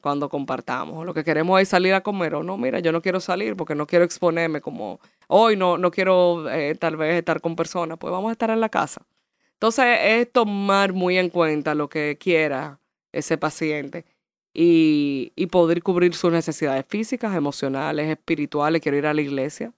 cuando 0.00 0.28
compartamos? 0.28 1.04
Lo 1.04 1.14
que 1.14 1.24
queremos 1.24 1.60
es 1.60 1.68
salir 1.68 1.94
a 1.94 2.02
comer 2.02 2.34
o 2.34 2.42
no, 2.42 2.56
mira, 2.56 2.80
yo 2.80 2.92
no 2.92 3.02
quiero 3.02 3.20
salir 3.20 3.56
porque 3.56 3.74
no 3.74 3.86
quiero 3.86 4.04
exponerme 4.04 4.60
como 4.60 5.00
hoy 5.28 5.56
no, 5.56 5.78
no 5.78 5.90
quiero 5.90 6.50
eh, 6.50 6.74
tal 6.74 6.96
vez 6.96 7.16
estar 7.18 7.40
con 7.40 7.56
personas, 7.56 7.98
pues 7.98 8.10
vamos 8.10 8.28
a 8.30 8.32
estar 8.32 8.50
en 8.50 8.60
la 8.60 8.68
casa. 8.68 9.06
Entonces 9.54 9.98
es 10.02 10.32
tomar 10.32 10.92
muy 10.92 11.18
en 11.18 11.30
cuenta 11.30 11.74
lo 11.74 11.88
que 11.88 12.16
quiera 12.20 12.78
ese 13.12 13.38
paciente 13.38 14.04
y, 14.54 15.32
y 15.34 15.46
poder 15.46 15.82
cubrir 15.82 16.14
sus 16.14 16.32
necesidades 16.32 16.86
físicas, 16.88 17.34
emocionales, 17.34 18.08
espirituales. 18.08 18.80
Quiero 18.80 18.98
ir 18.98 19.06
a 19.06 19.14
la 19.14 19.22
iglesia, 19.22 19.72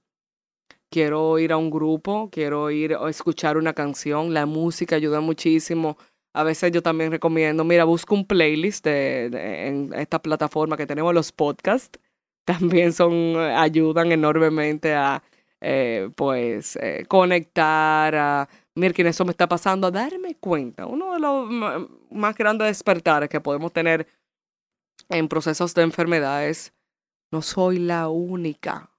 quiero 0.90 1.38
ir 1.38 1.52
a 1.52 1.56
un 1.56 1.70
grupo, 1.70 2.28
quiero 2.30 2.70
ir 2.70 2.94
a 2.94 3.08
escuchar 3.08 3.56
una 3.56 3.72
canción, 3.72 4.34
la 4.34 4.44
música 4.46 4.96
ayuda 4.96 5.20
muchísimo. 5.20 5.96
A 6.32 6.44
veces 6.44 6.72
yo 6.72 6.82
también 6.82 7.10
recomiendo, 7.10 7.64
mira, 7.64 7.84
busca 7.84 8.14
un 8.14 8.24
playlist 8.24 8.84
de, 8.84 9.26
en 9.66 9.92
esta 9.94 10.20
plataforma 10.20 10.76
que 10.76 10.86
tenemos 10.86 11.12
los 11.14 11.32
podcasts. 11.32 11.98
También 12.44 12.92
son, 12.92 13.36
ayudan 13.36 14.10
enormemente 14.12 14.94
a, 14.94 15.22
eh, 15.60 16.10
pues, 16.16 16.76
eh, 16.76 17.04
conectar, 17.06 18.14
a, 18.14 18.48
mira, 18.74 18.92
que 18.94 19.06
eso 19.06 19.24
me 19.24 19.30
está 19.30 19.48
pasando, 19.48 19.86
a 19.86 19.90
darme 19.90 20.34
cuenta. 20.36 20.86
Uno 20.86 21.14
de 21.14 21.20
los 21.20 21.48
más 22.10 22.34
grandes 22.34 22.68
despertares 22.68 23.28
que 23.28 23.40
podemos 23.40 23.72
tener 23.72 24.06
en 25.10 25.28
procesos 25.28 25.74
de 25.74 25.82
enfermedades, 25.82 26.72
no 27.30 27.42
soy 27.42 27.78
la 27.78 28.08
única 28.08 28.90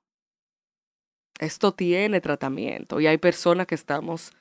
esto 1.42 1.74
tiene 1.74 2.22
tratamiento 2.22 3.02
y 3.02 3.08
hay 3.08 3.18
personas 3.18 3.68
que 3.68 3.76
estamos 3.76 4.32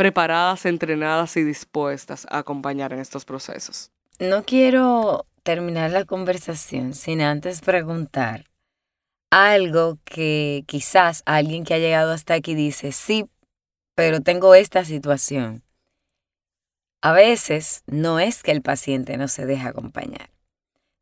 preparadas, 0.00 0.64
entrenadas 0.64 1.36
y 1.36 1.44
dispuestas 1.44 2.26
a 2.30 2.38
acompañar 2.38 2.94
en 2.94 3.00
estos 3.00 3.26
procesos. 3.26 3.90
No 4.18 4.44
quiero 4.44 5.26
terminar 5.42 5.90
la 5.90 6.06
conversación 6.06 6.94
sin 6.94 7.20
antes 7.20 7.60
preguntar 7.60 8.46
algo 9.30 9.98
que 10.06 10.64
quizás 10.66 11.22
alguien 11.26 11.64
que 11.64 11.74
ha 11.74 11.78
llegado 11.78 12.12
hasta 12.12 12.32
aquí 12.32 12.54
dice, 12.54 12.92
sí, 12.92 13.26
pero 13.94 14.22
tengo 14.22 14.54
esta 14.54 14.86
situación. 14.86 15.62
A 17.02 17.12
veces 17.12 17.82
no 17.86 18.20
es 18.20 18.42
que 18.42 18.52
el 18.52 18.62
paciente 18.62 19.18
no 19.18 19.28
se 19.28 19.44
deje 19.44 19.68
acompañar, 19.68 20.30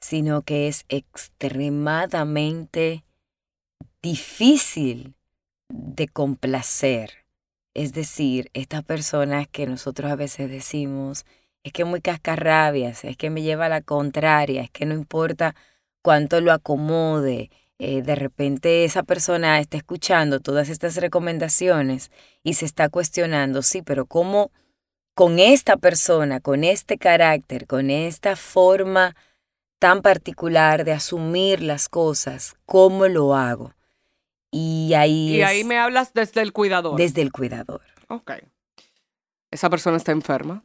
sino 0.01 0.43
que 0.43 0.67
es 0.67 0.85
extremadamente 0.89 3.05
difícil 4.03 5.15
de 5.69 6.09
complacer. 6.09 7.28
Es 7.75 7.93
decir, 7.93 8.51
estas 8.55 8.83
personas 8.85 9.49
que 9.49 9.67
nosotros 9.67 10.11
a 10.11 10.17
veces 10.17 10.51
decimos, 10.51 11.25
es 11.63 11.73
que 11.73 11.85
muy 11.85 12.01
cascarrabias, 12.01 13.05
es 13.05 13.17
que 13.17 13.31
me 13.31 13.43
lleva 13.43 13.67
a 13.67 13.69
la 13.69 13.83
contraria, 13.83 14.63
es 14.63 14.71
que 14.71 14.87
no 14.87 14.95
importa 14.95 15.55
cuánto 16.03 16.41
lo 16.41 16.53
acomode, 16.53 17.51
eh, 17.79 18.03
de 18.03 18.15
repente 18.17 18.85
esa 18.85 19.05
persona 19.05 19.61
está 19.61 19.77
escuchando 19.77 20.41
todas 20.41 20.69
estas 20.69 20.97
recomendaciones 20.97 22.11
y 22.43 22.55
se 22.55 22.65
está 22.65 22.89
cuestionando, 22.89 23.63
sí, 23.63 23.83
pero 23.83 24.07
¿cómo 24.07 24.51
con 25.15 25.39
esta 25.39 25.77
persona, 25.77 26.41
con 26.41 26.65
este 26.65 26.99
carácter, 26.99 27.67
con 27.67 27.91
esta 27.91 28.35
forma 28.35 29.15
tan 29.79 30.03
particular 30.03 30.85
de 30.85 30.93
asumir 30.93 31.63
las 31.63 31.89
cosas, 31.89 32.55
cómo 32.67 33.07
lo 33.07 33.35
hago? 33.35 33.75
Y 34.51 34.95
ahí... 34.95 35.37
Y 35.37 35.43
ahí 35.43 35.65
me 35.65 35.79
hablas 35.79 36.13
desde 36.15 36.41
el 36.43 36.53
cuidador. 36.53 36.97
Desde 36.97 37.23
el 37.23 37.33
cuidador. 37.33 37.83
Ok. 38.09 38.33
Esa 39.51 39.71
persona 39.71 39.97
está 39.97 40.13
enferma. 40.13 40.65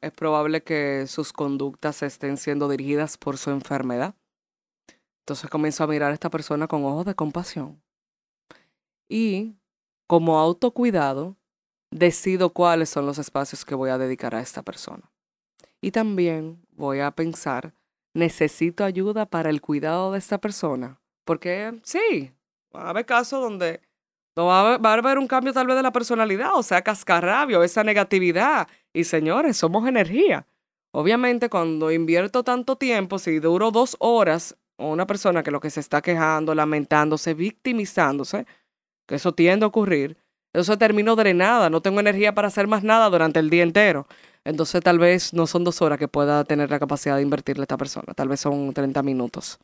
Es 0.00 0.12
probable 0.12 0.62
que 0.62 1.06
sus 1.06 1.32
conductas 1.32 2.02
estén 2.02 2.36
siendo 2.36 2.68
dirigidas 2.68 3.18
por 3.18 3.36
su 3.36 3.50
enfermedad. 3.50 4.14
Entonces 5.20 5.50
comienzo 5.50 5.84
a 5.84 5.88
mirar 5.88 6.10
a 6.10 6.14
esta 6.14 6.30
persona 6.30 6.68
con 6.68 6.84
ojos 6.84 7.04
de 7.04 7.14
compasión. 7.14 7.82
Y 9.08 9.56
como 10.06 10.38
autocuidado, 10.38 11.36
decido 11.90 12.50
cuáles 12.50 12.90
son 12.90 13.06
los 13.06 13.18
espacios 13.18 13.64
que 13.64 13.74
voy 13.74 13.90
a 13.90 13.98
dedicar 13.98 14.34
a 14.34 14.40
esta 14.40 14.62
persona. 14.62 15.10
Y 15.80 15.90
también 15.90 16.64
voy 16.70 17.00
a 17.00 17.10
pensar, 17.10 17.74
¿necesito 18.14 18.84
ayuda 18.84 19.26
para 19.26 19.50
el 19.50 19.60
cuidado 19.60 20.12
de 20.12 20.18
esta 20.18 20.38
persona? 20.38 21.00
Porque 21.28 21.78
sí, 21.82 22.32
va 22.74 22.84
a 22.84 22.88
haber 22.88 23.04
casos 23.04 23.42
donde 23.42 23.82
no 24.34 24.46
va, 24.46 24.76
a 24.76 24.92
haber, 24.94 25.18
un 25.18 25.26
cambio 25.26 25.52
tal 25.52 25.66
vez 25.66 25.76
de 25.76 25.82
la 25.82 25.92
personalidad, 25.92 26.56
o 26.56 26.62
sea, 26.62 26.80
cascarrabio, 26.80 27.62
esa 27.62 27.84
negatividad. 27.84 28.66
Y 28.94 29.04
señores, 29.04 29.58
somos 29.58 29.86
energía. 29.86 30.46
Obviamente, 30.90 31.50
cuando 31.50 31.92
invierto 31.92 32.44
tanto 32.44 32.76
tiempo, 32.76 33.18
si 33.18 33.40
duro 33.40 33.70
dos 33.70 33.94
horas 34.00 34.56
una 34.78 35.06
persona 35.06 35.42
que 35.42 35.50
lo 35.50 35.60
que 35.60 35.68
se 35.68 35.80
está 35.80 36.00
quejando, 36.00 36.54
lamentándose, 36.54 37.34
victimizándose, 37.34 38.46
que 39.06 39.16
eso 39.16 39.32
tiende 39.34 39.64
a 39.64 39.68
ocurrir, 39.68 40.16
eso 40.54 40.78
termino 40.78 41.14
drenada, 41.14 41.68
no 41.68 41.82
tengo 41.82 42.00
energía 42.00 42.34
para 42.34 42.48
hacer 42.48 42.68
más 42.68 42.82
nada 42.82 43.10
durante 43.10 43.38
el 43.38 43.50
día 43.50 43.64
entero. 43.64 44.06
Entonces 44.44 44.82
tal 44.82 44.98
vez 44.98 45.34
no 45.34 45.46
son 45.46 45.62
dos 45.62 45.82
horas 45.82 45.98
que 45.98 46.08
pueda 46.08 46.42
tener 46.44 46.70
la 46.70 46.78
capacidad 46.78 47.16
de 47.16 47.22
invertirle 47.22 47.64
a 47.64 47.64
esta 47.64 47.76
persona, 47.76 48.14
tal 48.14 48.28
vez 48.28 48.40
son 48.40 48.72
30 48.72 49.02
minutos. 49.02 49.58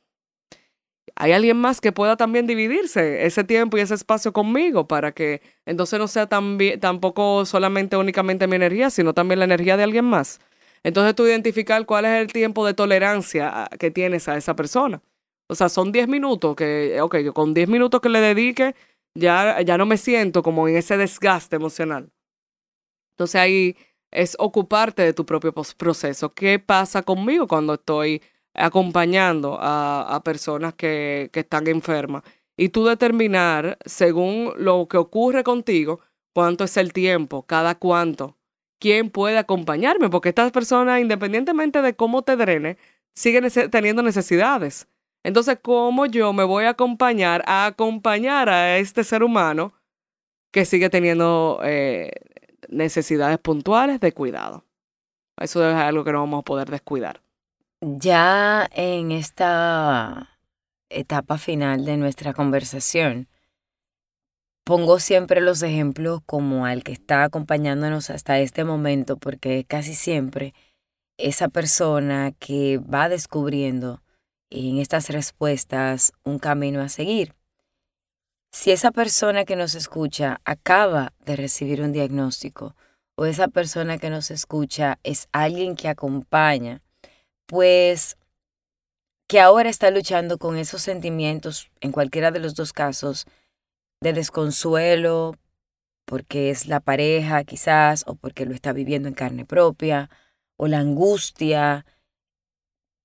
Hay 1.16 1.32
alguien 1.32 1.56
más 1.56 1.80
que 1.80 1.92
pueda 1.92 2.16
también 2.16 2.46
dividirse 2.46 3.24
ese 3.24 3.44
tiempo 3.44 3.76
y 3.76 3.80
ese 3.80 3.94
espacio 3.94 4.32
conmigo 4.32 4.88
para 4.88 5.12
que 5.12 5.42
entonces 5.64 5.98
no 5.98 6.08
sea 6.08 6.26
tan 6.26 6.58
tampoco 6.80 7.44
solamente 7.46 7.96
únicamente 7.96 8.46
mi 8.48 8.56
energía, 8.56 8.90
sino 8.90 9.14
también 9.14 9.38
la 9.38 9.44
energía 9.44 9.76
de 9.76 9.84
alguien 9.84 10.04
más. 10.04 10.40
Entonces 10.82 11.14
tú 11.14 11.26
identificar 11.26 11.86
cuál 11.86 12.04
es 12.04 12.20
el 12.20 12.32
tiempo 12.32 12.66
de 12.66 12.74
tolerancia 12.74 13.68
que 13.78 13.90
tienes 13.90 14.28
a 14.28 14.36
esa 14.36 14.56
persona. 14.56 15.02
O 15.48 15.54
sea, 15.54 15.68
son 15.68 15.92
10 15.92 16.08
minutos 16.08 16.56
que, 16.56 17.00
ok, 17.00 17.16
con 17.32 17.54
10 17.54 17.68
minutos 17.68 18.00
que 18.00 18.08
le 18.08 18.20
dedique, 18.20 18.74
ya, 19.14 19.60
ya 19.62 19.78
no 19.78 19.86
me 19.86 19.96
siento 19.98 20.42
como 20.42 20.68
en 20.68 20.76
ese 20.76 20.96
desgaste 20.96 21.56
emocional. 21.56 22.10
Entonces 23.14 23.40
ahí 23.40 23.76
es 24.10 24.36
ocuparte 24.38 25.02
de 25.02 25.12
tu 25.12 25.24
propio 25.26 25.52
proceso. 25.76 26.34
¿Qué 26.34 26.58
pasa 26.58 27.02
conmigo 27.02 27.46
cuando 27.46 27.74
estoy 27.74 28.22
acompañando 28.54 29.58
a, 29.60 30.14
a 30.14 30.22
personas 30.22 30.74
que, 30.74 31.30
que 31.32 31.40
están 31.40 31.66
enfermas? 31.66 32.22
Y 32.56 32.68
tú 32.68 32.84
determinar, 32.84 33.78
según 33.84 34.52
lo 34.56 34.86
que 34.88 34.96
ocurre 34.96 35.42
contigo, 35.42 36.00
cuánto 36.32 36.64
es 36.64 36.76
el 36.76 36.92
tiempo, 36.92 37.42
cada 37.42 37.74
cuánto 37.74 38.36
quién 38.84 39.08
puede 39.08 39.38
acompañarme, 39.38 40.10
porque 40.10 40.28
estas 40.28 40.52
personas, 40.52 41.00
independientemente 41.00 41.80
de 41.80 41.96
cómo 41.96 42.20
te 42.22 42.36
drene, 42.36 42.76
siguen 43.14 43.48
teniendo 43.70 44.02
necesidades. 44.02 44.88
Entonces, 45.22 45.58
¿cómo 45.62 46.04
yo 46.04 46.34
me 46.34 46.44
voy 46.44 46.64
a 46.64 46.70
acompañar 46.70 47.42
a 47.46 47.64
acompañar 47.64 48.50
a 48.50 48.76
este 48.76 49.02
ser 49.02 49.22
humano 49.22 49.72
que 50.52 50.66
sigue 50.66 50.90
teniendo 50.90 51.60
eh, 51.64 52.10
necesidades 52.68 53.38
puntuales 53.38 54.00
de 54.00 54.12
cuidado? 54.12 54.64
Eso 55.40 55.66
es 55.66 55.74
algo 55.74 56.04
que 56.04 56.12
no 56.12 56.20
vamos 56.20 56.40
a 56.40 56.44
poder 56.44 56.70
descuidar. 56.70 57.23
Ya 57.86 58.68
en 58.72 59.12
esta 59.12 60.38
etapa 60.88 61.38
final 61.38 61.84
de 61.84 61.96
nuestra 61.96 62.32
conversación, 62.32 63.28
Pongo 64.64 64.98
siempre 64.98 65.42
los 65.42 65.62
ejemplos 65.62 66.20
como 66.24 66.64
al 66.64 66.84
que 66.84 66.92
está 66.92 67.24
acompañándonos 67.24 68.08
hasta 68.08 68.38
este 68.38 68.64
momento, 68.64 69.18
porque 69.18 69.62
casi 69.64 69.94
siempre 69.94 70.54
esa 71.18 71.48
persona 71.48 72.32
que 72.38 72.78
va 72.78 73.10
descubriendo 73.10 74.02
en 74.48 74.78
estas 74.78 75.10
respuestas 75.10 76.14
un 76.24 76.38
camino 76.38 76.80
a 76.80 76.88
seguir. 76.88 77.34
Si 78.52 78.70
esa 78.70 78.90
persona 78.90 79.44
que 79.44 79.54
nos 79.54 79.74
escucha 79.74 80.40
acaba 80.46 81.12
de 81.26 81.36
recibir 81.36 81.82
un 81.82 81.92
diagnóstico 81.92 82.74
o 83.16 83.26
esa 83.26 83.48
persona 83.48 83.98
que 83.98 84.08
nos 84.08 84.30
escucha 84.30 84.98
es 85.02 85.28
alguien 85.32 85.76
que 85.76 85.90
acompaña, 85.90 86.80
pues 87.46 88.16
que 89.26 89.40
ahora 89.40 89.70
está 89.70 89.90
luchando 89.90 90.38
con 90.38 90.56
esos 90.58 90.82
sentimientos, 90.82 91.70
en 91.80 91.92
cualquiera 91.92 92.30
de 92.30 92.40
los 92.40 92.54
dos 92.54 92.72
casos, 92.72 93.26
de 94.00 94.12
desconsuelo, 94.12 95.36
porque 96.04 96.50
es 96.50 96.66
la 96.66 96.80
pareja 96.80 97.44
quizás, 97.44 98.04
o 98.06 98.14
porque 98.14 98.44
lo 98.44 98.54
está 98.54 98.72
viviendo 98.72 99.08
en 99.08 99.14
carne 99.14 99.44
propia, 99.46 100.10
o 100.56 100.66
la 100.66 100.78
angustia. 100.78 101.86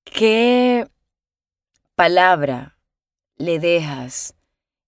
¿Qué 0.04 0.88
palabra 1.96 2.78
le 3.38 3.60
dejas 3.60 4.36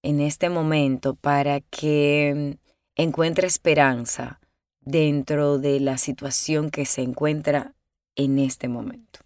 en 0.04 0.20
este 0.20 0.50
momento 0.50 1.16
para 1.16 1.62
que 1.62 2.58
encuentre 2.96 3.48
esperanza 3.48 4.42
dentro 4.82 5.58
de 5.60 5.80
la 5.80 5.98
situación 5.98 6.72
que 6.72 6.86
se 6.86 7.02
encuentra 7.02 7.74
en 8.16 8.40
este 8.40 8.68
momento? 8.68 9.21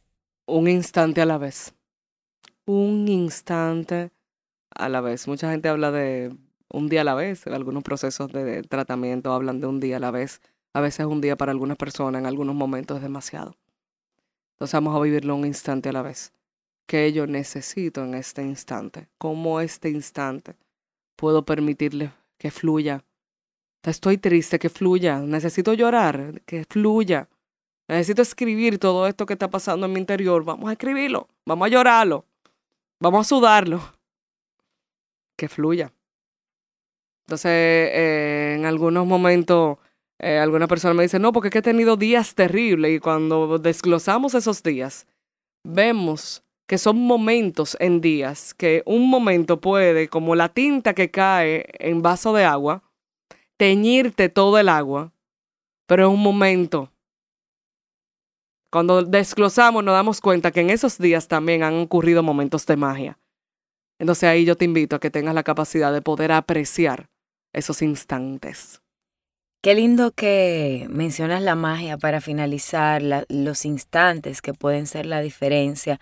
Un 0.47 0.67
instante 0.67 1.21
a 1.21 1.25
la 1.25 1.39
vez. 1.39 1.73
Un 2.65 3.07
instante 3.07 4.11
a 4.69 4.89
la 4.89 5.01
vez. 5.01 5.27
Mucha 5.27 5.49
gente 5.49 5.69
habla 5.69 5.91
de 5.91 6.35
un 6.69 6.87
día 6.87 7.01
a 7.01 7.03
la 7.03 7.15
vez. 7.15 7.47
Algunos 7.47 7.83
procesos 7.83 8.31
de 8.31 8.61
tratamiento 8.61 9.33
hablan 9.33 9.59
de 9.59 9.65
un 9.65 9.79
día 9.79 9.97
a 9.97 9.99
la 9.99 10.11
vez. 10.11 10.41
A 10.73 10.81
veces 10.81 11.07
un 11.07 11.19
día 11.19 11.35
para 11.35 11.51
algunas 11.51 11.77
personas, 11.77 12.19
en 12.19 12.27
algunos 12.27 12.53
momentos 12.53 12.97
es 12.97 13.03
demasiado. 13.03 13.55
Entonces 14.53 14.73
vamos 14.73 14.95
a 14.95 15.01
vivirlo 15.01 15.35
un 15.35 15.45
instante 15.45 15.89
a 15.89 15.93
la 15.93 16.03
vez. 16.03 16.31
¿Qué 16.85 17.11
yo 17.11 17.25
necesito 17.25 18.03
en 18.03 18.13
este 18.13 18.43
instante? 18.43 19.07
¿Cómo 19.17 19.61
este 19.61 19.89
instante 19.89 20.55
puedo 21.15 21.43
permitirle 21.43 22.11
que 22.37 22.51
fluya? 22.51 23.03
Estoy 23.81 24.19
triste, 24.19 24.59
que 24.59 24.69
fluya. 24.69 25.19
Necesito 25.21 25.73
llorar, 25.73 26.41
que 26.45 26.65
fluya. 26.65 27.29
Necesito 27.87 28.21
escribir 28.21 28.79
todo 28.79 29.07
esto 29.07 29.25
que 29.25 29.33
está 29.33 29.49
pasando 29.49 29.85
en 29.85 29.93
mi 29.93 29.99
interior. 29.99 30.43
Vamos 30.43 30.69
a 30.69 30.73
escribirlo. 30.73 31.27
Vamos 31.45 31.67
a 31.67 31.69
llorarlo. 31.69 32.25
Vamos 32.99 33.25
a 33.25 33.29
sudarlo. 33.29 33.81
Que 35.37 35.47
fluya. 35.47 35.93
Entonces, 37.27 37.51
eh, 37.51 38.55
en 38.57 38.65
algunos 38.65 39.05
momentos, 39.05 39.77
eh, 40.19 40.37
alguna 40.37 40.67
persona 40.67 40.93
me 40.93 41.03
dice, 41.03 41.19
no, 41.19 41.31
porque 41.31 41.47
es 41.47 41.51
que 41.51 41.59
he 41.59 41.63
tenido 41.63 41.97
días 41.97 42.35
terribles 42.35 42.95
y 42.95 42.99
cuando 42.99 43.57
desglosamos 43.57 44.33
esos 44.35 44.63
días, 44.63 45.07
vemos 45.63 46.43
que 46.67 46.77
son 46.77 46.97
momentos 46.97 47.77
en 47.79 48.01
días, 48.01 48.53
que 48.53 48.81
un 48.85 49.09
momento 49.09 49.61
puede, 49.61 50.07
como 50.07 50.35
la 50.35 50.49
tinta 50.49 50.93
que 50.93 51.11
cae 51.11 51.65
en 51.79 52.01
vaso 52.01 52.33
de 52.33 52.43
agua, 52.43 52.83
teñirte 53.57 54.29
todo 54.29 54.57
el 54.57 54.69
agua, 54.69 55.11
pero 55.85 56.07
es 56.07 56.13
un 56.13 56.21
momento. 56.21 56.91
Cuando 58.75 59.03
desglosamos 59.03 59.85
nos 59.85 59.93
damos 59.93 60.19
cuenta 60.19 60.51
que 60.51 60.59
en 60.59 60.69
esos 60.69 60.97
días 60.97 61.29
también 61.29 61.63
han 61.63 61.75
ocurrido 61.75 62.23
momentos 62.23 62.65
de 62.65 62.75
magia. 62.75 63.17
Entonces 63.99 64.27
ahí 64.27 64.43
yo 64.43 64.57
te 64.57 64.65
invito 64.65 64.97
a 64.97 64.99
que 64.99 65.09
tengas 65.09 65.33
la 65.33 65.43
capacidad 65.43 65.93
de 65.93 66.01
poder 66.01 66.33
apreciar 66.33 67.07
esos 67.53 67.81
instantes. 67.81 68.81
Qué 69.63 69.75
lindo 69.75 70.11
que 70.11 70.87
mencionas 70.89 71.41
la 71.41 71.55
magia 71.55 71.97
para 71.97 72.19
finalizar, 72.19 73.01
los 73.29 73.63
instantes 73.63 74.41
que 74.41 74.53
pueden 74.53 74.87
ser 74.87 75.05
la 75.05 75.21
diferencia 75.21 76.01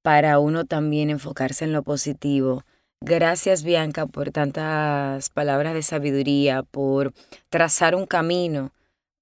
para 0.00 0.38
uno 0.38 0.64
también 0.64 1.10
enfocarse 1.10 1.66
en 1.66 1.74
lo 1.74 1.82
positivo. 1.82 2.64
Gracias 3.02 3.64
Bianca 3.64 4.06
por 4.06 4.30
tantas 4.30 5.28
palabras 5.28 5.74
de 5.74 5.82
sabiduría, 5.82 6.62
por 6.62 7.12
trazar 7.50 7.94
un 7.94 8.06
camino 8.06 8.72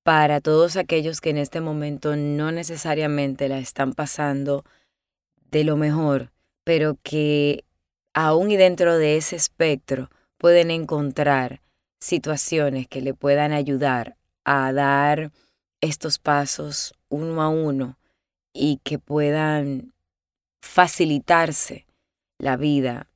para 0.07 0.41
todos 0.41 0.77
aquellos 0.77 1.21
que 1.21 1.31
en 1.31 1.37
este 1.37 1.61
momento 1.61 2.15
no 2.15 2.53
necesariamente 2.53 3.49
la 3.49 3.59
están 3.59 3.93
pasando 3.93 4.63
de 5.51 5.65
lo 5.65 5.77
mejor, 5.77 6.31
pero 6.63 6.97
que 7.03 7.65
aún 8.15 8.53
y 8.53 8.57
dentro 8.57 8.99
de 8.99 9.17
ese 9.17 9.35
espectro 9.35 10.09
pueden 10.39 10.71
encontrar 10.71 11.61
situaciones 11.99 12.87
que 12.87 13.01
le 13.01 13.15
puedan 13.15 13.51
ayudar 13.51 14.17
a 14.45 14.73
dar 14.73 15.33
estos 15.81 16.21
pasos 16.21 16.95
uno 17.09 17.43
a 17.43 17.49
uno 17.49 17.99
y 18.53 18.81
que 18.85 19.01
puedan 19.01 19.93
facilitarse 20.63 21.85
la 22.39 22.57
vida 22.57 23.09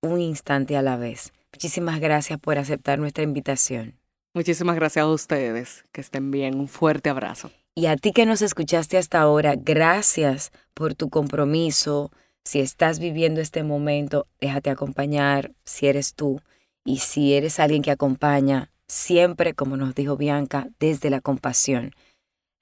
un 0.00 0.18
instante 0.22 0.78
a 0.78 0.82
la 0.82 0.96
vez. 0.96 1.34
Muchísimas 1.52 2.00
gracias 2.00 2.40
por 2.40 2.56
aceptar 2.56 2.98
nuestra 2.98 3.22
invitación. 3.22 4.01
Muchísimas 4.34 4.76
gracias 4.76 5.02
a 5.02 5.08
ustedes. 5.08 5.84
Que 5.92 6.00
estén 6.00 6.30
bien. 6.30 6.58
Un 6.58 6.68
fuerte 6.68 7.10
abrazo. 7.10 7.50
Y 7.74 7.86
a 7.86 7.96
ti 7.96 8.12
que 8.12 8.26
nos 8.26 8.42
escuchaste 8.42 8.98
hasta 8.98 9.20
ahora, 9.20 9.54
gracias 9.56 10.52
por 10.74 10.94
tu 10.94 11.08
compromiso. 11.08 12.10
Si 12.44 12.60
estás 12.60 12.98
viviendo 12.98 13.40
este 13.40 13.62
momento, 13.62 14.26
déjate 14.40 14.70
acompañar 14.70 15.52
si 15.64 15.86
eres 15.86 16.14
tú. 16.14 16.40
Y 16.84 16.98
si 16.98 17.34
eres 17.34 17.60
alguien 17.60 17.82
que 17.82 17.90
acompaña, 17.90 18.70
siempre, 18.88 19.54
como 19.54 19.76
nos 19.76 19.94
dijo 19.94 20.16
Bianca, 20.16 20.68
desde 20.80 21.10
la 21.10 21.20
compasión. 21.20 21.92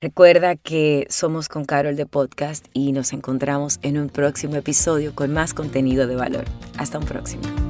Recuerda 0.01 0.57
que 0.57 1.07
somos 1.11 1.49
con 1.49 1.65
Carol 1.65 1.97
de 1.97 2.07
Podcast 2.07 2.67
y 2.73 2.93
nos 2.93 3.13
encontramos 3.13 3.79
en 3.83 3.99
un 3.99 4.09
próximo 4.09 4.57
episodio 4.57 5.15
con 5.15 5.33
más 5.33 5.55
contenido 5.55 6.07
de 6.07 6.17
valor. 6.17 6.45
Hasta 6.79 6.99
un 6.99 7.05
próximo. 7.05 7.70